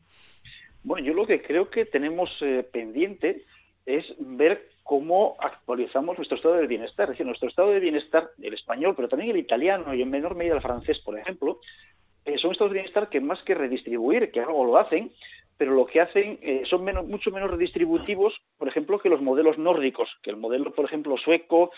Bueno, 0.88 1.06
yo 1.06 1.12
lo 1.12 1.26
que 1.26 1.42
creo 1.42 1.68
que 1.68 1.84
tenemos 1.84 2.34
eh, 2.40 2.66
pendiente 2.72 3.44
es 3.84 4.06
ver 4.20 4.70
cómo 4.82 5.36
actualizamos 5.38 6.16
nuestro 6.16 6.38
estado 6.38 6.54
de 6.54 6.66
bienestar. 6.66 7.04
Es 7.04 7.10
decir, 7.10 7.26
nuestro 7.26 7.46
estado 7.46 7.72
de 7.72 7.78
bienestar, 7.78 8.30
el 8.40 8.54
español, 8.54 8.94
pero 8.96 9.06
también 9.06 9.32
el 9.32 9.36
italiano 9.36 9.92
y 9.92 10.00
en 10.00 10.08
menor 10.08 10.34
medida 10.34 10.54
el 10.54 10.62
francés, 10.62 10.98
por 11.00 11.18
ejemplo, 11.18 11.60
eh, 12.24 12.38
son 12.38 12.52
estados 12.52 12.72
de 12.72 12.78
bienestar 12.78 13.10
que 13.10 13.20
más 13.20 13.42
que 13.42 13.54
redistribuir, 13.54 14.30
que 14.30 14.40
algo 14.40 14.64
lo 14.64 14.78
hacen, 14.78 15.12
pero 15.58 15.74
lo 15.74 15.84
que 15.84 16.00
hacen 16.00 16.38
eh, 16.40 16.62
son 16.64 16.86
mucho 17.06 17.32
menos 17.32 17.50
redistributivos, 17.50 18.40
por 18.56 18.68
ejemplo, 18.68 18.98
que 18.98 19.10
los 19.10 19.20
modelos 19.20 19.58
nórdicos, 19.58 20.08
que 20.22 20.30
el 20.30 20.38
modelo, 20.38 20.72
por 20.72 20.86
ejemplo, 20.86 21.18
sueco, 21.18 21.70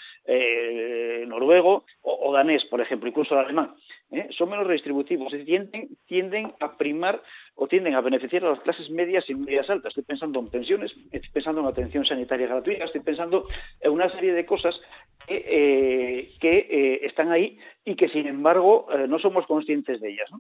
noruego 1.26 1.84
o, 2.02 2.32
danés, 2.32 2.64
por 2.66 2.80
ejemplo, 2.80 3.08
incluso 3.08 3.34
el 3.34 3.44
alemán. 3.44 3.74
¿Eh? 4.10 4.28
Son 4.30 4.50
menos 4.50 4.66
redistributivos 4.66 5.32
tienden, 5.44 5.88
tienden 6.06 6.52
a 6.60 6.76
primar 6.76 7.22
o 7.54 7.66
tienden 7.68 7.94
a 7.94 8.00
beneficiar 8.00 8.44
a 8.44 8.50
las 8.50 8.60
clases 8.60 8.90
medias 8.90 9.28
y 9.28 9.34
medias 9.34 9.68
altas. 9.70 9.90
Estoy 9.90 10.04
pensando 10.04 10.40
en 10.40 10.46
pensiones, 10.46 10.94
estoy 11.12 11.30
pensando 11.32 11.60
en 11.60 11.66
atención 11.66 12.04
sanitaria 12.04 12.46
gratuita, 12.46 12.84
estoy 12.84 13.00
pensando 13.02 13.46
en 13.80 13.90
una 13.92 14.08
serie 14.08 14.32
de 14.32 14.46
cosas 14.46 14.80
que, 15.26 16.30
que 16.40 17.00
están 17.02 17.30
ahí 17.30 17.58
y 17.84 17.94
que, 17.94 18.08
sin 18.08 18.26
embargo, 18.26 18.88
no 19.08 19.18
somos 19.18 19.46
conscientes 19.46 20.00
de 20.00 20.10
ellas. 20.10 20.30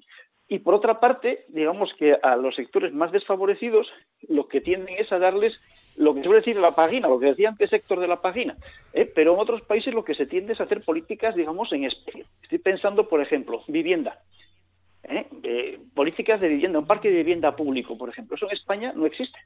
Y 0.48 0.58
por 0.60 0.74
otra 0.74 0.98
parte, 0.98 1.44
digamos 1.48 1.94
que 1.94 2.16
a 2.20 2.36
los 2.36 2.56
sectores 2.56 2.92
más 2.92 3.12
desfavorecidos 3.12 3.92
lo 4.28 4.48
que 4.48 4.60
tienden 4.60 4.96
es 4.98 5.12
a 5.12 5.18
darles 5.18 5.60
lo 5.96 6.14
que 6.14 6.22
suele 6.22 6.38
decir 6.38 6.56
la 6.56 6.74
página, 6.74 7.08
lo 7.08 7.18
que 7.18 7.26
decía 7.26 7.48
antes 7.48 7.70
sector 7.70 8.00
de 8.00 8.08
la 8.08 8.20
página. 8.20 8.56
¿eh? 8.92 9.10
Pero 9.12 9.34
en 9.34 9.40
otros 9.40 9.62
países 9.62 9.94
lo 9.94 10.04
que 10.04 10.14
se 10.14 10.26
tiende 10.26 10.52
es 10.52 10.60
hacer 10.60 10.82
políticas, 10.82 11.34
digamos, 11.34 11.72
en 11.72 11.84
especie. 11.84 12.24
Estoy 12.42 12.58
pensando, 12.58 13.08
por 13.08 13.20
ejemplo, 13.20 13.62
vivienda. 13.68 14.18
¿eh? 15.04 15.26
Eh, 15.42 15.78
políticas 15.94 16.40
de 16.40 16.48
vivienda, 16.48 16.78
un 16.78 16.86
parque 16.86 17.10
de 17.10 17.16
vivienda 17.16 17.54
público, 17.56 17.96
por 17.98 18.08
ejemplo. 18.08 18.36
Eso 18.36 18.46
en 18.46 18.52
España 18.52 18.92
no 18.94 19.06
existe. 19.06 19.38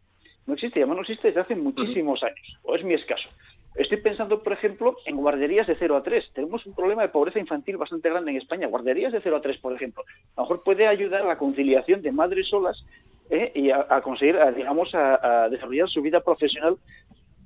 No 0.47 0.55
existe, 0.55 0.81
además 0.81 0.97
no 0.97 1.03
existe 1.03 1.29
desde 1.29 1.41
hace 1.41 1.57
muchísimos 1.57 2.23
años, 2.23 2.59
o 2.63 2.75
es 2.75 2.85
mi 2.85 2.95
escaso. 2.95 3.29
Estoy 3.75 3.99
pensando, 3.99 4.41
por 4.43 4.53
ejemplo, 4.53 4.97
en 5.05 5.17
guarderías 5.17 5.67
de 5.67 5.75
0 5.75 5.97
a 5.97 6.03
3. 6.05 6.31
Tenemos 6.33 6.65
un 6.65 6.75
problema 6.75 7.03
de 7.03 7.09
pobreza 7.09 7.41
infantil 7.41 7.77
bastante 7.77 8.09
grande 8.09 8.31
en 8.31 8.37
España. 8.37 8.69
Guarderías 8.69 9.13
de 9.13 9.21
0 9.21 9.37
a 9.37 9.41
3, 9.41 9.59
por 9.59 9.73
ejemplo. 9.73 10.05
A 10.37 10.41
lo 10.41 10.43
mejor 10.45 10.63
puede 10.63 10.87
ayudar 10.87 11.23
a 11.23 11.27
la 11.27 11.39
conciliación 11.39 12.01
de 12.01 12.13
madres 12.13 12.49
solas 12.49 12.85
¿eh? 13.31 13.51
y 13.53 13.71
a, 13.71 14.01
conseguir, 14.03 14.39
digamos, 14.55 14.95
a, 14.95 15.49
desarrollar 15.49 15.89
su 15.89 16.03
vida 16.03 16.21
profesional 16.21 16.77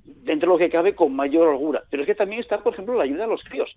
dentro 0.05 0.51
de 0.51 0.53
lo 0.53 0.57
que 0.59 0.69
cabe 0.69 0.93
con 0.93 1.15
mayor 1.15 1.47
holgura. 1.47 1.83
Pero 1.89 2.03
es 2.03 2.07
que 2.07 2.15
también 2.15 2.41
está, 2.41 2.61
por 2.61 2.73
ejemplo, 2.73 2.93
la 2.93 3.05
ayuda 3.05 3.23
a 3.23 3.27
los 3.27 3.43
críos. 3.43 3.75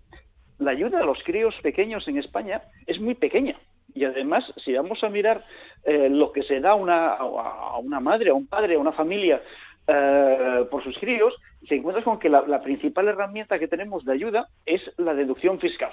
La 0.59 0.73
ayuda 0.73 1.01
a 1.01 1.07
los 1.07 1.23
críos 1.25 1.55
pequeños 1.63 2.07
en 2.07 2.19
España 2.19 2.61
es 2.87 3.01
muy 3.01 3.15
pequeña. 3.15 3.59
Y 3.95 4.05
además, 4.05 4.45
si 4.57 4.73
vamos 4.73 5.03
a 5.05 5.09
mirar 5.09 5.45
eh, 5.85 6.09
lo 6.09 6.33
que 6.33 6.43
se 6.43 6.61
da 6.61 6.75
una, 6.75 7.15
a 7.15 7.79
una 7.79 8.01
madre, 8.01 8.31
a 8.31 8.35
un 8.35 8.47
padre, 8.47 8.75
a 8.75 8.79
una 8.79 8.93
familia 8.93 9.43
eh, 9.87 10.65
por 10.71 10.83
sus 10.85 10.97
críos, 10.99 11.35
se 11.69 11.75
encuentra 11.75 12.05
con 12.05 12.19
que 12.19 12.29
la, 12.29 12.63
principal 12.63 13.09
herramienta 13.09 13.59
que 13.59 13.69
tenemos 13.69 14.05
de 14.05 14.13
ayuda 14.13 14.49
es 14.65 14.81
la 14.97 15.15
deducción 15.15 15.59
fiscal. 15.61 15.91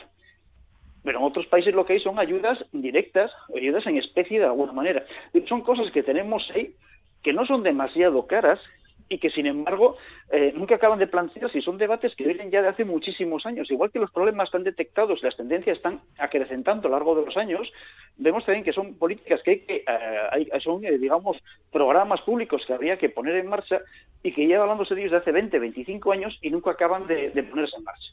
Pero 1.04 1.20
en 1.20 1.26
otros 1.26 1.48
países 1.48 1.74
lo 1.74 1.86
que 1.86 1.94
hay 1.94 2.00
son 2.00 2.20
ayudas 2.20 2.64
directas, 2.72 3.32
ayudas 3.56 3.86
en 3.88 3.98
especie 3.98 4.40
de 4.40 4.46
alguna 4.46 4.74
manera. 4.74 5.06
Son 5.48 5.62
cosas 5.62 5.92
que 5.92 6.04
tenemos 6.04 6.50
ahí 6.54 6.76
que 7.24 7.34
no 7.34 7.46
son 7.46 7.64
demasiado 7.64 8.28
caras 8.28 8.60
y 9.10 9.18
que 9.18 9.32
sin 9.32 9.48
embargo 9.48 9.98
eh, 10.32 10.54
nunca 10.56 10.76
acaban 10.76 11.00
de 11.00 11.08
plantearse 11.08 11.58
y 11.58 11.62
son 11.62 11.78
debates 11.78 12.16
que 12.16 12.24
vienen 12.24 12.52
ya 12.52 12.62
de 12.62 12.70
hace 12.70 12.86
muchísimos 12.86 13.46
años. 13.46 13.70
Igual 13.72 13.92
que 13.92 14.00
los 14.00 14.12
problemas 14.12 14.48
están 14.48 14.64
detectados 14.64 15.20
y 15.20 15.26
las 15.26 15.36
tendencias 15.36 15.78
están 15.78 16.02
acrecentando 16.20 16.88
a 16.88 16.92
lo 16.92 16.98
largo 16.98 17.16
de 17.16 17.26
los 17.26 17.36
años, 17.36 17.72
vemos 18.18 18.46
también 18.46 18.64
que 18.64 18.72
son 18.72 18.94
políticas 18.94 19.42
que 19.44 19.52
hay 19.52 19.60
que, 19.62 19.84
eh, 19.88 20.60
son, 20.62 20.86
eh, 20.86 20.98
digamos, 21.00 21.38
programas 21.72 22.22
públicos 22.22 22.64
que 22.66 22.74
habría 22.74 22.98
que 22.98 23.10
poner 23.10 23.36
en 23.36 23.48
marcha 23.48 23.82
y 24.22 24.32
que 24.32 24.46
llevan 24.46 24.64
hablándose 24.64 24.94
de 24.94 25.02
ellos 25.02 25.12
desde 25.12 25.24
hace 25.24 25.32
20, 25.32 25.58
25 25.58 26.12
años 26.12 26.38
y 26.42 26.52
nunca 26.52 26.72
acaban 26.72 27.08
de, 27.08 27.32
de 27.32 27.44
ponerse 27.44 27.78
en 27.78 27.84
marcha. 27.84 28.12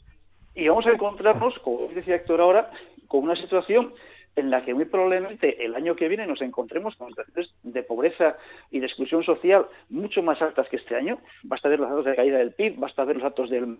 Y 0.55 0.67
vamos 0.67 0.87
a 0.87 0.91
encontrarnos, 0.91 1.59
como 1.59 1.87
decía 1.89 2.15
Héctor 2.15 2.41
ahora, 2.41 2.71
con 3.07 3.23
una 3.23 3.35
situación 3.35 3.93
en 4.37 4.51
la 4.51 4.63
que 4.63 4.73
muy 4.73 4.85
probablemente 4.85 5.65
el 5.65 5.75
año 5.75 5.95
que 5.95 6.07
viene 6.07 6.27
nos 6.27 6.41
encontremos 6.41 6.95
con 6.95 7.09
situaciones 7.09 7.53
de 7.63 7.83
pobreza 7.83 8.37
y 8.71 8.79
de 8.79 8.85
exclusión 8.85 9.23
social 9.23 9.65
mucho 9.89 10.21
más 10.21 10.41
altas 10.41 10.69
que 10.69 10.77
este 10.77 10.95
año. 10.95 11.19
Basta 11.43 11.69
ver 11.69 11.79
los 11.79 11.89
datos 11.89 12.05
de 12.05 12.15
caída 12.15 12.37
del 12.37 12.53
PIB, 12.53 12.77
basta 12.77 13.03
ver 13.03 13.17
los 13.17 13.23
datos 13.23 13.49
del 13.49 13.77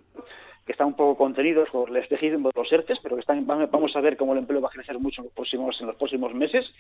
que 0.68 0.74
están 0.74 0.88
un 0.88 0.96
poco 0.96 1.18
contenidos 1.18 1.70
por 1.70 1.90
el 1.90 1.96
especismo 1.96 2.50
de 2.50 2.60
los 2.60 2.72
ERTES, 2.72 3.00
pero 3.02 3.16
que 3.16 3.22
están, 3.22 3.48
vamos 3.48 3.96
a 3.96 4.02
ver 4.02 4.18
cómo 4.18 4.34
el 4.34 4.40
empleo 4.40 4.62
va 4.62 4.68
a 4.68 4.72
crecer 4.72 5.00
mucho 5.00 5.22
en 5.22 5.88
los 5.88 5.96
próximos, 5.96 6.34
meses. 6.36 6.72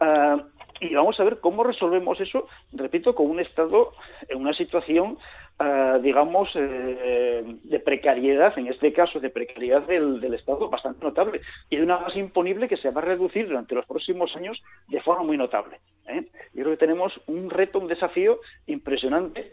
Ah, 0.00 0.42
y 0.80 0.94
vamos 0.94 1.20
a 1.20 1.24
ver 1.24 1.38
cómo 1.40 1.62
resolvemos 1.62 2.20
eso, 2.20 2.48
repito, 2.72 3.14
con 3.14 3.30
un 3.30 3.40
Estado 3.40 3.92
en 4.28 4.40
una 4.40 4.54
situación 4.54 5.18
eh, 5.60 5.98
digamos, 6.02 6.48
eh, 6.54 7.42
de 7.64 7.80
precariedad, 7.80 8.56
en 8.56 8.68
este 8.68 8.92
caso 8.92 9.18
de 9.18 9.28
precariedad 9.28 9.82
del, 9.82 10.32
Estado, 10.32 10.70
bastante 10.70 11.04
notable, 11.04 11.40
y 11.68 11.76
de 11.76 11.82
una 11.82 11.96
base 11.96 12.20
imponible 12.20 12.68
que 12.68 12.76
se 12.76 12.90
va 12.90 13.00
a 13.00 13.04
reducir 13.04 13.48
durante 13.48 13.74
los 13.74 13.84
próximos 13.84 14.36
años 14.36 14.62
de 14.86 15.00
forma 15.00 15.24
muy 15.24 15.36
notable. 15.36 15.80
¿eh? 16.06 16.24
Yo 16.54 16.62
creo 16.62 16.70
que 16.70 16.86
tenemos 16.86 17.20
un 17.26 17.50
reto, 17.50 17.80
un 17.80 17.88
desafío 17.88 18.38
impresionante, 18.68 19.50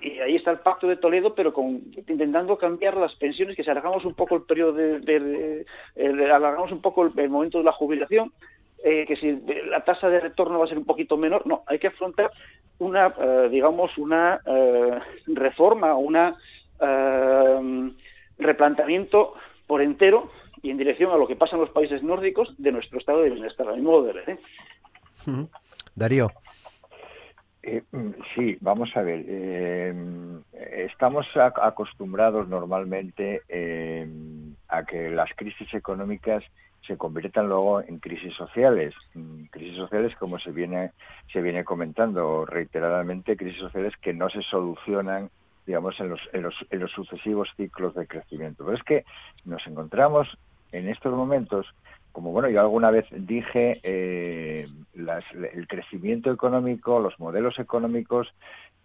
y 0.00 0.20
ahí 0.20 0.36
está 0.36 0.50
el 0.50 0.58
Pacto 0.58 0.86
de 0.86 0.96
Toledo, 0.96 1.34
pero 1.34 1.52
con, 1.52 1.82
intentando 2.06 2.56
cambiar 2.58 2.96
las 2.96 3.14
pensiones, 3.14 3.56
que 3.56 3.64
se 3.64 3.70
alargamos 3.70 4.04
un 4.04 4.14
poco 4.14 4.36
el 4.36 4.42
periodo 4.42 4.72
de, 4.72 5.64
alargamos 6.32 6.72
un 6.72 6.80
poco 6.80 7.04
el 7.04 7.30
momento 7.30 7.58
de 7.58 7.64
la 7.64 7.72
jubilación, 7.72 8.32
eh, 8.84 9.06
que 9.06 9.16
si 9.16 9.40
la 9.68 9.84
tasa 9.84 10.08
de 10.08 10.20
retorno 10.20 10.58
va 10.58 10.64
a 10.64 10.68
ser 10.68 10.78
un 10.78 10.84
poquito 10.84 11.16
menor, 11.16 11.46
no, 11.46 11.64
hay 11.66 11.80
que 11.80 11.88
afrontar 11.88 12.30
una, 12.78 13.12
eh, 13.18 13.48
digamos, 13.50 13.98
una 13.98 14.40
eh, 14.44 14.98
reforma, 15.26 15.94
una 15.94 16.36
replanteamiento 18.38 19.34
por 19.66 19.82
entero 19.82 20.30
y 20.62 20.70
en 20.70 20.78
dirección 20.78 21.10
a 21.10 21.16
lo 21.16 21.26
que 21.26 21.34
pasa 21.34 21.56
en 21.56 21.62
los 21.62 21.70
países 21.70 22.04
nórdicos 22.04 22.54
de 22.56 22.70
nuestro 22.70 23.00
estado 23.00 23.22
de 23.22 23.30
bienestar, 23.30 23.68
a 23.68 23.74
mi 23.74 23.82
modo 23.82 24.04
de 24.04 24.12
ver. 24.12 24.38
Darío. 25.96 26.30
Sí, 28.34 28.56
vamos 28.60 28.96
a 28.96 29.02
ver. 29.02 29.24
estamos 30.62 31.26
acostumbrados 31.36 32.48
normalmente 32.48 33.42
a 34.68 34.84
que 34.84 35.10
las 35.10 35.30
crisis 35.36 35.72
económicas 35.74 36.44
se 36.86 36.96
conviertan 36.96 37.48
luego 37.48 37.82
en 37.82 37.98
crisis 37.98 38.34
sociales, 38.34 38.94
mm, 39.14 39.44
crisis 39.50 39.76
sociales 39.76 40.14
como 40.16 40.38
se 40.38 40.52
viene 40.52 40.92
se 41.32 41.42
viene 41.42 41.64
comentando 41.64 42.46
reiteradamente, 42.46 43.36
crisis 43.36 43.60
sociales 43.60 43.92
que 44.00 44.14
no 44.14 44.30
se 44.30 44.42
solucionan 44.42 45.30
digamos 45.66 46.00
en 46.00 46.08
los, 46.08 46.20
en 46.32 46.42
los, 46.42 46.54
en 46.70 46.80
los 46.80 46.90
sucesivos 46.92 47.50
ciclos 47.56 47.94
de 47.94 48.06
crecimiento. 48.06 48.64
Pero 48.64 48.76
es 48.78 48.82
que 48.84 49.04
nos 49.44 49.66
encontramos 49.66 50.26
en 50.72 50.88
estos 50.88 51.12
momentos 51.12 51.66
como 52.12 52.32
bueno, 52.32 52.48
yo 52.48 52.60
alguna 52.60 52.90
vez 52.90 53.06
dije, 53.10 53.80
eh, 53.82 54.66
el 54.94 55.68
crecimiento 55.68 56.32
económico, 56.32 57.00
los 57.00 57.18
modelos 57.20 57.58
económicos 57.58 58.28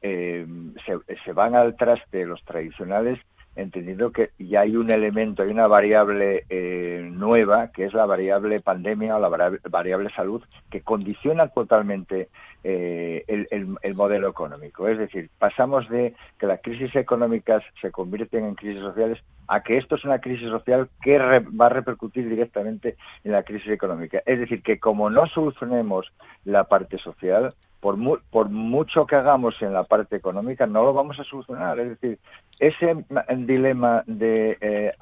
eh, 0.02 0.46
se, 0.86 1.16
se, 1.24 1.34
van 1.34 1.56
al 1.56 1.76
traste 1.78 2.26
los 2.26 2.44
tradicionales 2.44 3.20
entendiendo 3.56 4.12
que 4.12 4.32
ya 4.40 4.62
hay 4.62 4.76
un 4.76 4.90
elemento, 4.90 5.44
hay 5.44 5.50
una 5.50 5.68
variable 5.68 6.46
eh, 6.50 7.08
nueva, 7.12 7.72
que 7.72 7.86
es 7.86 7.94
la 7.94 8.06
variable 8.06 8.60
pandemia 8.62 9.16
o 9.16 9.20
la 9.20 9.52
variable 9.70 10.10
salud, 10.16 10.44
que 10.72 10.82
condiciona 10.82 11.48
totalmente 11.50 12.30
eh, 12.64 13.24
el, 13.28 13.96
modelo 13.96 14.30
económico. 14.30 14.88
Es 14.88 14.98
decir, 14.98 15.30
pasamos 15.38 15.88
de 15.90 16.16
que 16.40 16.48
las 16.48 16.62
crisis 16.62 16.96
económicas 16.96 17.64
se 17.82 17.92
convierten 17.92 18.46
en 18.46 18.56
crisis 18.56 18.82
sociales 18.82 19.20
a 19.48 19.62
que 19.62 19.78
esto 19.78 19.96
es 19.96 20.06
una 20.06 20.20
crisis 20.20 20.50
social 20.50 20.90
que 21.02 21.18
va 21.20 21.68
a 21.68 21.70
repercutir 21.70 22.28
directamente 22.28 22.96
en 23.24 23.34
la 23.34 23.44
crisis 23.44 23.70
económica. 23.70 24.24
Es 24.26 24.40
decir, 24.40 24.64
que 24.64 24.80
como 24.80 25.10
no 25.10 25.28
solucionemos 25.28 26.12
la 26.46 26.64
parte 26.64 26.98
social, 26.98 27.54
por, 27.84 27.98
por 28.32 28.48
mucho 28.48 29.06
que 29.06 29.18
hagamos 29.18 29.62
en 29.62 29.74
la 29.74 29.84
parte 29.84 30.16
económica, 30.16 30.66
no 30.66 30.84
lo 30.86 30.94
vamos 30.94 31.20
a 31.20 31.26
solucionar. 31.26 31.78
Es 31.82 31.90
decir, 31.90 32.18
ese 32.58 33.04
dilema 33.40 34.06
de 34.08 34.58
eh, 34.62 34.94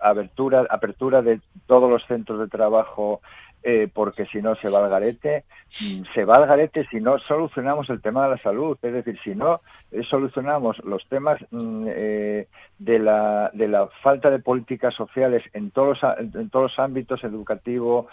apertura, 0.00 0.66
apertura 0.68 1.22
de 1.22 1.40
todos 1.68 1.88
los 1.88 2.04
centros 2.06 2.40
de 2.40 2.48
trabajo 2.48 3.20
eh, 3.64 3.88
porque 3.92 4.24
si 4.26 4.40
no 4.40 4.54
se 4.54 4.68
va 4.68 4.84
al 4.84 4.88
garete, 4.88 5.44
mm, 5.80 6.02
se 6.14 6.24
va 6.24 6.34
al 6.34 6.46
garete 6.46 6.86
si 6.92 7.00
no 7.00 7.18
solucionamos 7.18 7.90
el 7.90 8.00
tema 8.00 8.24
de 8.24 8.30
la 8.30 8.38
salud, 8.38 8.78
es 8.80 8.92
decir, 8.92 9.18
si 9.24 9.34
no 9.34 9.60
eh, 9.90 10.02
solucionamos 10.08 10.78
los 10.84 11.04
temas 11.08 11.40
mm, 11.50 11.86
eh, 11.88 12.46
de, 12.78 12.98
la, 13.00 13.50
de 13.52 13.66
la 13.66 13.88
falta 14.00 14.30
de 14.30 14.38
políticas 14.38 14.94
sociales 14.94 15.42
en 15.54 15.72
todos 15.72 16.00
los, 16.00 16.18
en 16.18 16.50
todos 16.50 16.70
los 16.70 16.78
ámbitos, 16.78 17.24
educativo, 17.24 18.06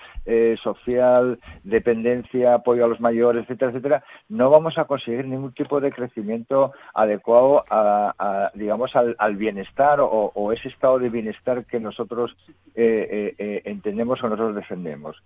social, 0.64 1.40
dependencia, 1.64 2.56
apoyo 2.56 2.86
a 2.86 2.88
los 2.88 3.00
mayores, 3.00 3.44
etcétera, 3.44 3.72
etcétera, 3.72 4.04
no 4.30 4.50
vamos 4.50 4.78
a 4.80 4.86
conseguir 4.86 5.28
ningún 5.28 5.54
tipo 5.54 5.80
de 5.80 5.92
crecimiento 5.92 6.74
adecuado 6.94 7.64
a, 7.70 8.52
digamos, 8.56 8.92
al, 8.96 9.36
bienestar 9.36 10.00
o, 10.00 10.32
o, 10.34 10.52
ese 10.52 10.70
estado 10.70 10.98
de 10.98 11.10
bienestar 11.10 11.66
que 11.66 11.80
nosotros 11.80 12.36
entendemos 12.76 14.24
o 14.24 14.30
nosotros 14.30 14.56
defendemos. 14.56 15.22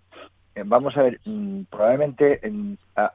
Eh, 0.60 0.64
vamos 0.66 0.96
a 0.98 1.04
ver, 1.04 1.20
mm, 1.26 1.64
probablemente 1.70 2.42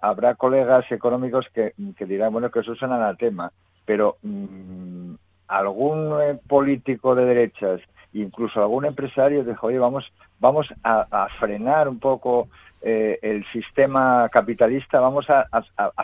habrá 0.00 0.34
colegas 0.34 0.90
económicos 0.90 1.46
que, 1.52 1.74
dirán, 2.06 2.32
bueno, 2.32 2.50
que 2.50 2.60
eso 2.60 2.72
es 2.72 2.82
un 2.82 2.92
anatema, 2.92 3.52
pero 3.84 4.16
mm, 4.22 5.14
algún 5.48 6.20
eh, 6.22 6.38
político 6.48 7.14
de 7.14 7.24
derechas 7.26 7.80
incluso 8.14 8.60
algún 8.60 8.84
empresario 8.84 9.42
dijo, 9.42 9.66
oye, 9.66 9.78
vamos, 9.78 10.04
vamos 10.38 10.68
a, 10.84 11.26
frenar 11.40 11.88
un 11.88 11.98
poco 11.98 12.46
eh, 12.80 13.18
el 13.22 13.44
sistema 13.52 14.28
capitalista, 14.28 15.00
vamos 15.00 15.26
a, 15.28 15.44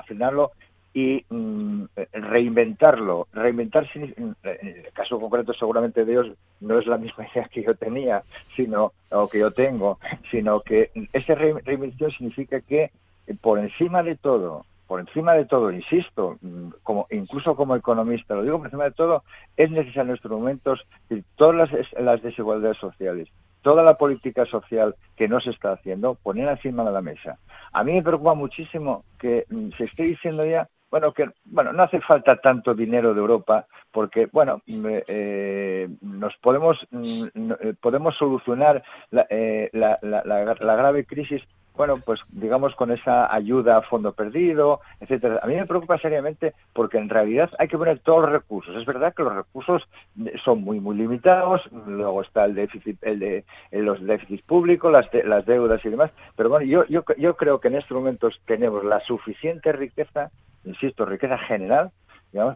frenarlo 0.06 0.50
y 0.92 1.24
mm, 1.28 1.84
reinventarlo. 2.12 3.28
Reinventar, 3.32 3.86
en 3.94 4.36
el 4.42 4.92
caso 4.92 5.20
concreto 5.20 5.52
seguramente 5.52 6.04
de 6.04 6.12
ellos 6.12 6.36
no 6.60 6.78
es 6.78 6.86
la 6.86 6.98
misma 6.98 7.26
idea 7.32 7.48
que 7.48 7.62
yo 7.62 7.74
tenía, 7.74 8.22
sino 8.56 8.92
o 9.10 9.28
que 9.28 9.38
yo 9.38 9.50
tengo, 9.50 9.98
sino 10.30 10.60
que 10.60 10.90
esa 11.12 11.34
reinvención 11.34 12.10
significa 12.10 12.60
que 12.60 12.90
por 13.40 13.58
encima 13.58 14.02
de 14.02 14.16
todo 14.16 14.64
por 14.90 14.98
encima 14.98 15.34
de 15.34 15.44
todo, 15.44 15.70
insisto, 15.70 16.36
mm, 16.40 16.70
como 16.82 17.06
incluso 17.12 17.54
como 17.54 17.76
economista, 17.76 18.34
lo 18.34 18.42
digo 18.42 18.58
por 18.58 18.66
encima 18.66 18.86
de 18.86 18.90
todo, 18.90 19.22
es 19.56 19.70
necesario 19.70 20.10
en 20.10 20.16
estos 20.16 20.32
momentos 20.32 20.84
todas 21.36 21.70
las, 21.96 22.22
desigualdades 22.22 22.76
sociales, 22.78 23.28
toda 23.62 23.84
la 23.84 23.94
política 23.94 24.46
social 24.46 24.96
que 25.14 25.28
no 25.28 25.38
se 25.38 25.50
está 25.50 25.74
haciendo, 25.74 26.16
poner 26.16 26.48
encima 26.48 26.82
de 26.82 26.90
la 26.90 27.02
mesa. 27.02 27.38
A 27.72 27.84
mí 27.84 27.92
me 27.92 28.02
preocupa 28.02 28.34
muchísimo 28.34 29.04
que 29.20 29.44
mm, 29.48 29.68
se 29.78 29.84
esté 29.84 30.02
diciendo 30.02 30.44
ya 30.44 30.68
bueno 30.90 31.12
que 31.12 31.30
bueno 31.44 31.72
no 31.72 31.82
hace 31.82 32.00
falta 32.00 32.36
tanto 32.36 32.74
dinero 32.74 33.14
de 33.14 33.20
Europa 33.20 33.66
porque 33.92 34.26
bueno 34.32 34.62
mm, 34.66 34.86
eh, 35.06 35.88
nos 36.02 36.36
podemos 36.38 36.76
eh, 36.92 37.74
podemos 37.80 38.16
solucionar 38.16 38.82
la, 39.10 39.26
eh, 39.30 39.70
la, 39.72 39.98
la, 40.02 40.76
grave 40.76 41.04
crisis 41.04 41.42
bueno, 41.76 41.98
pues 42.04 42.20
digamos 42.28 42.74
con 42.74 42.90
esa 42.90 43.32
ayuda 43.34 43.78
a 43.78 43.82
fondo 43.82 44.12
perdido, 44.12 44.80
etcétera. 45.00 45.40
A 45.42 45.46
mí 45.46 45.54
me 45.54 45.64
preocupa 45.64 45.96
seriamente 45.96 46.52
porque 46.74 46.98
en 46.98 47.08
realidad 47.08 47.48
hay 47.58 47.68
que 47.68 47.78
poner 47.78 48.00
todos 48.00 48.22
los 48.22 48.32
recursos. 48.32 48.76
Es 48.76 48.84
verdad 48.84 49.14
que 49.14 49.22
los 49.22 49.34
recursos 49.34 49.82
son 50.44 50.62
muy 50.62 50.78
muy 50.78 50.94
limitados, 50.96 51.62
luego 51.86 52.20
está 52.20 52.44
el 52.44 52.54
déficit, 52.54 52.98
el 53.02 53.18
de 53.18 53.44
los 53.70 53.98
déficits 54.02 54.42
públicos, 54.42 54.92
las, 54.92 55.06
las 55.24 55.46
deudas 55.46 55.82
y 55.82 55.88
demás, 55.88 56.10
pero 56.36 56.50
bueno, 56.50 56.66
yo, 56.66 56.84
yo 56.86 57.02
yo 57.16 57.36
creo 57.36 57.60
que 57.60 57.68
en 57.68 57.76
estos 57.76 57.96
momentos 57.96 58.38
tenemos 58.44 58.84
la 58.84 59.00
suficiente 59.00 59.72
riqueza, 59.72 60.30
insisto, 60.64 61.04
riqueza 61.04 61.38
general 61.38 61.90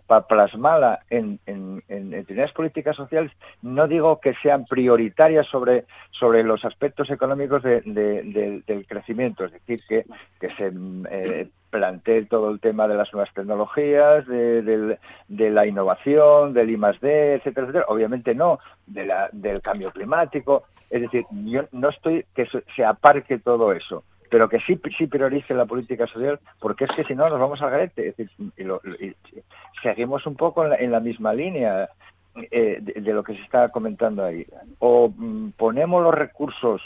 para 0.07 0.27
plasmarla 0.27 1.01
en, 1.11 1.41
en, 1.47 1.83
en, 1.89 2.25
políticas 2.55 2.97
sociales, 2.97 3.33
no 3.63 3.89
digo 3.89 4.21
que 4.21 4.35
sean 4.43 4.65
prioritarias 4.67 5.47
sobre, 5.49 5.85
sobre 6.13 6.45
los 6.45 6.65
aspectos 6.65 7.11
económicos 7.11 7.63
del 7.63 8.85
crecimiento, 8.87 9.45
es 9.45 9.53
decir, 9.53 9.81
que, 9.89 10.05
que 10.39 10.55
se 10.55 10.73
eh, 11.11 11.49
plantee 11.71 12.27
todo 12.27 12.51
el 12.51 12.61
tema 12.61 12.87
de 12.87 12.95
las 12.95 13.13
nuevas 13.13 13.33
tecnologías, 13.35 14.27
de, 14.27 14.99
de, 15.29 15.51
la 15.51 15.67
innovación, 15.67 16.53
del 16.53 16.71
I 16.71 16.77
D, 17.01 17.35
etcétera, 17.35 17.67
etcétera. 17.67 17.85
Obviamente 17.89 18.35
no, 18.35 18.61
de 18.87 19.07
la, 19.07 19.29
del 19.33 19.61
cambio 19.61 19.91
climático. 19.91 20.65
Es 20.89 21.03
decir, 21.03 21.25
yo 21.31 21.63
no 21.73 21.89
estoy 21.89 22.25
que 22.35 22.47
se 22.77 22.85
aparque 22.85 23.39
todo 23.39 23.73
eso 23.73 24.05
pero 24.35 24.49
que 24.49 24.59
sí, 24.67 24.81
sí 24.99 25.07
priorice 25.07 25.55
la 25.55 25.65
política 25.65 26.09
social, 26.09 26.41
porque 26.59 26.87
es 26.87 26.91
que 26.91 27.05
si 27.05 27.15
no 27.15 27.29
nos 27.29 27.39
vamos 27.39 27.63
al 27.63 27.71
garete. 27.71 28.09
Es 28.09 28.17
decir, 28.17 28.51
y 28.99 29.15
seguimos 29.81 30.27
un 30.27 30.35
poco 30.35 30.67
en 30.67 30.91
la, 30.91 30.99
misma 30.99 31.33
línea 31.33 31.89
eh, 32.51 32.79
de, 32.83 33.13
lo 33.13 33.23
que 33.23 33.37
se 33.37 33.43
está 33.43 33.69
comentando 33.69 34.25
ahí. 34.25 34.45
O 34.81 35.09
mm, 35.09 35.51
ponemos 35.51 36.03
los 36.03 36.13
recursos 36.13 36.83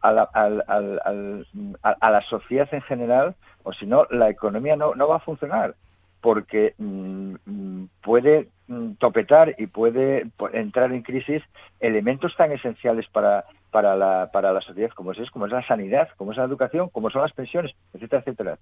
a 0.00 0.12
la, 0.12 0.30
a 0.32 2.10
la 2.12 2.22
sociedad 2.30 2.68
en 2.70 2.82
general, 2.82 3.34
o 3.64 3.72
si 3.72 3.84
no, 3.84 4.06
la 4.10 4.30
economía 4.30 4.76
no, 4.76 4.94
no 4.94 5.08
va 5.08 5.16
a 5.16 5.26
funcionar 5.26 5.74
porque 6.20 6.74
mm, 6.78 7.34
mm, 7.46 7.88
puede 8.00 8.46
mm, 8.68 8.92
topetar 9.00 9.56
y 9.58 9.66
puede 9.66 10.28
entrar 10.52 10.92
en 10.92 11.02
crisis 11.02 11.42
elementos 11.80 12.36
tan 12.36 12.52
esenciales 12.52 13.08
para, 13.08 13.44
para, 13.72 13.96
la, 13.96 14.30
para 14.30 14.52
la 14.52 14.60
sociedad 14.60 14.90
como 14.90 15.12
es, 15.12 15.30
como 15.30 15.46
es 15.46 15.52
la 15.52 15.66
sanidad, 15.66 16.10
como 16.16 16.30
es 16.30 16.36
la 16.36 16.44
educación, 16.44 16.90
como 16.90 17.10
son 17.10 17.22
las 17.22 17.32
pensiones, 17.32 17.74
etcétera, 17.94 18.22
etcétera. 18.24 18.58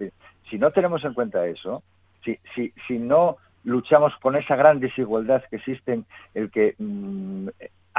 Si 0.48 0.56
no 0.56 0.70
tenemos 0.70 1.04
en 1.04 1.12
cuenta 1.12 1.44
eso, 1.46 1.82
si, 2.24 2.38
si, 2.54 2.72
si 2.86 2.98
no 2.98 3.36
luchamos 3.64 4.14
con 4.22 4.36
esa 4.36 4.56
gran 4.56 4.78
desigualdad 4.80 5.42
que 5.50 5.56
existe 5.56 6.02
el 6.34 6.50
que 6.50 6.76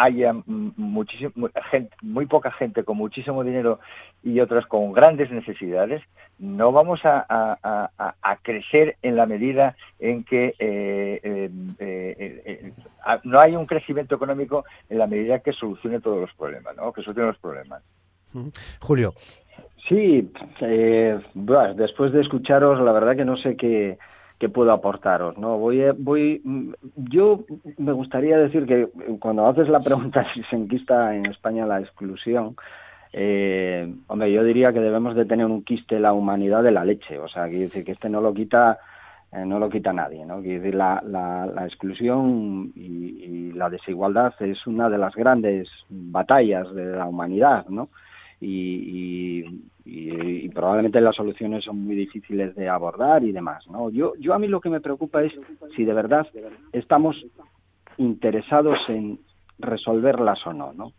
haya 0.02 0.34
muchísimo, 0.46 1.50
gente, 1.70 1.96
muy 2.02 2.26
poca 2.26 2.52
gente 2.52 2.84
con 2.84 2.98
muchísimo 2.98 3.44
dinero 3.44 3.80
y 4.24 4.40
otras 4.40 4.66
con 4.66 4.92
grandes 4.94 5.30
necesidades, 5.32 6.02
no 6.40 6.72
vamos 6.72 7.02
a, 7.04 7.26
a, 7.30 8.38
crecer 8.42 8.98
en 9.04 9.16
la 9.16 9.28
medida 9.28 9.76
en 10.00 10.24
que 10.24 10.56
eh, 10.58 11.20
eh, 11.24 11.50
eh, 11.80 12.74
no 13.24 13.40
hay 13.40 13.56
un 13.56 13.68
crecimiento 13.68 14.16
económico 14.16 14.66
en 14.90 14.98
la 14.98 15.06
medida 15.06 15.40
que 15.40 15.54
solucione 15.54 16.00
todos 16.00 16.20
los 16.20 16.34
problemas, 16.34 16.76
¿no? 16.76 16.92
que 16.92 17.04
solucione 17.04 17.30
los 17.30 17.38
problemas. 17.38 17.84
Julio. 18.80 19.14
Sí, 19.88 20.32
después 21.76 22.14
de 22.14 22.22
escucharos, 22.22 22.80
la 22.82 22.92
verdad 22.92 23.16
que 23.16 23.26
no 23.26 23.38
sé 23.38 23.56
qué 23.56 23.98
que 24.42 24.50
puedo 24.50 24.72
aportaros. 24.72 25.38
¿no? 25.38 25.60
Voy, 25.60 25.84
voy, 26.00 26.42
yo 26.96 27.42
me 27.78 27.92
gustaría 27.92 28.40
decir 28.40 28.66
que 28.66 28.88
cuando 29.20 29.46
haces 29.46 29.70
la 29.70 29.82
pregunta 29.82 30.26
si 30.34 30.42
se 30.50 30.56
enquista 30.56 31.16
en 31.16 31.28
España 31.28 31.68
la 31.68 31.80
exclusión, 31.80 32.56
eh, 33.14 33.94
hombre, 34.08 34.34
yo 34.34 34.44
diría 34.44 34.74
que 34.74 34.80
debemos 34.80 35.16
de 35.16 35.26
tener 35.26 35.46
un 35.46 35.64
quiste 35.64 36.00
la 36.00 36.14
humanidad 36.14 36.64
de 36.64 36.72
la 36.72 36.84
leche, 36.84 37.20
o 37.20 37.28
sea, 37.28 37.44
quiere 37.50 37.66
decir 37.66 37.86
que 37.86 37.92
este 37.92 38.10
no 38.10 38.20
lo 38.20 38.34
quita 38.34 38.80
eh, 39.32 39.46
no 39.46 39.60
lo 39.60 39.70
quita 39.70 39.94
nadie, 39.94 40.26
¿no? 40.26 40.42
Quiere 40.42 40.60
decir, 40.60 40.76
la, 40.76 41.04
la, 41.06 41.68
exclusión 41.68 42.72
y, 42.76 43.52
la 43.54 43.70
desigualdad 43.70 44.34
es 44.40 44.66
una 44.66 44.90
de 44.90 44.98
las 44.98 45.14
grandes 45.14 45.70
batallas 45.88 46.74
de 46.74 46.86
la 46.96 47.06
humanidad, 47.06 47.68
¿no? 47.70 47.90
y, 48.42 49.62
probablemente 50.54 51.02
las 51.02 51.16
soluciones 51.16 51.64
son 51.64 51.86
muy 51.86 51.96
difíciles 51.96 52.56
de 52.56 52.70
abordar 52.70 53.24
y 53.24 53.32
demás. 53.32 53.68
¿no? 53.68 53.90
Yo, 53.90 54.14
yo 54.20 54.34
a 54.34 54.40
mí 54.40 54.48
lo 54.48 54.62
que 54.62 54.70
me 54.70 54.82
preocupa 54.82 55.24
es 55.24 55.34
si 55.76 55.86
de 55.86 55.94
verdad 55.94 56.28
estamos 56.72 57.16
interesados 57.98 58.78
en 58.90 59.20
resolverlas 59.60 60.46
o 60.46 60.54
no. 60.54 60.74
¿no? 60.74 60.92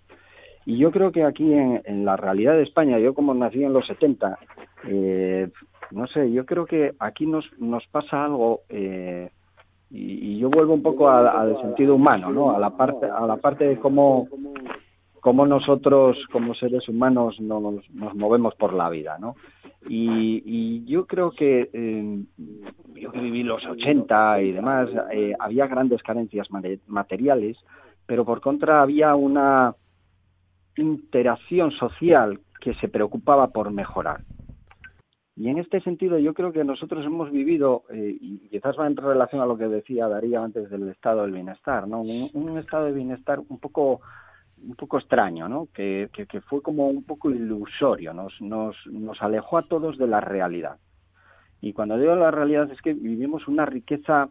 Y 0.64 0.78
yo 0.78 0.90
creo 0.90 1.12
que 1.12 1.24
aquí 1.24 1.52
en, 1.52 2.04
la 2.04 2.16
realidad 2.16 2.54
de 2.54 2.62
España, 2.62 2.98
yo 2.98 3.14
como 3.14 3.34
nací 3.34 3.62
en 3.62 3.72
los 3.72 3.86
70, 3.86 4.38
eh, 4.88 5.48
no 5.90 6.06
sé, 6.06 6.30
yo 6.32 6.46
creo 6.46 6.66
que 6.66 6.92
aquí 6.98 7.26
nos, 7.26 7.44
nos 7.58 7.86
pasa 7.88 8.24
algo 8.24 8.60
eh, 8.68 9.30
y, 9.90 10.32
y, 10.32 10.38
yo 10.38 10.48
vuelvo 10.48 10.72
un 10.72 10.82
poco 10.82 11.10
al 11.10 11.60
sentido 11.60 11.96
humano, 11.96 12.32
¿no? 12.32 12.56
A 12.56 12.58
la 12.58 12.70
parte, 12.70 13.04
a 13.04 13.26
la 13.26 13.36
parte 13.36 13.66
de 13.66 13.78
cómo 13.78 14.26
cómo 15.22 15.46
nosotros 15.46 16.18
como 16.32 16.52
seres 16.52 16.88
humanos 16.88 17.40
nos, 17.40 17.88
nos 17.90 18.14
movemos 18.16 18.56
por 18.56 18.74
la 18.74 18.90
vida, 18.90 19.18
¿no? 19.20 19.36
Y, 19.88 20.84
yo 20.84 21.06
creo 21.06 21.30
que 21.30 21.70
eh, 21.72 22.24
yo 22.94 23.12
que 23.12 23.20
viví 23.20 23.44
los 23.44 23.64
80 23.64 24.42
y 24.42 24.52
demás, 24.52 24.88
eh, 25.12 25.32
había 25.38 25.68
grandes 25.68 26.02
carencias 26.02 26.48
materiales, 26.88 27.56
pero 28.04 28.24
por 28.24 28.40
contra 28.40 28.82
había 28.82 29.14
una 29.14 29.76
interacción 30.76 31.70
social 31.70 32.40
que 32.60 32.74
se 32.74 32.88
preocupaba 32.88 33.46
por 33.52 33.70
mejorar. 33.70 34.22
Y 35.36 35.48
en 35.48 35.58
este 35.58 35.80
sentido 35.82 36.18
yo 36.18 36.34
creo 36.34 36.52
que 36.52 36.64
nosotros 36.64 37.06
hemos 37.06 37.30
vivido, 37.30 37.84
eh, 37.90 38.16
y 38.20 38.48
quizás 38.48 38.76
va 38.78 38.88
en 38.88 38.96
relación 38.96 39.40
a 39.40 39.46
lo 39.46 39.56
que 39.56 39.68
decía 39.68 40.08
Darío 40.08 40.42
antes 40.42 40.68
del 40.68 40.88
estado 40.88 41.22
del 41.22 41.32
bienestar, 41.32 41.86
¿no? 41.86 42.00
un 42.00 42.58
estado 42.58 42.86
de 42.86 42.92
bienestar 42.92 43.38
un 43.38 43.60
poco 43.60 44.00
un 44.64 44.74
poco 44.74 44.98
extraño, 44.98 45.48
¿no? 45.48 45.68
Que, 45.74 46.08
que, 46.12 46.40
fue 46.40 46.62
como 46.62 46.88
un 46.88 47.04
poco 47.04 47.30
ilusorio, 47.30 48.12
nos, 48.12 48.40
nos, 48.40 48.76
nos 48.86 49.20
alejó 49.22 49.58
a 49.58 49.62
todos 49.62 49.98
de 49.98 50.06
la 50.06 50.20
realidad. 50.20 50.78
Y 51.60 51.72
cuando 51.72 51.98
digo 51.98 52.14
la 52.16 52.30
realidad 52.30 52.70
es 52.70 52.80
que 52.80 52.92
vivimos 52.92 53.46
una 53.48 53.66
riqueza 53.66 54.28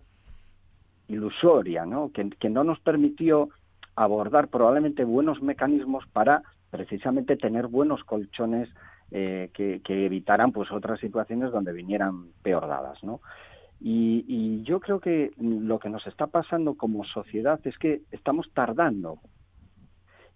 ilusoria, 1.08 1.86
¿no? 1.86 2.12
Que, 2.12 2.30
que 2.30 2.50
no 2.50 2.64
nos 2.64 2.80
permitió 2.80 3.50
abordar 3.96 4.48
probablemente 4.48 5.04
buenos 5.04 5.42
mecanismos 5.42 6.06
para 6.12 6.44
precisamente 6.70 7.36
tener 7.36 7.68
buenos 7.68 8.04
colchones 8.04 8.70
eh, 9.12 9.50
que, 9.54 9.82
que, 9.84 10.06
evitaran 10.06 10.54
pues 10.54 10.72
otras 10.72 11.00
situaciones 11.00 11.52
donde 11.52 11.74
vinieran 11.74 12.28
peor 12.42 12.68
dadas, 12.68 13.04
¿no? 13.04 13.20
Y, 13.82 14.24
y, 14.28 14.64
yo 14.64 14.80
creo 14.80 15.00
que 15.00 15.32
lo 15.38 15.80
que 15.80 15.90
nos 15.90 16.06
está 16.08 16.28
pasando 16.28 16.76
como 16.76 17.04
sociedad 17.04 17.60
es 17.66 17.78
que 17.78 18.02
estamos 18.12 18.50
tardando 18.54 19.18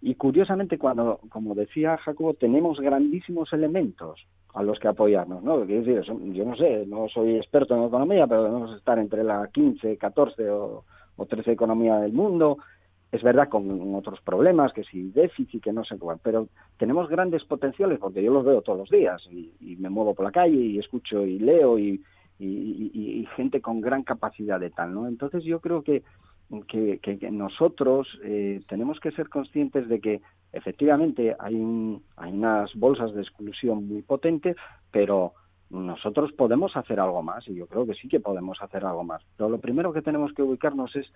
y 0.06 0.14
curiosamente, 0.14 0.78
cuando, 0.78 1.18
como 1.30 1.56
decía 1.56 1.96
Jacobo, 1.96 2.34
tenemos 2.34 2.78
grandísimos 2.78 3.52
elementos 3.52 4.24
a 4.54 4.62
los 4.62 4.78
que 4.78 4.86
apoyarnos, 4.86 5.42
¿no? 5.42 5.66
Decir, 5.66 6.00
yo 6.04 6.44
no 6.44 6.54
sé, 6.54 6.86
no 6.86 7.08
soy 7.08 7.34
experto 7.34 7.74
en 7.74 7.82
economía, 7.82 8.28
pero 8.28 8.44
debemos 8.44 8.76
estar 8.76 9.00
entre 9.00 9.24
la 9.24 9.48
15, 9.52 9.96
14 9.96 10.48
o, 10.48 10.84
o 11.16 11.26
13 11.26 11.50
economía 11.50 11.96
del 11.96 12.12
mundo. 12.12 12.58
Es 13.10 13.20
verdad 13.24 13.48
con 13.48 13.96
otros 13.96 14.20
problemas, 14.20 14.72
que 14.72 14.84
si 14.84 15.10
déficit, 15.10 15.64
que 15.64 15.72
no 15.72 15.84
sé 15.84 15.98
cuál, 15.98 16.20
pero 16.22 16.46
tenemos 16.78 17.08
grandes 17.08 17.42
potenciales 17.42 17.98
porque 17.98 18.22
yo 18.22 18.32
los 18.32 18.44
veo 18.44 18.62
todos 18.62 18.78
los 18.78 18.90
días 18.90 19.20
y, 19.28 19.54
y 19.58 19.74
me 19.74 19.90
muevo 19.90 20.14
por 20.14 20.26
la 20.26 20.30
calle 20.30 20.54
y 20.54 20.78
escucho 20.78 21.26
y 21.26 21.40
leo 21.40 21.80
y, 21.80 22.00
y, 22.38 22.92
y, 22.94 23.26
gente 23.34 23.60
con 23.60 23.80
gran 23.80 24.04
capacidad 24.04 24.60
de 24.60 24.70
tal, 24.70 24.94
¿no? 24.94 25.08
Entonces 25.08 25.42
yo 25.42 25.58
creo 25.58 25.82
que 25.82 26.04
que, 26.68 27.18
nosotros 27.30 28.08
eh, 28.22 28.62
tenemos 28.68 29.00
que 29.00 29.10
ser 29.12 29.28
conscientes 29.28 29.88
de 29.88 30.00
que 30.00 30.20
efectivamente 30.52 31.34
hay, 31.38 31.54
hay 32.16 32.32
unas 32.32 32.74
bolsas 32.74 33.14
de 33.14 33.22
exclusión 33.22 33.88
muy 33.88 34.02
potentes, 34.02 34.56
pero 34.90 35.34
nosotros 35.70 36.32
podemos 36.32 36.76
hacer 36.76 37.00
algo 37.00 37.22
más 37.22 37.46
y 37.48 37.54
yo 37.54 37.66
creo 37.66 37.86
que 37.86 37.94
sí 37.94 38.08
que 38.08 38.20
podemos 38.20 38.62
hacer 38.62 38.84
algo 38.84 39.04
más. 39.04 39.22
Pero 39.36 39.50
lo 39.50 39.58
primero 39.58 39.92
que 39.92 40.02
tenemos 40.02 40.32
que 40.32 40.42
ubicarnos 40.42 40.94
es 40.94 41.06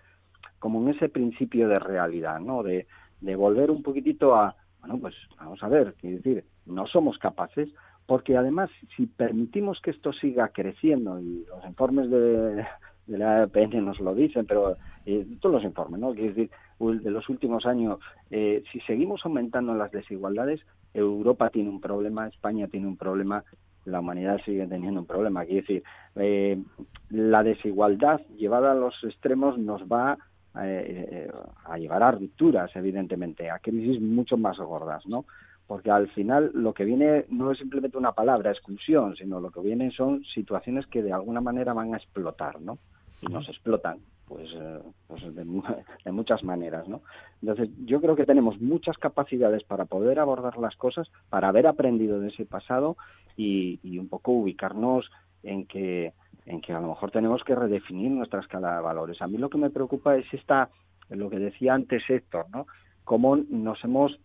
como 0.58 0.82
en 0.82 0.94
ese 0.94 1.08
principio 1.08 1.68
de 1.68 1.78
realidad, 1.78 2.40
¿no? 2.40 2.62
De, 2.62 2.86
de 3.20 3.36
volver 3.36 3.70
un 3.70 3.82
poquitito 3.82 4.34
a, 4.34 4.56
bueno, 4.80 4.98
pues 4.98 5.14
vamos 5.38 5.62
a 5.62 5.68
ver, 5.68 5.94
quiero 6.00 6.16
decir, 6.16 6.44
no 6.66 6.86
somos 6.86 7.18
capaces, 7.18 7.68
porque 8.06 8.36
además 8.36 8.70
si 8.96 9.06
permitimos 9.06 9.80
que 9.80 9.92
esto 9.92 10.12
siga 10.12 10.48
creciendo 10.48 11.20
y 11.20 11.44
los 11.44 11.64
informes 11.64 12.10
de, 12.10 12.66
de 13.11 13.18
la 13.18 13.42
APN 13.42 13.84
nos 13.84 13.98
lo 14.00 14.14
dicen, 14.14 14.46
pero 14.46 14.76
eh, 15.04 15.26
todos 15.40 15.56
los 15.56 15.64
informes, 15.64 16.00
¿no? 16.00 16.12
Quiero 16.12 16.28
decir, 16.28 16.50
de 16.78 17.11
los 17.11 17.28
últimos 17.28 17.66
años, 17.66 17.98
eh, 18.30 18.62
si 18.72 18.80
seguimos 18.80 19.20
aumentando 19.24 19.74
las 19.74 19.90
desigualdades, 19.90 20.61
Europa 20.94 21.50
tiene 21.50 21.68
un 21.68 21.80
problema, 21.80 22.28
España 22.28 22.68
tiene 22.68 22.86
un 22.86 22.96
problema, 22.96 23.44
la 23.84 24.00
humanidad 24.00 24.40
sigue 24.44 24.66
teniendo 24.66 25.00
un 25.00 25.06
problema. 25.06 25.44
Quiero 25.44 25.61
decir, 25.62 25.82
eh, 26.16 26.62
la 27.11 27.42
desigualdad 27.42 28.20
llevada 28.36 28.72
a 28.72 28.74
los 28.74 28.94
extremos 29.02 29.58
nos 29.58 29.82
va 29.82 30.16
eh, 30.62 31.30
a 31.64 31.78
llevar 31.78 32.02
a 32.02 32.12
rupturas, 32.12 32.70
evidentemente, 32.74 33.50
a 33.50 33.58
crisis 33.58 34.00
mucho 34.00 34.36
más 34.36 34.58
gordas, 34.58 35.04
¿no? 35.06 35.24
Porque 35.66 35.90
al 35.90 36.08
final 36.08 36.50
lo 36.54 36.74
que 36.74 36.84
viene 36.84 37.26
no 37.28 37.52
es 37.52 37.58
simplemente 37.58 37.98
una 37.98 38.12
palabra, 38.12 38.50
exclusión, 38.50 39.14
sino 39.16 39.40
lo 39.40 39.50
que 39.50 39.61
viene 39.61 39.90
son 39.92 40.24
situaciones 40.24 40.86
que 40.86 41.02
de 41.02 41.12
alguna 41.12 41.40
manera 41.40 41.72
van 41.72 41.94
a 41.94 41.96
explotar, 41.98 42.61
¿no? 42.61 42.78
Y 43.22 43.26
nos 43.26 43.48
explotan, 43.48 43.98
pues, 44.26 44.48
eh, 44.54 44.80
pues 45.06 45.22
de, 45.34 45.44
de, 46.04 46.12
muchas 46.12 46.42
maneras, 46.42 46.88
¿no? 46.88 47.02
Entonces, 47.42 47.68
yo 47.84 48.00
creo 48.00 48.16
que 48.16 48.26
tenemos 48.26 48.60
muchas 48.60 48.96
capacidades 48.98 49.64
para 49.64 49.84
poder 49.84 50.18
abordar 50.18 50.56
las 50.58 50.76
cosas, 50.76 51.10
para 51.28 51.48
haber 51.48 51.66
aprendido 51.66 52.20
de 52.20 52.28
ese 52.28 52.46
pasado 52.46 52.96
y, 53.36 53.98
un 53.98 54.08
poco 54.08 54.32
ubicarnos 54.32 55.10
en 55.42 55.66
que 55.66 56.12
en 56.46 56.60
que 56.60 56.72
a 56.72 56.80
lo 56.80 56.88
mejor 56.88 57.10
tenemos 57.10 57.44
que 57.44 57.54
redefinir 57.54 58.10
nuestra 58.10 58.40
escala 58.40 58.74
de 58.74 58.82
valores. 58.82 59.20
A 59.22 59.28
mí 59.28 59.38
lo 59.38 59.50
que 59.50 59.58
me 59.58 59.70
preocupa 59.70 60.16
es 60.16 60.26
esta, 60.32 60.70
lo 61.08 61.30
que 61.30 61.38
decía 61.38 61.74
antes 61.74 62.02
Héctor, 62.08 62.46
¿no? 62.50 62.66
Cómo 63.04 63.36
nos 63.36 63.84
hemos, 63.84 64.18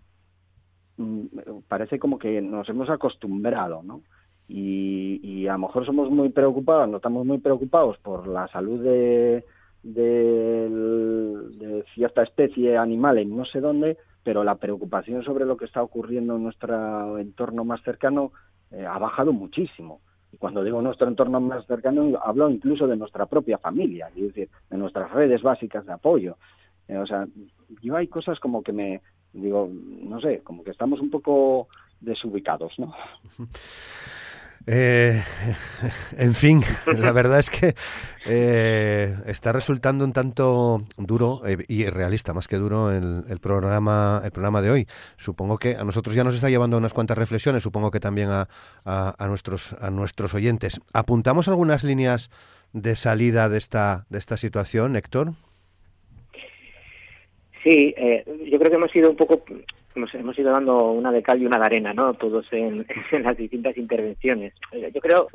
mm, 0.97 1.25
parece 1.67 1.99
como 1.99 2.17
que 2.17 2.41
nos 2.41 2.67
hemos 2.69 2.89
acostumbrado, 2.89 3.83
¿no? 3.83 4.01
Y, 4.47 5.47
a 5.47 5.53
lo 5.53 5.59
mejor 5.59 5.85
somos 5.85 6.09
muy 6.09 6.29
preocupados, 6.29 6.89
no 6.89 6.97
estamos 6.97 7.25
muy 7.25 7.37
preocupados 7.37 7.97
por 7.99 8.27
la 8.27 8.47
salud 8.47 8.81
de, 8.81 9.45
de 9.83 11.83
cierta 11.93 12.23
especie 12.23 12.77
animal 12.77 13.19
en 13.19 13.35
no 13.35 13.45
sé 13.45 13.61
dónde, 13.61 13.97
pero 14.25 14.43
la 14.43 14.55
preocupación 14.55 15.23
sobre 15.23 15.45
lo 15.45 15.55
que 15.55 15.65
está 15.65 15.83
ocurriendo 15.83 16.35
en 16.35 16.43
nuestro 16.43 17.19
entorno 17.19 17.63
más 17.63 17.81
cercano 17.83 18.31
eh, 18.71 18.85
ha 18.85 18.97
bajado 18.97 19.31
muchísimo. 19.31 20.01
Y 20.31 20.37
cuando 20.37 20.63
digo 20.63 20.81
nuestro 20.81 21.07
entorno 21.07 21.39
más 21.39 21.65
cercano, 21.67 22.19
hablo 22.21 22.49
incluso 22.49 22.87
de 22.87 22.97
nuestra 22.97 23.27
propia 23.27 23.59
familia, 23.59 24.09
es 24.15 24.23
decir, 24.23 24.49
de 24.69 24.77
nuestras 24.77 25.11
redes 25.11 25.43
básicas 25.43 25.85
de 25.85 25.93
apoyo. 25.93 26.37
Eh, 26.87 26.97
o 26.97 27.05
sea, 27.05 27.27
yo 27.81 27.95
hay 27.95 28.07
cosas 28.07 28.39
como 28.39 28.63
que 28.63 28.73
me, 28.73 29.01
digo, 29.31 29.69
no 29.71 30.19
sé, 30.19 30.41
como 30.41 30.63
que 30.63 30.71
estamos 30.71 30.99
un 30.99 31.11
poco 31.11 31.67
desubicados, 32.01 32.73
¿no? 32.79 32.95
Eh, 34.67 35.21
en 36.17 36.33
fin, 36.33 36.63
la 36.87 37.11
verdad 37.11 37.39
es 37.39 37.49
que 37.51 37.75
eh, 38.25 39.15
está 39.27 39.51
resultando 39.51 40.03
un 40.03 40.11
tanto 40.11 40.83
duro 40.97 41.43
eh, 41.45 41.63
y 41.67 41.85
realista, 41.85 42.33
más 42.33 42.47
que 42.47 42.57
duro, 42.57 42.91
el, 42.91 43.39
programa 43.39 44.21
el 44.23 44.31
programa 44.31 44.61
de 44.61 44.71
hoy. 44.71 44.87
Supongo 45.17 45.57
que 45.57 45.75
a 45.75 45.83
nosotros 45.83 46.15
ya 46.15 46.23
nos 46.23 46.35
está 46.35 46.49
llevando 46.49 46.77
unas 46.77 46.93
cuantas 46.93 47.17
reflexiones, 47.17 47.63
supongo 47.63 47.91
que 47.91 47.99
también 47.99 48.29
a, 48.29 48.47
a, 48.85 49.27
nuestros 49.27 49.75
a 49.79 49.91
nuestros 49.91 50.33
oyentes. 50.33 50.81
¿Apuntamos 50.93 51.47
algunas 51.47 51.83
líneas 51.83 52.31
de 52.73 52.95
salida 52.95 53.49
de 53.49 53.57
esta 53.59 54.05
de 54.09 54.17
esta 54.17 54.37
situación, 54.37 54.95
Héctor? 54.95 55.33
Sí, 57.65 57.95
yo 58.45 58.59
creo 58.59 58.69
que 58.69 58.75
hemos 58.77 58.91
sido 58.91 59.09
un 59.09 59.15
poco 59.15 59.43
nos 59.95 60.13
hemos 60.13 60.37
ido 60.37 60.51
dando 60.51 60.91
una 60.91 61.11
de 61.11 61.23
cal 61.23 61.41
y 61.41 61.45
una 61.45 61.57
de 61.57 61.65
arena, 61.65 61.93
¿no? 61.93 62.13
Todos 62.13 62.45
en, 62.51 62.85
las 63.23 63.37
distintas 63.37 63.77
intervenciones. 63.77 64.53
Eh, 64.71 64.91
yo 64.93 65.01
creo, 65.01 65.27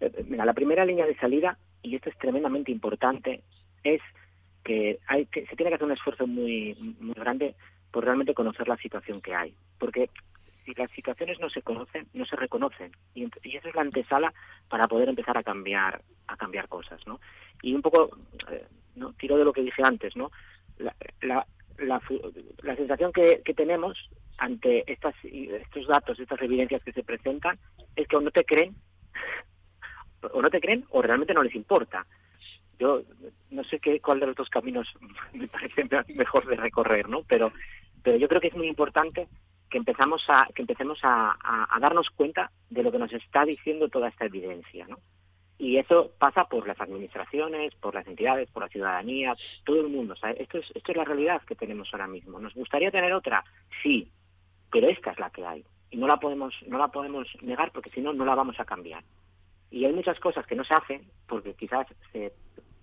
eh, 0.00 0.24
mira, 0.28 0.44
la 0.44 0.54
primera 0.54 0.84
línea 0.84 1.06
de 1.06 1.16
salida, 1.16 1.58
y 1.82 1.96
esto 1.96 2.08
es 2.08 2.18
tremendamente 2.18 2.70
importante, 2.70 3.42
es 3.82 4.00
que, 4.64 5.00
hay, 5.08 5.26
que 5.26 5.46
se 5.46 5.56
tiene 5.56 5.70
que 5.70 5.74
hacer 5.74 5.86
un 5.86 5.92
esfuerzo 5.92 6.26
muy, 6.26 6.74
muy 7.00 7.14
grande 7.14 7.54
por 7.90 8.04
realmente 8.04 8.34
conocer 8.34 8.68
la 8.68 8.76
situación 8.76 9.20
que 9.20 9.34
hay. 9.34 9.54
Porque 9.78 10.08
si 10.64 10.72
las 10.74 10.90
situaciones 10.92 11.40
no 11.40 11.50
se 11.50 11.62
conocen, 11.62 12.06
no 12.14 12.24
se 12.24 12.36
reconocen. 12.36 12.92
Y, 13.14 13.24
y 13.42 13.56
eso 13.56 13.68
es 13.68 13.74
la 13.74 13.82
antesala 13.82 14.32
para 14.68 14.86
poder 14.86 15.08
empezar 15.08 15.36
a 15.36 15.42
cambiar, 15.42 16.00
a 16.28 16.36
cambiar 16.36 16.68
cosas, 16.68 17.04
¿no? 17.06 17.20
Y 17.62 17.74
un 17.74 17.82
poco, 17.82 18.16
eh, 18.50 18.64
tiro 19.18 19.36
de 19.36 19.44
lo 19.44 19.52
que 19.52 19.62
dije 19.62 19.82
antes, 19.82 20.16
¿no? 20.16 20.30
La, 20.82 20.94
la, 21.20 21.46
la, 21.78 22.00
la 22.62 22.76
sensación 22.76 23.12
que, 23.12 23.42
tenemos 23.56 24.10
ante 24.38 24.90
estas, 24.90 25.14
estos 25.22 25.86
datos, 25.86 26.18
estas 26.18 26.40
evidencias 26.42 26.82
que 26.82 26.92
se 26.92 27.02
presentan, 27.02 27.58
es 27.96 28.08
que 28.08 28.16
o 28.16 28.20
no 28.20 28.30
te 28.30 28.44
creen, 28.44 28.74
o 30.32 30.42
no 30.42 30.50
te 30.50 30.60
creen, 30.60 30.84
o 30.90 31.02
realmente 31.02 31.34
no 31.34 31.42
les 31.42 31.54
importa. 31.54 32.06
Yo 32.78 33.02
no 33.50 33.64
sé 33.64 33.78
qué, 33.78 34.00
cuál 34.00 34.20
de 34.20 34.26
los 34.26 34.36
dos 34.36 34.50
caminos 34.50 34.92
me 35.32 35.48
parece 35.48 35.88
mejor 36.14 36.46
de 36.46 36.56
recorrer, 36.56 37.08
¿no? 37.08 37.22
Pero, 37.28 37.52
pero 38.02 38.16
yo 38.16 38.28
creo 38.28 38.40
que 38.40 38.48
es 38.48 38.56
muy 38.56 38.68
importante 38.68 39.28
que 39.70 39.78
empezamos 39.78 40.22
a, 40.28 40.48
que 40.54 40.62
empecemos 40.62 40.98
a, 41.02 41.36
a, 41.42 41.76
a 41.76 41.80
darnos 41.80 42.10
cuenta 42.10 42.50
de 42.68 42.82
lo 42.82 42.92
que 42.92 42.98
nos 42.98 43.12
está 43.12 43.44
diciendo 43.44 43.88
toda 43.88 44.08
esta 44.08 44.26
evidencia, 44.26 44.86
¿no? 44.86 44.98
Y 45.58 45.76
eso 45.76 46.10
pasa 46.18 46.44
por 46.44 46.66
las 46.66 46.80
administraciones, 46.80 47.74
por 47.76 47.94
las 47.94 48.06
entidades, 48.06 48.50
por 48.50 48.62
la 48.62 48.68
ciudadanía, 48.68 49.36
todo 49.64 49.80
el 49.80 49.88
mundo. 49.88 50.14
Esto, 50.14 50.58
es, 50.58 50.70
esto 50.74 50.92
es 50.92 50.96
la 50.96 51.04
realidad 51.04 51.42
que 51.42 51.54
tenemos 51.54 51.88
ahora 51.92 52.08
mismo. 52.08 52.40
¿Nos 52.40 52.54
gustaría 52.54 52.90
tener 52.90 53.12
otra? 53.12 53.44
Sí, 53.82 54.10
pero 54.70 54.88
esta 54.88 55.12
es 55.12 55.18
la 55.18 55.30
que 55.30 55.44
hay. 55.46 55.64
Y 55.90 55.98
no 55.98 56.06
la 56.06 56.16
podemos, 56.16 56.54
no 56.66 56.78
la 56.78 56.88
podemos 56.88 57.28
negar 57.42 57.70
porque 57.70 57.90
si 57.90 58.00
no, 58.00 58.12
no 58.12 58.24
la 58.24 58.34
vamos 58.34 58.58
a 58.58 58.64
cambiar. 58.64 59.04
Y 59.70 59.84
hay 59.84 59.92
muchas 59.92 60.18
cosas 60.18 60.46
que 60.46 60.56
no 60.56 60.64
se 60.64 60.74
hacen 60.74 61.02
porque 61.28 61.54
quizás 61.54 61.86
se 62.12 62.32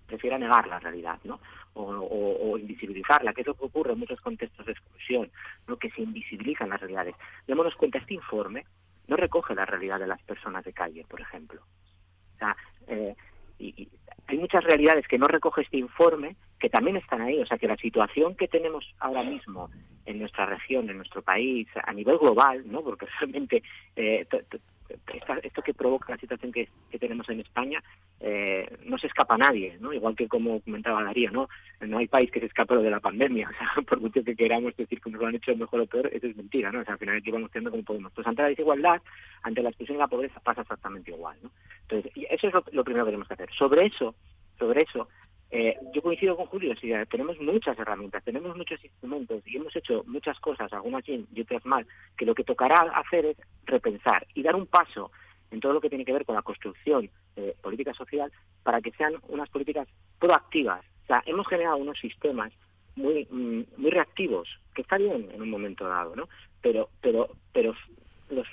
prefiera 0.06 0.38
negar 0.38 0.66
la 0.66 0.80
realidad, 0.80 1.18
¿no? 1.24 1.40
O, 1.74 1.84
o, 1.84 2.58
invisibilizarla, 2.58 3.32
que 3.32 3.42
es 3.42 3.46
lo 3.46 3.54
que 3.54 3.66
ocurre 3.66 3.92
en 3.92 4.00
muchos 4.00 4.20
contextos 4.20 4.66
de 4.66 4.72
exclusión, 4.72 5.30
¿no? 5.68 5.76
que 5.76 5.90
se 5.90 6.02
invisibilizan 6.02 6.68
las 6.68 6.80
realidades. 6.80 7.14
Démonos 7.46 7.76
cuenta, 7.76 7.98
este 7.98 8.14
informe 8.14 8.64
no 9.06 9.16
recoge 9.16 9.54
la 9.54 9.66
realidad 9.66 10.00
de 10.00 10.08
las 10.08 10.20
personas 10.22 10.64
de 10.64 10.72
calle, 10.72 11.04
por 11.08 11.20
ejemplo 11.20 11.62
sea, 12.40 12.56
eh, 12.88 13.14
y, 13.58 13.88
hay 14.26 14.38
muchas 14.38 14.62
realidades 14.62 15.08
que 15.08 15.18
no 15.18 15.26
recoge 15.26 15.62
este 15.62 15.78
informe 15.78 16.36
que 16.60 16.70
también 16.70 16.96
están 16.96 17.20
ahí. 17.20 17.40
O 17.40 17.46
sea, 17.46 17.58
que 17.58 17.66
la 17.66 17.76
situación 17.76 18.36
que 18.36 18.46
tenemos 18.46 18.84
ahora 19.00 19.24
mismo 19.24 19.70
en 20.06 20.20
nuestra 20.20 20.46
región, 20.46 20.88
en 20.88 20.98
nuestro 20.98 21.22
país, 21.22 21.66
a 21.82 21.92
nivel 21.92 22.18
global, 22.18 22.62
¿no? 22.70 22.82
Porque 22.82 23.06
realmente 23.20 23.62
eh, 23.96 24.26
esto 25.42 25.62
que 25.62 25.74
provoca 25.74 26.12
la 26.12 26.18
situación 26.18 26.52
que, 26.52 26.68
tenemos 26.98 27.28
en 27.30 27.40
España 27.40 27.82
eh, 28.20 28.68
no 28.84 28.98
se 28.98 29.06
escapa 29.06 29.34
a 29.34 29.38
nadie, 29.38 29.78
¿no? 29.80 29.92
Igual 29.92 30.14
que 30.14 30.28
como 30.28 30.60
comentaba 30.60 31.02
Darío, 31.02 31.30
¿no? 31.30 31.48
No 31.80 31.98
hay 31.98 32.08
país 32.08 32.30
que 32.30 32.40
se 32.40 32.46
escape 32.46 32.76
de 32.76 32.90
la 32.90 33.00
pandemia, 33.00 33.48
o 33.50 33.52
sea, 33.52 33.82
por 33.82 34.00
mucho 34.00 34.22
que 34.22 34.36
queramos 34.36 34.76
decir 34.76 35.00
que 35.00 35.10
nos 35.10 35.20
lo 35.20 35.28
han 35.28 35.36
hecho 35.36 35.56
mejor 35.56 35.80
o 35.80 35.86
peor, 35.86 36.10
eso 36.12 36.26
es 36.26 36.36
mentira, 36.36 36.70
¿no? 36.70 36.80
O 36.80 36.84
sea, 36.84 36.94
al 36.94 36.98
final 36.98 37.16
aquí 37.16 37.30
vamos 37.30 37.50
teniendo 37.50 37.70
como 37.70 37.84
podemos. 37.84 38.12
Pues 38.12 38.26
ante 38.26 38.42
la 38.42 38.48
desigualdad, 38.48 39.00
ante 39.42 39.62
la 39.62 39.70
exclusión 39.70 39.96
y 39.96 40.00
la 40.00 40.08
pobreza 40.08 40.40
pasa 40.40 40.62
exactamente 40.62 41.10
igual, 41.10 41.38
¿no? 41.42 41.50
Entonces, 41.82 42.12
eso 42.30 42.48
es 42.48 42.54
lo, 42.72 42.84
primero 42.84 43.04
que 43.04 43.10
tenemos 43.10 43.28
que 43.28 43.34
hacer. 43.34 43.50
Sobre 43.52 43.86
eso, 43.86 44.14
sobre 44.58 44.82
eso, 44.82 45.08
eh, 45.52 45.76
yo 45.92 46.00
coincido 46.00 46.36
con 46.36 46.46
Julio, 46.46 46.74
sí, 46.80 46.92
tenemos 47.10 47.38
muchas 47.40 47.76
herramientas, 47.78 48.22
tenemos 48.22 48.56
muchos 48.56 48.82
instrumentos 48.84 49.42
y 49.46 49.56
hemos 49.56 49.74
hecho 49.74 50.04
muchas 50.06 50.38
cosas, 50.38 50.72
algunas 50.72 51.04
bien 51.04 51.26
y 51.34 51.40
otras 51.40 51.66
mal, 51.66 51.86
que 52.16 52.24
lo 52.24 52.34
que 52.34 52.44
tocará 52.44 52.82
hacer 52.82 53.26
es 53.26 53.36
repensar 53.64 54.26
y 54.34 54.42
dar 54.42 54.54
un 54.54 54.66
paso 54.66 55.10
en 55.50 55.58
todo 55.58 55.72
lo 55.72 55.80
que 55.80 55.88
tiene 55.88 56.04
que 56.04 56.12
ver 56.12 56.24
con 56.24 56.36
la 56.36 56.42
construcción 56.42 57.10
de 57.34 57.56
política 57.60 57.92
social 57.94 58.30
para 58.62 58.80
que 58.80 58.92
sean 58.92 59.14
unas 59.28 59.48
políticas 59.48 59.88
proactivas. 60.20 60.84
O 61.04 61.06
sea, 61.06 61.22
hemos 61.26 61.48
generado 61.48 61.78
unos 61.78 61.98
sistemas 61.98 62.52
muy 62.94 63.26
mm, 63.28 63.62
muy 63.76 63.90
reactivos, 63.90 64.48
que 64.74 64.82
está 64.82 64.98
bien 64.98 65.28
en 65.32 65.42
un 65.42 65.50
momento 65.50 65.88
dado, 65.88 66.14
¿no? 66.14 66.28
Pero 66.62 66.90
pero 67.00 67.28
pero 67.52 67.74
los 68.28 68.46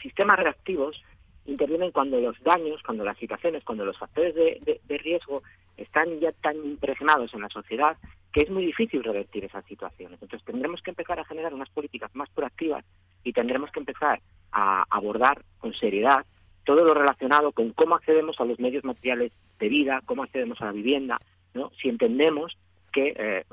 sistemas 0.00 0.38
reactivos 0.38 1.02
intervienen 1.46 1.90
cuando 1.90 2.18
los 2.20 2.40
daños, 2.42 2.82
cuando 2.82 3.04
las 3.04 3.18
situaciones, 3.18 3.64
cuando 3.64 3.84
los 3.84 3.98
factores 3.98 4.34
de, 4.34 4.98
riesgo 4.98 5.42
están 5.76 6.20
ya 6.20 6.32
tan 6.32 6.56
impregnados 6.56 7.34
en 7.34 7.42
la 7.42 7.48
sociedad 7.48 7.96
que 8.32 8.42
es 8.42 8.50
muy 8.50 8.66
difícil 8.66 9.04
revertir 9.04 9.44
esas 9.44 9.64
situaciones. 9.66 10.20
Entonces 10.20 10.44
tendremos 10.44 10.82
que 10.82 10.90
empezar 10.90 11.20
a 11.20 11.24
generar 11.24 11.54
unas 11.54 11.70
políticas 11.70 12.10
más 12.14 12.28
proactivas 12.30 12.84
y 13.22 13.32
tendremos 13.32 13.70
que 13.70 13.80
empezar 13.80 14.20
a 14.50 14.84
abordar 14.90 15.42
con 15.58 15.72
seriedad 15.74 16.24
todo 16.64 16.84
lo 16.84 16.94
relacionado 16.94 17.52
con 17.52 17.70
cómo 17.72 17.94
accedemos 17.94 18.40
a 18.40 18.44
los 18.44 18.58
medios 18.58 18.84
materiales 18.84 19.32
de 19.58 19.68
vida, 19.68 20.00
cómo 20.06 20.22
accedemos 20.22 20.60
a 20.60 20.66
la 20.66 20.72
vivienda, 20.72 21.20
¿no? 21.52 21.70
Si 21.80 21.88
entendemos 21.88 22.56
que 22.92 23.14
eh, 23.16 23.44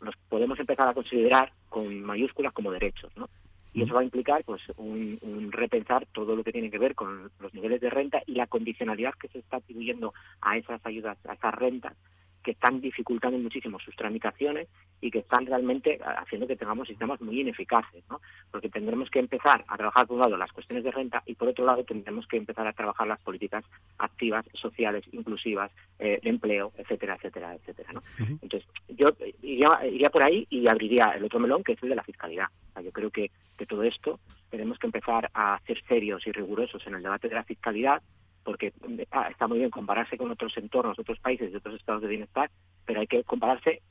los 0.00 0.16
podemos 0.28 0.58
empezar 0.58 0.88
a 0.88 0.94
considerar 0.94 1.52
con 1.68 2.02
mayúsculas 2.02 2.52
como 2.52 2.72
derechos, 2.72 3.16
¿no? 3.16 3.28
Y 3.78 3.82
eso 3.82 3.94
va 3.94 4.00
a 4.00 4.04
implicar 4.04 4.42
pues 4.44 4.60
un, 4.76 5.18
un, 5.22 5.52
repensar 5.52 6.04
todo 6.12 6.34
lo 6.34 6.42
que 6.42 6.50
tiene 6.50 6.68
que 6.70 6.78
ver 6.78 6.96
con 6.96 7.30
los 7.38 7.54
niveles 7.54 7.80
de 7.80 7.90
renta 7.90 8.20
y 8.26 8.32
la 8.32 8.48
condicionalidad 8.48 9.14
que 9.14 9.28
se 9.28 9.38
está 9.38 9.58
atribuyendo 9.58 10.12
a 10.40 10.56
esas 10.56 10.84
ayudas, 10.84 11.16
a 11.26 11.34
esas 11.34 11.54
rentas, 11.54 11.94
que 12.48 12.52
están 12.52 12.80
dificultando 12.80 13.36
muchísimo 13.36 13.78
sus 13.78 13.94
tramitaciones 13.94 14.68
y 15.02 15.10
que 15.10 15.18
están 15.18 15.44
realmente 15.44 16.00
haciendo 16.02 16.46
que 16.46 16.56
tengamos 16.56 16.88
sistemas 16.88 17.20
muy 17.20 17.42
ineficaces, 17.42 18.02
¿no? 18.08 18.22
Porque 18.50 18.70
tendremos 18.70 19.10
que 19.10 19.18
empezar 19.18 19.66
a 19.68 19.76
trabajar, 19.76 20.06
por 20.06 20.14
un 20.14 20.22
lado, 20.22 20.38
las 20.38 20.50
cuestiones 20.50 20.82
de 20.82 20.90
renta 20.90 21.22
y, 21.26 21.34
por 21.34 21.48
otro 21.48 21.66
lado, 21.66 21.84
tendremos 21.84 22.26
que 22.26 22.38
empezar 22.38 22.66
a 22.66 22.72
trabajar 22.72 23.06
las 23.06 23.20
políticas 23.20 23.66
activas, 23.98 24.46
sociales, 24.54 25.04
inclusivas, 25.12 25.70
eh, 25.98 26.20
de 26.22 26.30
empleo, 26.30 26.72
etcétera, 26.78 27.16
etcétera, 27.16 27.54
etcétera, 27.54 27.92
¿no? 27.92 28.02
Entonces, 28.18 28.66
yo 28.88 29.10
iría, 29.42 29.86
iría, 29.86 30.08
por 30.08 30.22
ahí 30.22 30.46
y 30.48 30.68
abriría 30.68 31.10
el 31.10 31.24
otro 31.24 31.40
melón, 31.40 31.62
que 31.62 31.72
es 31.72 31.82
el 31.82 31.90
de 31.90 31.96
la 31.96 32.02
fiscalidad. 32.02 32.46
O 32.70 32.72
sea, 32.72 32.82
yo 32.82 32.92
creo 32.92 33.10
que, 33.10 33.30
que 33.58 33.66
todo 33.66 33.82
esto 33.82 34.20
tenemos 34.48 34.78
que 34.78 34.86
empezar 34.86 35.30
a 35.34 35.60
ser 35.66 35.84
serios 35.86 36.26
y 36.26 36.32
rigurosos 36.32 36.86
en 36.86 36.94
el 36.94 37.02
debate 37.02 37.28
de 37.28 37.34
la 37.34 37.44
fiscalidad, 37.44 38.00
porque 38.48 38.72
ah, 39.10 39.28
está 39.30 39.46
muy 39.46 39.58
bien 39.58 39.68
compararse 39.68 40.16
con 40.16 40.30
otros 40.30 40.56
entornos, 40.56 40.98
otros 40.98 41.18
países 41.18 41.54
otros 41.54 41.74
estados 41.74 42.00
de 42.00 42.08
bienestar, 42.08 42.50
pero 42.86 43.00
hay 43.00 43.06
que 43.06 43.22
compararse 43.22 43.82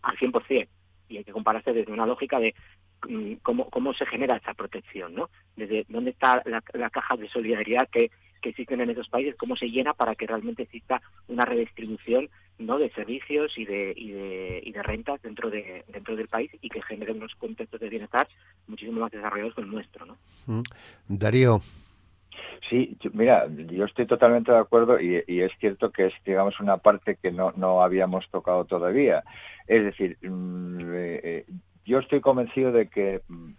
al 0.00 0.16
100% 0.16 0.66
y 1.10 1.18
hay 1.18 1.24
que 1.24 1.32
compararse 1.32 1.74
desde 1.74 1.92
una 1.92 2.06
lógica 2.06 2.40
de 2.40 2.54
mm, 3.06 3.34
cómo, 3.42 3.68
cómo 3.68 3.92
se 3.92 4.06
genera 4.06 4.36
esa 4.36 4.54
protección, 4.54 5.14
¿no? 5.14 5.28
Desde 5.54 5.84
dónde 5.90 6.12
está 6.12 6.42
la, 6.46 6.88
caja 6.88 7.16
de 7.16 7.28
solidaridad 7.28 7.90
que, 7.90 8.10
que 8.40 8.48
existen 8.48 8.80
en 8.80 8.88
esos 8.88 9.10
países, 9.10 9.36
cómo 9.36 9.54
se 9.54 9.68
llena 9.68 9.92
para 9.92 10.14
que 10.14 10.26
realmente 10.26 10.62
exista 10.62 11.02
una 11.28 11.44
redistribución 11.44 12.30
no 12.58 12.78
de 12.78 12.88
servicios 12.92 13.58
y 13.58 13.66
de, 13.66 13.92
y 13.94 14.12
de, 14.12 14.62
y 14.64 14.72
de 14.72 14.82
rentas 14.82 15.20
dentro 15.20 15.50
de 15.50 15.84
dentro 15.88 16.16
del 16.16 16.28
país 16.28 16.50
y 16.62 16.70
que 16.70 16.80
genere 16.80 17.12
unos 17.12 17.34
contextos 17.34 17.80
de 17.80 17.90
bienestar 17.90 18.26
muchísimo 18.66 18.98
más 18.98 19.12
desarrollados 19.12 19.54
que 19.54 19.60
el 19.60 19.70
nuestro, 19.70 20.06
¿no? 20.06 20.16
Mm. 20.46 20.62
Darío, 21.06 21.60
Sí, 22.68 22.96
mira, 23.12 23.46
yo 23.48 23.84
estoy 23.84 24.06
totalmente 24.06 24.52
de 24.52 24.58
acuerdo 24.58 25.00
y, 25.00 25.16
es 25.26 25.52
cierto 25.58 25.90
que 25.90 26.06
es, 26.06 26.14
digamos, 26.24 26.58
una 26.60 26.78
parte 26.78 27.16
que 27.20 27.30
no, 27.30 27.52
no 27.56 27.82
habíamos 27.82 28.28
tocado 28.30 28.64
todavía. 28.64 29.22
Es 29.66 29.84
decir, 29.84 30.16
mm, 30.22 30.80
eh, 30.94 31.20
eh, 31.22 31.46
yo 31.84 31.98
estoy 31.98 32.20
convencido 32.20 32.72
de 32.72 32.88
que, 32.88 33.20
mm, 33.28 33.50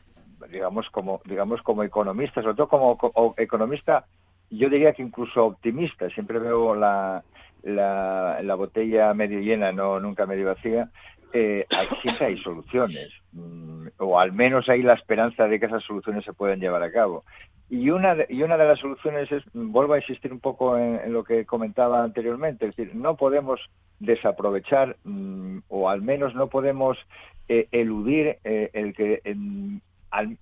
digamos, 0.52 0.90
como, 0.90 1.22
digamos, 1.26 1.62
como 1.62 1.84
economista, 1.84 2.42
sobre 2.42 2.56
todo 2.56 2.68
como, 2.68 3.36
economista, 3.38 4.06
yo 4.50 4.70
diría 4.70 4.94
que 4.94 5.04
incluso 5.04 5.46
optimista, 5.46 6.10
siempre 6.10 6.40
veo 6.40 6.76
la, 6.76 7.24
la, 7.64 8.40
la 8.42 8.56
botella 8.56 9.14
medio 9.14 9.40
llena, 9.40 9.72
no 9.72 10.00
nunca 10.00 10.26
medio 10.26 10.48
vacía, 10.48 10.90
eh, 11.34 11.66
siempre 12.02 12.28
hay 12.28 12.38
soluciones, 12.40 13.10
mm, 13.34 13.88
o 13.98 14.20
al 14.20 14.32
menos 14.32 14.68
hay 14.70 14.82
la 14.82 14.94
esperanza 14.94 15.48
de 15.48 15.60
que 15.60 15.66
esas 15.66 15.84
soluciones 15.84 16.24
se 16.26 16.34
puedan 16.34 16.60
llevar 16.60 16.84
a 16.84 16.92
cabo. 16.92 17.24
Y 17.70 17.90
una, 17.90 18.16
de, 18.16 18.28
y 18.30 18.44
una 18.44 18.58
de 18.58 18.66
las 18.66 18.80
soluciones 18.80 19.30
es, 19.32 19.44
vuelvo 19.54 19.94
a 19.94 20.00
insistir 20.00 20.32
un 20.32 20.40
poco 20.40 20.78
en, 20.78 21.12
lo 21.12 21.24
que 21.24 21.46
comentaba 21.46 22.04
anteriormente, 22.04 22.66
es 22.66 22.76
decir, 22.76 22.96
no 22.96 23.18
podemos 23.18 23.60
desaprovechar 24.00 24.96
mm, 25.04 25.60
o 25.68 25.90
al 25.90 26.02
menos 26.02 26.34
no 26.34 26.48
podemos 26.48 26.98
eh, 27.50 27.68
eludir 27.72 28.38
eh, 28.44 28.70
el 28.74 28.94
que 28.94 29.22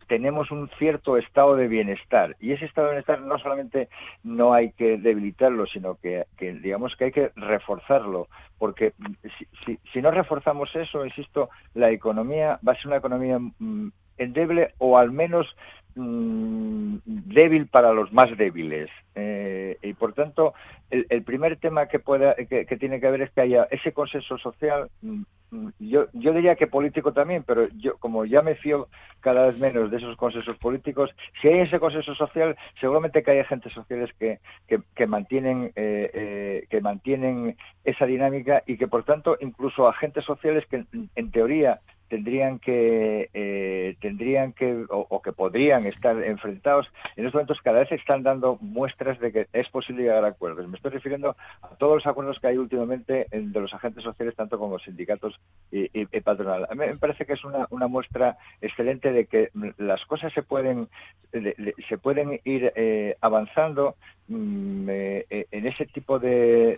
tenemos 0.08 0.52
un 0.52 0.70
cierto 0.78 1.18
estado 1.18 1.56
de 1.56 1.68
bienestar. 1.68 2.36
Y 2.40 2.52
ese 2.52 2.66
estado 2.66 2.88
de 2.88 2.94
bienestar 2.94 3.22
no 3.22 3.38
solamente 3.40 3.90
no 4.24 4.54
hay 4.54 4.72
que 4.72 4.98
debilitarlo 4.98 5.66
sino 5.66 5.96
que, 5.96 6.26
digamos 6.40 6.96
que 6.96 7.06
hay 7.06 7.12
que 7.12 7.32
reforzarlo. 7.36 8.28
Porque 8.58 8.94
si, 9.38 9.48
si, 9.66 9.80
si, 9.92 10.02
no 10.02 10.12
reforzamos 10.12 10.76
eso 10.76 11.06
insisto 11.06 11.50
la 11.74 11.92
economía 11.92 12.60
va 12.68 12.74
a 12.74 12.76
ser 12.76 12.88
una 12.88 12.98
economía 12.98 13.40
mm, 13.40 13.90
endeble 14.18 14.74
o 14.78 14.98
al 14.98 15.12
menos 15.12 15.56
Mm, 15.98 16.98
débil 17.06 17.68
para 17.68 17.94
los 17.94 18.12
más 18.12 18.36
débiles. 18.38 18.90
Eh, 19.16 19.78
y 19.82 19.94
por 19.94 20.12
tanto, 20.12 20.54
el, 20.90 21.24
primer 21.24 21.56
tema 21.58 21.88
que, 21.88 22.00
pueda, 22.00 22.36
que, 22.36 22.66
tiene 22.78 23.00
que 23.00 23.08
haber 23.08 23.22
es 23.22 23.32
que 23.32 23.42
haya 23.42 23.64
ese 23.72 23.94
consenso 23.94 24.38
social. 24.38 24.90
Mm, 25.02 25.22
mm, 25.52 25.70
yo, 25.80 26.08
yo 26.12 26.34
diría 26.34 26.56
que 26.56 26.68
político 26.68 27.14
también, 27.14 27.44
pero 27.44 27.70
yo 27.78 27.98
como 27.98 28.26
ya 28.26 28.42
me 28.42 28.56
fío 28.56 28.90
cada 29.22 29.46
vez 29.46 29.58
menos 29.58 29.90
de 29.90 29.98
esos 29.98 30.18
consensos 30.18 30.58
políticos, 30.58 31.12
si 31.42 31.48
hay 31.48 31.60
ese 31.60 31.80
consenso 31.80 32.14
social, 32.14 32.58
seguramente 32.82 33.24
que 33.24 33.32
hay 33.32 33.40
agentes 33.40 33.72
sociales 33.72 34.10
que, 34.20 34.40
que, 34.68 35.08
mantienen 35.08 35.72
eh, 35.78 36.12
eh, 36.14 36.68
que 36.70 36.82
mantienen 36.82 37.56
esa 37.86 38.06
dinámica 38.06 38.64
y 38.68 38.76
que 38.76 38.88
por 38.90 39.06
tanto 39.06 39.38
incluso 39.40 39.88
agentes 39.88 40.26
sociales 40.26 40.66
que 40.70 40.84
en 41.16 41.32
teoría 41.32 41.80
tendrían 42.10 42.60
que 42.60 43.30
eh, 43.34 43.96
tendrían 44.02 44.54
que 44.54 44.86
o, 44.90 45.22
que 45.22 45.32
podrían 45.32 45.86
estar 45.86 46.22
enfrentados. 46.24 46.88
En 47.16 47.26
estos 47.26 47.36
momentos 47.36 47.60
cada 47.64 47.80
vez 47.80 47.92
están 47.92 48.24
dando 48.24 48.58
muestras 48.62 49.20
de 49.20 49.32
que 49.32 49.48
es 49.54 49.70
posible 49.70 50.04
llegar 50.04 50.24
a 50.24 50.30
acuerdos. 50.30 50.68
Me 50.68 50.78
estoy 50.78 50.92
refiriendo 50.92 51.36
a 51.62 51.70
todos 51.76 51.96
los 51.96 52.08
acuerdos 52.08 52.40
que 52.40 52.48
hay 52.48 52.58
últimamente 52.58 53.28
de 53.32 53.60
los 53.60 53.74
agentes 53.74 54.04
sociales 54.04 54.36
tanto 54.36 54.58
como 54.60 54.80
sindicatos 54.80 55.40
y, 55.72 55.90
y, 55.94 56.06
patronal. 56.22 56.68
A 56.70 56.76
mí 56.76 56.86
me 56.86 56.98
parece 56.98 57.26
que 57.26 57.34
es 57.34 57.44
una, 57.44 57.68
una 57.70 57.88
muestra 57.88 58.38
excelente 58.62 59.12
de 59.12 59.26
que 59.26 59.50
las 59.78 60.04
cosas 60.06 60.34
se 60.34 60.44
pueden 60.44 60.88
se 61.90 61.98
pueden 61.98 62.40
ir 62.44 62.72
eh, 62.76 63.16
avanzando 63.22 63.96
mm, 64.28 64.84
eh, 64.88 65.48
en 65.52 65.68
ese 65.68 65.86
tipo 65.86 66.20
de, 66.20 66.78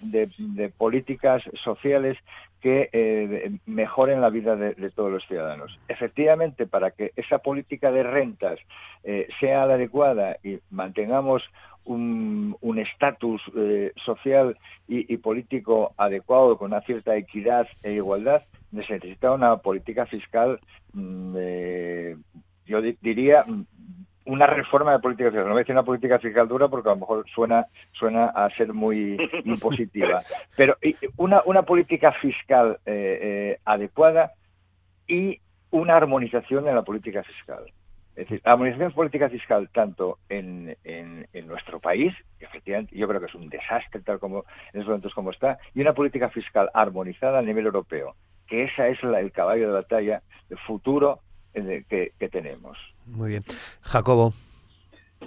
políticas 0.78 1.44
sociales 1.64 2.18
que 2.62 3.60
mejoren 3.66 4.22
la 4.22 4.30
vida 4.30 4.55
de, 4.55 4.74
de 4.74 4.89
todos 4.89 5.12
los 5.12 5.26
ciudadanos. 5.28 5.80
Efectivamente, 5.88 6.66
para 6.68 6.91
que 6.91 7.12
esa 7.16 7.39
política 7.39 7.91
de 7.91 8.03
rentas 8.03 8.60
eh, 9.03 9.28
sea 9.39 9.66
la 9.66 9.76
adecuada 9.76 10.38
y 10.43 10.60
mantengamos 10.70 11.43
un 11.86 12.78
estatus 12.78 13.41
eh, 13.55 13.93
social 14.03 14.58
y, 14.89 15.16
político 15.18 15.93
adecuado 15.97 16.58
con 16.58 16.74
una 16.74 16.82
cierta 16.82 17.16
equidad 17.16 17.66
e 17.82 17.93
igualdad, 17.93 18.43
necesita 18.72 19.32
una 19.32 19.55
política 19.58 20.05
fiscal, 20.05 20.60
mm, 20.93 21.36
eh, 21.38 22.18
yo 22.66 22.82
diría, 22.82 23.45
una 24.28 24.46
reforma 24.46 24.92
de 24.94 25.00
política 25.00 25.30
fiscal. 25.30 25.46
No 25.46 25.52
voy 25.52 25.60
a 25.60 25.64
decir 25.64 25.76
una 25.76 25.84
política 25.84 26.20
fiscal 26.20 26.48
dura 26.48 26.68
porque 26.68 26.90
a 26.90 26.94
lo 26.94 27.00
mejor 27.00 27.26
suena, 27.34 27.66
suena 27.94 28.28
a 28.28 28.50
ser 28.52 28.74
muy 28.74 29.18
impositiva. 29.46 30.22
Pero 30.56 30.78
una, 31.18 31.42
una 31.46 31.64
política 31.64 32.12
fiscal 32.14 32.80
adecuada 33.66 34.32
y 35.08 35.40
una 35.72 35.96
armonización 35.96 36.68
en 36.68 36.76
la 36.76 36.84
política 36.84 37.24
fiscal. 37.24 37.66
Es 38.18 38.28
decir, 38.28 38.42
la 38.44 38.54
armonización 38.54 38.92
política 38.94 39.30
fiscal 39.30 39.70
tanto 39.72 40.18
en, 40.28 40.76
en, 40.84 41.28
nuestro 41.48 41.80
país, 41.80 42.14
que 42.40 42.46
efectivamente 42.46 42.98
yo 42.98 43.08
creo 43.08 43.20
que 43.20 43.28
es 43.28 43.36
un 43.36 43.48
desastre 43.48 44.02
tal 44.02 44.20
como 44.20 44.40
en 44.74 44.80
estos 44.80 44.88
momentos 44.88 45.14
como 45.14 45.30
está, 45.30 45.60
y 45.76 45.82
una 45.82 45.94
política 45.94 46.30
fiscal 46.30 46.70
armonizada 46.74 47.40
a 47.40 47.44
nivel 47.44 47.68
europeo, 47.68 48.16
que 48.48 48.64
esa 48.64 48.88
es 48.88 48.98
el 49.04 49.32
caballo 49.32 49.68
de 49.68 49.74
batalla 49.74 50.24
del 50.50 50.58
futuro 50.58 51.20
eh, 51.20 51.27
que, 51.89 52.14
que 52.20 52.30
tenemos. 52.30 52.78
Muy 53.05 53.30
bien. 53.30 53.43
Jacobo. 53.82 54.34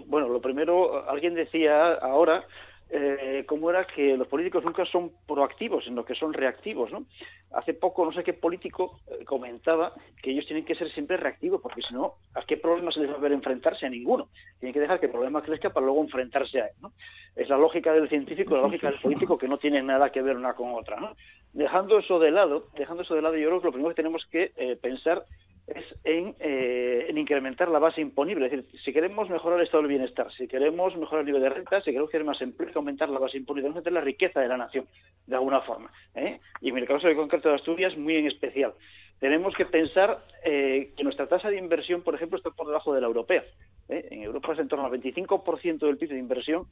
Bueno, 0.07 0.29
lo 0.29 0.41
primero, 0.41 1.09
alguien 1.09 1.35
decía 1.35 1.95
ahora 1.95 2.45
eh, 2.93 3.45
cómo 3.47 3.71
era 3.71 3.87
que 3.87 4.17
los 4.17 4.27
políticos 4.27 4.65
nunca 4.65 4.85
son 4.85 5.13
proactivos, 5.27 5.85
sino 5.85 6.05
que 6.05 6.17
son 6.17 6.33
reactivos, 6.33 6.91
¿no? 6.91 7.05
Hace 7.53 7.73
poco, 7.75 8.05
no 8.05 8.13
sé 8.13 8.25
qué 8.25 8.33
político 8.33 8.99
eh, 9.07 9.25
comentaba 9.25 9.93
que 10.21 10.33
ellos 10.33 10.45
tienen 10.47 10.65
que 10.65 10.75
ser 10.75 10.91
siempre 10.91 11.17
reactivos, 11.17 11.61
porque 11.61 11.83
si 11.83 11.95
no, 11.95 12.15
¿a 12.35 12.43
qué 12.43 12.57
problema 12.57 12.91
se 12.91 13.01
les 13.01 13.11
va 13.11 13.15
a 13.15 13.21
ver 13.21 13.31
enfrentarse? 13.31 13.87
A 13.87 13.91
ninguno. 13.91 14.29
Tienen 14.59 14.73
que 14.73 14.81
dejar 14.81 14.99
que 14.99 15.07
el 15.07 15.13
problema 15.13 15.41
crezca 15.41 15.71
para 15.71 15.87
luego 15.87 16.03
enfrentarse 16.03 16.61
a 16.61 16.67
él, 16.67 16.73
¿no? 16.81 16.93
Es 17.37 17.49
la 17.49 17.57
lógica 17.57 17.93
del 17.93 18.09
científico, 18.09 18.57
la 18.57 18.63
lógica 18.63 18.91
del 18.91 19.01
político, 19.01 19.39
que 19.39 19.47
no 19.47 19.59
tiene 19.59 19.83
nada 19.83 20.11
que 20.11 20.23
ver 20.23 20.37
una 20.37 20.55
con 20.55 20.75
otra, 20.75 20.99
¿no? 20.99 21.15
Dejando 21.53 21.99
eso 21.99 22.19
de 22.19 22.33
lado, 22.33 22.67
dejando 22.77 23.05
eso 23.05 23.15
de 23.15 23.23
lado, 23.23 23.37
yo 23.37 23.49
creo 23.49 23.61
que 23.61 23.67
lo 23.67 23.73
primero 23.73 23.91
que 23.91 24.03
tenemos 24.03 24.27
que 24.27 24.53
eh, 24.57 24.77
pensar 24.77 25.25
es 25.67 25.85
eh, 26.05 27.07
en, 27.09 27.19
incrementar 27.19 27.69
la 27.69 27.79
base 27.79 28.01
imponible. 28.01 28.47
Es 28.47 28.53
decir, 28.53 28.81
si 28.83 28.93
queremos 28.93 29.29
mejorar 29.31 29.59
el 29.59 29.65
estado 29.65 29.83
del 29.83 29.91
bienestar, 29.91 30.33
si 30.33 30.49
queremos 30.49 30.97
mejorar 30.97 31.21
el 31.21 31.27
nivel 31.27 31.43
de 31.43 31.51
renta, 31.51 31.81
si 31.81 31.91
queremos 31.91 32.11
tener 32.11 32.27
más 32.27 32.41
empleo, 32.43 32.71
aumentar 32.75 33.09
la 33.09 33.19
base 33.19 33.37
imponible, 33.37 33.65
tenemos 33.65 33.83
que 33.83 33.85
tener 33.85 34.01
la 34.01 34.05
riqueza 34.05 34.41
de 34.41 34.49
la 34.49 34.57
nación, 34.57 34.87
de 35.27 35.37
alguna 35.37 35.61
forma. 35.61 35.93
¿eh? 36.15 36.41
Y 36.61 36.71
en 36.71 36.79
el 36.79 36.87
caso 36.87 37.07
de 37.07 37.17
concreto 37.17 37.49
de 37.49 37.57
Asturias, 37.57 37.97
muy 37.97 38.17
en 38.17 38.27
especial. 38.27 38.75
Tenemos 39.19 39.55
que 39.55 39.67
pensar 39.67 40.25
eh, 40.45 40.93
que 40.97 41.05
nuestra 41.05 41.27
tasa 41.27 41.51
de 41.51 41.59
inversión, 41.59 42.03
por 42.03 42.15
ejemplo, 42.15 42.39
está 42.39 42.51
por 42.51 42.67
debajo 42.67 42.95
de 42.95 43.01
la 43.03 43.07
europea. 43.07 43.45
En 43.89 44.23
Europa 44.23 44.53
es 44.53 44.61
en 44.61 44.69
torno 44.69 44.87
al 44.87 44.93
25% 44.93 45.79
del 45.81 45.99
PIB 45.99 46.11
de 46.11 46.19
inversión 46.19 46.69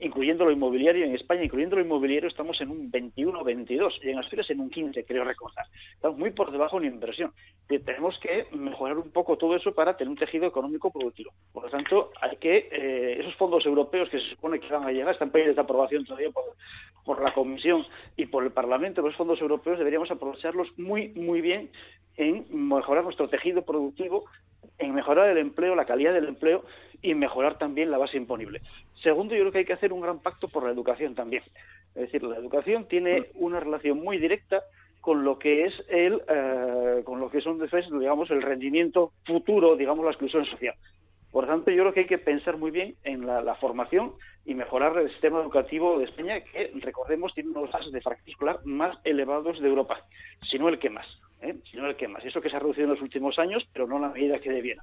incluyendo 0.00 0.44
lo 0.44 0.50
inmobiliario. 0.50 1.04
En 1.04 1.14
España, 1.14 1.44
incluyendo 1.44 1.76
lo 1.76 1.82
inmobiliario, 1.82 2.28
estamos 2.28 2.60
en 2.60 2.70
un 2.70 2.90
21 2.90 3.42
22 3.44 4.00
y 4.02 4.10
en 4.10 4.18
Asturias 4.18 4.50
en 4.50 4.60
un 4.60 4.70
15, 4.70 5.04
creo 5.04 5.24
recordar. 5.24 5.66
Estamos 5.94 6.18
muy 6.18 6.30
por 6.30 6.50
debajo 6.50 6.76
de 6.76 6.86
la 6.86 6.92
inversión. 6.92 7.32
tenemos 7.66 8.18
que 8.18 8.46
mejorar 8.52 8.98
un 8.98 9.10
poco 9.10 9.36
todo 9.36 9.56
eso 9.56 9.74
para 9.74 9.96
tener 9.96 10.10
un 10.10 10.16
tejido 10.16 10.46
económico 10.46 10.90
productivo. 10.90 11.32
Por 11.52 11.64
lo 11.64 11.70
tanto, 11.70 12.10
hay 12.20 12.36
que, 12.36 12.68
eh, 12.70 13.20
esos 13.20 13.34
fondos 13.36 13.64
europeos 13.66 14.08
que 14.08 14.20
se 14.20 14.30
supone 14.30 14.60
que 14.60 14.68
van 14.68 14.84
a 14.84 14.92
llegar, 14.92 15.12
están 15.12 15.30
pendientes 15.30 15.56
de 15.56 15.62
aprobación 15.62 16.04
todavía 16.04 16.30
por 17.04 17.22
la 17.22 17.32
Comisión 17.32 17.86
y 18.16 18.26
por 18.26 18.44
el 18.44 18.50
Parlamento, 18.50 19.00
los 19.00 19.14
fondos 19.16 19.40
europeos 19.40 19.78
deberíamos 19.78 20.10
aprovecharlos 20.10 20.68
muy, 20.78 21.08
muy 21.10 21.40
bien 21.40 21.70
en 22.16 22.46
mejorar 22.50 23.04
nuestro 23.04 23.28
tejido 23.28 23.62
productivo, 23.62 24.24
en 24.78 24.94
mejorar 24.94 25.28
el 25.30 25.38
empleo, 25.38 25.74
la 25.74 25.84
calidad 25.84 26.12
del 26.12 26.28
empleo 26.28 26.64
y 27.06 27.14
mejorar 27.14 27.56
también 27.56 27.90
la 27.90 27.98
base 27.98 28.16
imponible. 28.16 28.60
Segundo, 28.94 29.34
yo 29.34 29.42
creo 29.42 29.52
que 29.52 29.58
hay 29.58 29.64
que 29.64 29.72
hacer 29.72 29.92
un 29.92 30.00
gran 30.00 30.18
pacto 30.18 30.48
por 30.48 30.64
la 30.64 30.72
educación 30.72 31.14
también. 31.14 31.42
Es 31.94 32.02
decir, 32.02 32.22
la 32.22 32.36
educación 32.36 32.86
tiene 32.88 33.30
una 33.34 33.60
relación 33.60 34.02
muy 34.02 34.18
directa 34.18 34.62
con 35.00 35.22
lo 35.22 35.38
que 35.38 35.66
es 35.66 35.84
el 35.88 36.20
eh, 36.28 37.02
con 37.04 37.20
lo 37.20 37.30
que 37.30 37.40
son 37.40 37.60
digamos 38.00 38.28
el 38.32 38.42
rendimiento 38.42 39.12
futuro 39.24 39.76
digamos 39.76 40.04
la 40.04 40.10
exclusión 40.10 40.44
social 40.44 40.74
por 41.30 41.46
tanto 41.46 41.70
yo 41.70 41.84
creo 41.84 41.92
que 41.92 42.00
hay 42.00 42.06
que 42.06 42.18
pensar 42.18 42.56
muy 42.56 42.72
bien 42.72 42.96
en 43.04 43.24
la, 43.24 43.54
formación 43.54 44.14
y 44.44 44.54
mejorar 44.54 44.98
el 44.98 45.08
sistema 45.10 45.40
educativo 45.40 46.00
de 46.00 46.06
España 46.06 46.40
que 46.40 46.72
recordemos 46.80 47.32
tiene 47.34 47.50
unos 47.50 47.70
bases 47.70 47.92
de 47.92 48.00
fracción 48.00 48.30
escolar 48.30 48.58
más 48.64 48.98
elevados 49.04 49.60
de 49.60 49.68
Europa 49.68 50.00
si 50.42 50.58
no 50.58 50.68
el 50.68 50.80
que 50.80 50.90
más 50.90 51.06
¿eh? 51.40 51.54
si 51.70 51.76
no 51.76 51.86
el 51.86 51.94
que 51.94 52.08
más 52.08 52.24
eso 52.24 52.40
que 52.40 52.50
se 52.50 52.56
ha 52.56 52.58
reducido 52.58 52.86
en 52.86 52.94
los 52.94 53.02
últimos 53.02 53.38
años 53.38 53.64
pero 53.72 53.86
no 53.86 53.96
en 53.96 54.02
la 54.02 54.08
medida 54.08 54.40
que 54.40 54.50
debiera 54.50 54.82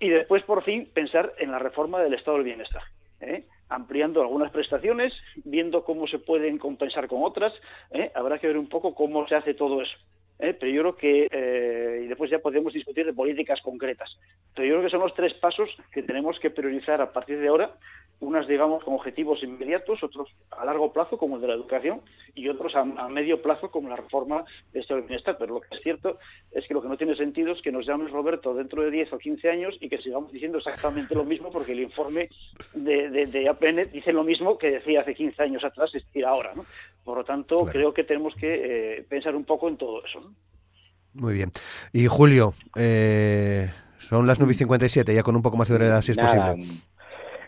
y 0.00 0.08
después, 0.08 0.42
por 0.44 0.64
fin, 0.64 0.90
pensar 0.92 1.34
en 1.38 1.50
la 1.50 1.58
reforma 1.58 2.00
del 2.00 2.14
estado 2.14 2.38
del 2.38 2.46
bienestar, 2.46 2.82
¿eh? 3.20 3.44
ampliando 3.68 4.22
algunas 4.22 4.50
prestaciones, 4.50 5.12
viendo 5.44 5.84
cómo 5.84 6.06
se 6.06 6.18
pueden 6.18 6.58
compensar 6.58 7.06
con 7.06 7.22
otras. 7.22 7.52
¿eh? 7.90 8.10
Habrá 8.14 8.38
que 8.38 8.46
ver 8.46 8.58
un 8.58 8.68
poco 8.68 8.94
cómo 8.94 9.28
se 9.28 9.36
hace 9.36 9.54
todo 9.54 9.82
eso. 9.82 9.96
¿Eh? 10.40 10.54
Pero 10.58 10.72
yo 10.72 10.82
creo 10.82 10.96
que, 10.96 12.02
y 12.04 12.06
después 12.08 12.30
ya 12.30 12.38
podemos 12.38 12.72
discutir 12.72 13.06
de 13.06 13.12
políticas 13.12 13.60
concretas. 13.60 14.18
Pero 14.54 14.66
yo 14.66 14.74
creo 14.74 14.84
que 14.84 14.90
son 14.90 15.00
los 15.00 15.14
tres 15.14 15.34
pasos 15.34 15.70
que 15.92 16.02
tenemos 16.02 16.38
que 16.40 16.50
priorizar 16.50 17.00
a 17.00 17.12
partir 17.12 17.38
de 17.38 17.48
ahora 17.48 17.74
unas, 18.20 18.46
digamos, 18.46 18.84
con 18.84 18.94
objetivos 18.94 19.42
inmediatos, 19.42 20.02
otros 20.02 20.28
a 20.50 20.64
largo 20.64 20.92
plazo, 20.92 21.16
como 21.16 21.36
el 21.36 21.42
de 21.42 21.48
la 21.48 21.54
educación, 21.54 22.02
y 22.34 22.48
otros 22.48 22.76
a, 22.76 22.84
medio 22.84 23.40
plazo, 23.40 23.70
como 23.70 23.88
la 23.88 23.96
reforma 23.96 24.44
de 24.72 24.80
este 24.80 24.94
bienestar. 24.94 25.36
Pero 25.38 25.54
lo 25.54 25.60
que 25.60 25.74
es 25.74 25.82
cierto 25.82 26.18
es 26.52 26.66
que 26.66 26.74
lo 26.74 26.82
que 26.82 26.88
no 26.88 26.98
tiene 26.98 27.16
sentido 27.16 27.52
es 27.52 27.62
que 27.62 27.72
nos 27.72 27.86
llames 27.86 28.12
Roberto 28.12 28.54
dentro 28.54 28.82
de 28.82 28.90
10 28.90 29.14
o 29.14 29.18
15 29.18 29.50
años 29.50 29.76
y 29.80 29.88
que 29.88 29.98
sigamos 29.98 30.30
diciendo 30.32 30.58
exactamente 30.58 31.14
lo 31.14 31.24
mismo, 31.24 31.50
porque 31.50 31.72
el 31.72 31.80
informe 31.80 32.28
de, 32.74 33.08
de, 33.08 33.48
APN 33.48 33.90
dice 33.90 34.12
lo 34.12 34.22
mismo 34.22 34.58
que 34.58 34.70
decía 34.70 35.00
hace 35.00 35.14
15 35.14 35.42
años 35.42 35.64
atrás, 35.64 35.94
es 35.94 36.04
decir, 36.04 36.26
ahora. 36.26 36.52
¿no? 36.54 36.64
Por 37.04 37.16
lo 37.16 37.24
tanto, 37.24 37.64
creo 37.64 37.94
que 37.94 38.04
tenemos 38.04 38.34
que 38.34 38.98
eh, 38.98 39.02
pensar 39.08 39.34
un 39.34 39.44
poco 39.44 39.68
en 39.68 39.78
todo 39.78 40.04
eso. 40.04 40.29
Muy 41.14 41.34
bien. 41.34 41.50
Y 41.92 42.06
Julio, 42.06 42.54
eh, 42.76 43.70
son 43.98 44.26
las 44.26 44.40
9.57, 44.40 45.14
ya 45.14 45.22
con 45.22 45.36
un 45.36 45.42
poco 45.42 45.56
más 45.56 45.68
de 45.68 45.74
brevedad, 45.74 46.02
si 46.02 46.12
es 46.12 46.18
posible 46.18 46.66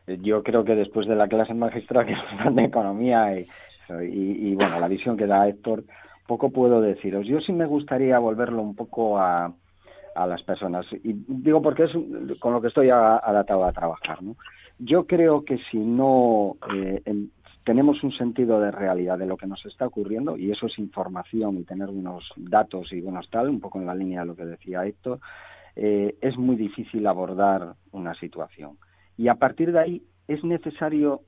yo 0.07 0.43
creo 0.43 0.65
que 0.65 0.75
después 0.75 1.07
de 1.07 1.17
la 1.17 1.29
clase 1.29 1.55
magistral 1.55 2.07
que 2.07 2.13
nos 2.13 2.45
dan 2.45 2.55
de 2.57 2.65
economía 2.65 3.39
y, 3.39 3.47
y, 4.01 4.55
bueno, 4.55 4.81
la 4.81 4.89
visión 4.89 5.17
que 5.17 5.27
da 5.27 5.49
Héctor, 5.49 5.85
poco 6.27 6.51
puedo 6.51 6.81
deciros. 6.81 7.27
Yo 7.27 7.41
sí 7.41 7.53
me 7.53 7.67
gustaría 7.67 8.19
volverlo 8.19 8.63
un 8.63 8.75
poco 8.75 9.19
a, 9.19 9.53
a 10.15 10.27
las 10.27 10.43
personas. 10.43 10.87
Y 11.05 11.15
digo 11.27 11.61
porque 11.61 11.85
es 11.85 11.91
con 12.39 12.53
lo 12.53 12.61
que 12.61 12.69
estoy 12.69 12.91
adaptado 12.91 13.65
a 13.65 13.73
trabajar. 13.73 14.23
¿no? 14.23 14.37
Yo 14.79 15.07
creo 15.07 15.45
que 15.45 15.59
si 15.71 15.79
no 15.79 16.57
eh, 16.75 17.03
tenemos 17.65 18.03
un 18.03 18.13
sentido 18.13 18.61
de 18.61 18.71
realidad 18.71 19.19
de 19.19 19.27
lo 19.27 19.37
que 19.37 19.47
nos 19.47 19.65
está 19.67 19.87
ocurriendo, 19.87 20.37
y 20.37 20.51
eso 20.51 20.67
es 20.67 20.79
información 20.79 21.59
y 21.59 21.65
tener 21.65 21.89
unos 21.89 22.25
datos 22.37 22.93
y 22.93 23.01
buenos 23.01 23.29
tal, 23.31 23.49
un 23.49 23.61
poco 23.61 23.79
en 23.79 23.87
la 23.87 23.95
línea 23.95 24.21
de 24.21 24.27
lo 24.27 24.37
que 24.37 24.45
decía 24.45 24.85
Héctor, 24.85 25.21
eh, 25.77 26.17
es 26.21 26.37
muy 26.37 26.57
difícil 26.57 27.07
abordar 27.07 27.75
una 27.93 28.15
situación. 28.15 28.79
Y 29.17 29.29
a 29.29 29.37
partir 29.37 29.73
de 29.73 29.79
ahí 29.79 30.03
es 30.29 30.43
necesario 30.45 31.23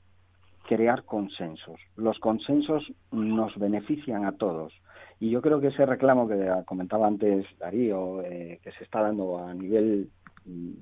crear 0.67 1.05
consensos. 1.05 1.79
Los 1.97 2.19
consensos 2.19 2.93
nos 3.13 3.57
benefician 3.59 4.25
a 4.25 4.33
todos. 4.33 4.73
Y 5.21 5.31
yo 5.31 5.41
creo 5.41 5.61
que 5.61 5.69
ese 5.69 5.87
reclamo 5.87 6.27
que 6.27 6.51
comentaba 6.67 7.07
antes 7.07 7.47
Darío, 7.59 8.23
eh, 8.23 8.61
que 8.63 8.73
se 8.73 8.85
está 8.85 9.03
dando 9.03 9.39
a 9.39 9.55
nivel, 9.55 10.11
mm, 10.45 10.73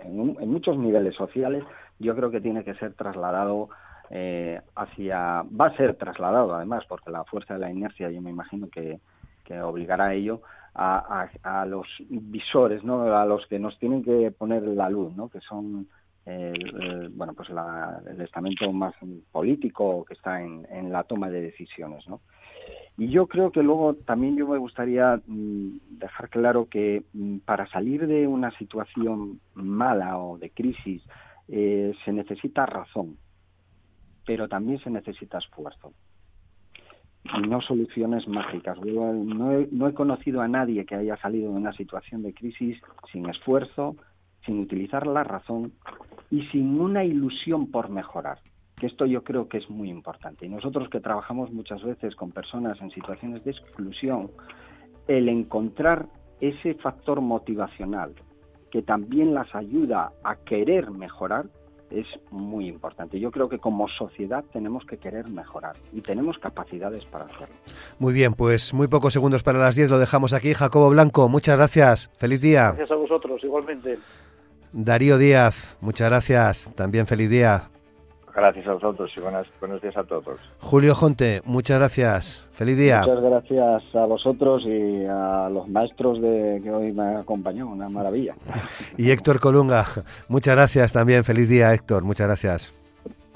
en, 0.00 0.48
muchos 0.48 0.78
niveles 0.78 1.14
sociales, 1.16 1.64
yo 1.98 2.14
creo 2.14 2.30
que 2.30 2.40
tiene 2.40 2.64
que 2.64 2.74
ser 2.74 2.94
trasladado 2.94 3.70
eh, 4.16 4.60
hacia, 4.76 5.42
va 5.42 5.66
a 5.66 5.76
ser 5.76 5.96
trasladado 5.96 6.54
además, 6.54 6.84
porque 6.88 7.10
la 7.10 7.24
fuerza 7.24 7.54
de 7.54 7.60
la 7.60 7.70
inercia 7.70 8.08
yo 8.12 8.22
me 8.22 8.30
imagino 8.30 8.68
que, 8.68 9.00
obligará 9.60 10.06
a 10.06 10.14
ello, 10.14 10.40
a, 10.72 11.28
a, 11.42 11.66
los 11.66 11.86
visores, 12.08 12.84
¿no? 12.84 13.02
a 13.14 13.26
los 13.26 13.44
que 13.48 13.58
nos 13.58 13.76
tienen 13.80 14.04
que 14.04 14.30
poner 14.30 14.62
la 14.62 14.88
luz, 14.88 15.14
¿no? 15.16 15.28
que 15.28 15.40
son 15.40 15.88
el, 16.26 17.10
bueno 17.10 17.34
pues 17.34 17.48
el 17.50 18.20
estamento 18.20 18.72
más 18.72 18.94
político 19.32 20.04
que 20.04 20.14
está 20.14 20.40
en, 20.40 20.92
la 20.92 21.02
toma 21.02 21.28
de 21.28 21.42
decisiones 21.42 22.04
y 22.96 23.08
yo 23.08 23.26
creo 23.26 23.50
que 23.50 23.62
luego 23.62 23.94
también 23.94 24.36
yo 24.36 24.46
me 24.46 24.58
gustaría 24.58 25.20
mm, 25.26 25.98
dejar 25.98 26.30
claro 26.30 26.68
que 26.70 27.02
mm, 27.12 27.38
para 27.38 27.66
salir 27.66 28.06
de 28.06 28.26
una 28.28 28.56
situación 28.58 29.40
mala 29.54 30.18
o 30.18 30.38
de 30.38 30.50
crisis 30.50 31.02
eh, 31.48 31.92
se 32.04 32.12
necesita 32.12 32.64
razón 32.64 33.18
pero 34.26 34.48
también 34.48 34.78
se 34.80 34.90
necesita 34.90 35.38
esfuerzo 35.38 35.92
y 37.24 37.48
no 37.48 37.60
soluciones 37.62 38.28
mágicas. 38.28 38.78
no 38.80 39.52
he, 39.52 39.68
no 39.70 39.88
he 39.88 39.94
conocido 39.94 40.40
a 40.42 40.48
nadie 40.48 40.84
que 40.84 40.94
haya 40.94 41.16
salido 41.16 41.50
de 41.50 41.56
una 41.56 41.72
situación 41.72 42.22
de 42.22 42.34
crisis 42.34 42.78
sin 43.10 43.28
esfuerzo, 43.28 43.96
sin 44.44 44.60
utilizar 44.60 45.06
la 45.06 45.24
razón 45.24 45.72
y 46.30 46.42
sin 46.48 46.78
una 46.80 47.04
ilusión 47.04 47.70
por 47.70 47.88
mejorar, 47.88 48.40
que 48.76 48.86
esto 48.86 49.06
yo 49.06 49.24
creo 49.24 49.48
que 49.48 49.58
es 49.58 49.70
muy 49.70 49.88
importante. 49.88 50.44
Y 50.44 50.50
nosotros 50.50 50.90
que 50.90 51.00
trabajamos 51.00 51.50
muchas 51.50 51.82
veces 51.82 52.14
con 52.14 52.30
personas 52.30 52.80
en 52.82 52.90
situaciones 52.90 53.42
de 53.44 53.52
exclusión, 53.52 54.30
el 55.08 55.28
encontrar 55.28 56.06
ese 56.40 56.74
factor 56.74 57.20
motivacional 57.20 58.14
que 58.70 58.82
también 58.82 59.32
las 59.34 59.54
ayuda 59.54 60.12
a 60.24 60.36
querer 60.36 60.90
mejorar 60.90 61.46
es 61.94 62.06
muy 62.30 62.68
importante. 62.68 63.18
Yo 63.20 63.30
creo 63.30 63.48
que 63.48 63.58
como 63.58 63.88
sociedad 63.88 64.44
tenemos 64.52 64.84
que 64.84 64.98
querer 64.98 65.28
mejorar 65.28 65.76
y 65.92 66.00
tenemos 66.00 66.38
capacidades 66.38 67.04
para 67.04 67.26
hacerlo. 67.26 67.54
Muy 67.98 68.12
bien, 68.12 68.34
pues 68.34 68.74
muy 68.74 68.88
pocos 68.88 69.12
segundos 69.12 69.42
para 69.42 69.58
las 69.58 69.76
10 69.76 69.90
lo 69.90 69.98
dejamos 69.98 70.32
aquí. 70.32 70.54
Jacobo 70.54 70.90
Blanco, 70.90 71.28
muchas 71.28 71.56
gracias. 71.56 72.10
Feliz 72.16 72.40
día. 72.40 72.72
Gracias 72.72 72.90
a 72.90 72.96
vosotros, 72.96 73.42
igualmente. 73.44 73.98
Darío 74.72 75.18
Díaz, 75.18 75.78
muchas 75.80 76.08
gracias. 76.08 76.70
También 76.74 77.06
feliz 77.06 77.30
día. 77.30 77.70
Gracias 78.34 78.66
a 78.66 78.72
vosotros 78.72 79.12
y 79.16 79.20
buenos 79.20 79.80
días 79.80 79.96
a 79.96 80.02
todos. 80.02 80.40
Julio 80.58 80.94
Jonte, 80.96 81.40
muchas 81.44 81.78
gracias. 81.78 82.48
Feliz 82.52 82.76
día. 82.76 83.00
Muchas 83.00 83.22
gracias 83.22 83.94
a 83.94 84.06
vosotros 84.06 84.64
y 84.66 85.04
a 85.06 85.48
los 85.50 85.68
maestros 85.68 86.20
de 86.20 86.60
que 86.62 86.70
hoy 86.70 86.92
me 86.92 87.16
acompañó. 87.16 87.68
Una 87.68 87.88
maravilla. 87.88 88.34
Y 88.96 89.10
Héctor 89.10 89.40
Colunga, 89.40 89.84
muchas 90.28 90.54
gracias 90.56 90.92
también. 90.92 91.24
Feliz 91.24 91.48
día, 91.48 91.72
Héctor. 91.72 92.02
Muchas 92.02 92.26
gracias. 92.26 92.74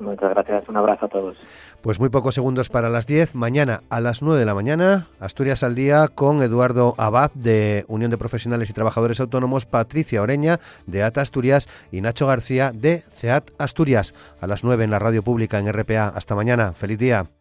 Muchas 0.00 0.30
gracias. 0.30 0.68
Un 0.68 0.76
abrazo 0.76 1.06
a 1.06 1.08
todos. 1.08 1.36
Pues 1.80 2.00
muy 2.00 2.08
pocos 2.08 2.34
segundos 2.34 2.70
para 2.70 2.88
las 2.88 3.06
10. 3.06 3.36
Mañana 3.36 3.82
a 3.88 4.00
las 4.00 4.20
9 4.20 4.40
de 4.40 4.44
la 4.44 4.54
mañana, 4.54 5.06
Asturias 5.20 5.62
al 5.62 5.76
día 5.76 6.08
con 6.08 6.42
Eduardo 6.42 6.96
Abad 6.98 7.30
de 7.34 7.84
Unión 7.86 8.10
de 8.10 8.18
Profesionales 8.18 8.68
y 8.68 8.72
Trabajadores 8.72 9.20
Autónomos, 9.20 9.64
Patricia 9.64 10.20
Oreña 10.20 10.58
de 10.86 11.04
ATA 11.04 11.20
Asturias 11.20 11.68
y 11.92 12.00
Nacho 12.00 12.26
García 12.26 12.72
de 12.74 13.04
CEAT 13.08 13.52
Asturias. 13.58 14.12
A 14.40 14.48
las 14.48 14.64
9 14.64 14.82
en 14.82 14.90
la 14.90 14.98
radio 14.98 15.22
pública 15.22 15.60
en 15.60 15.72
RPA. 15.72 16.08
Hasta 16.08 16.34
mañana. 16.34 16.72
Feliz 16.72 16.98
día. 16.98 17.37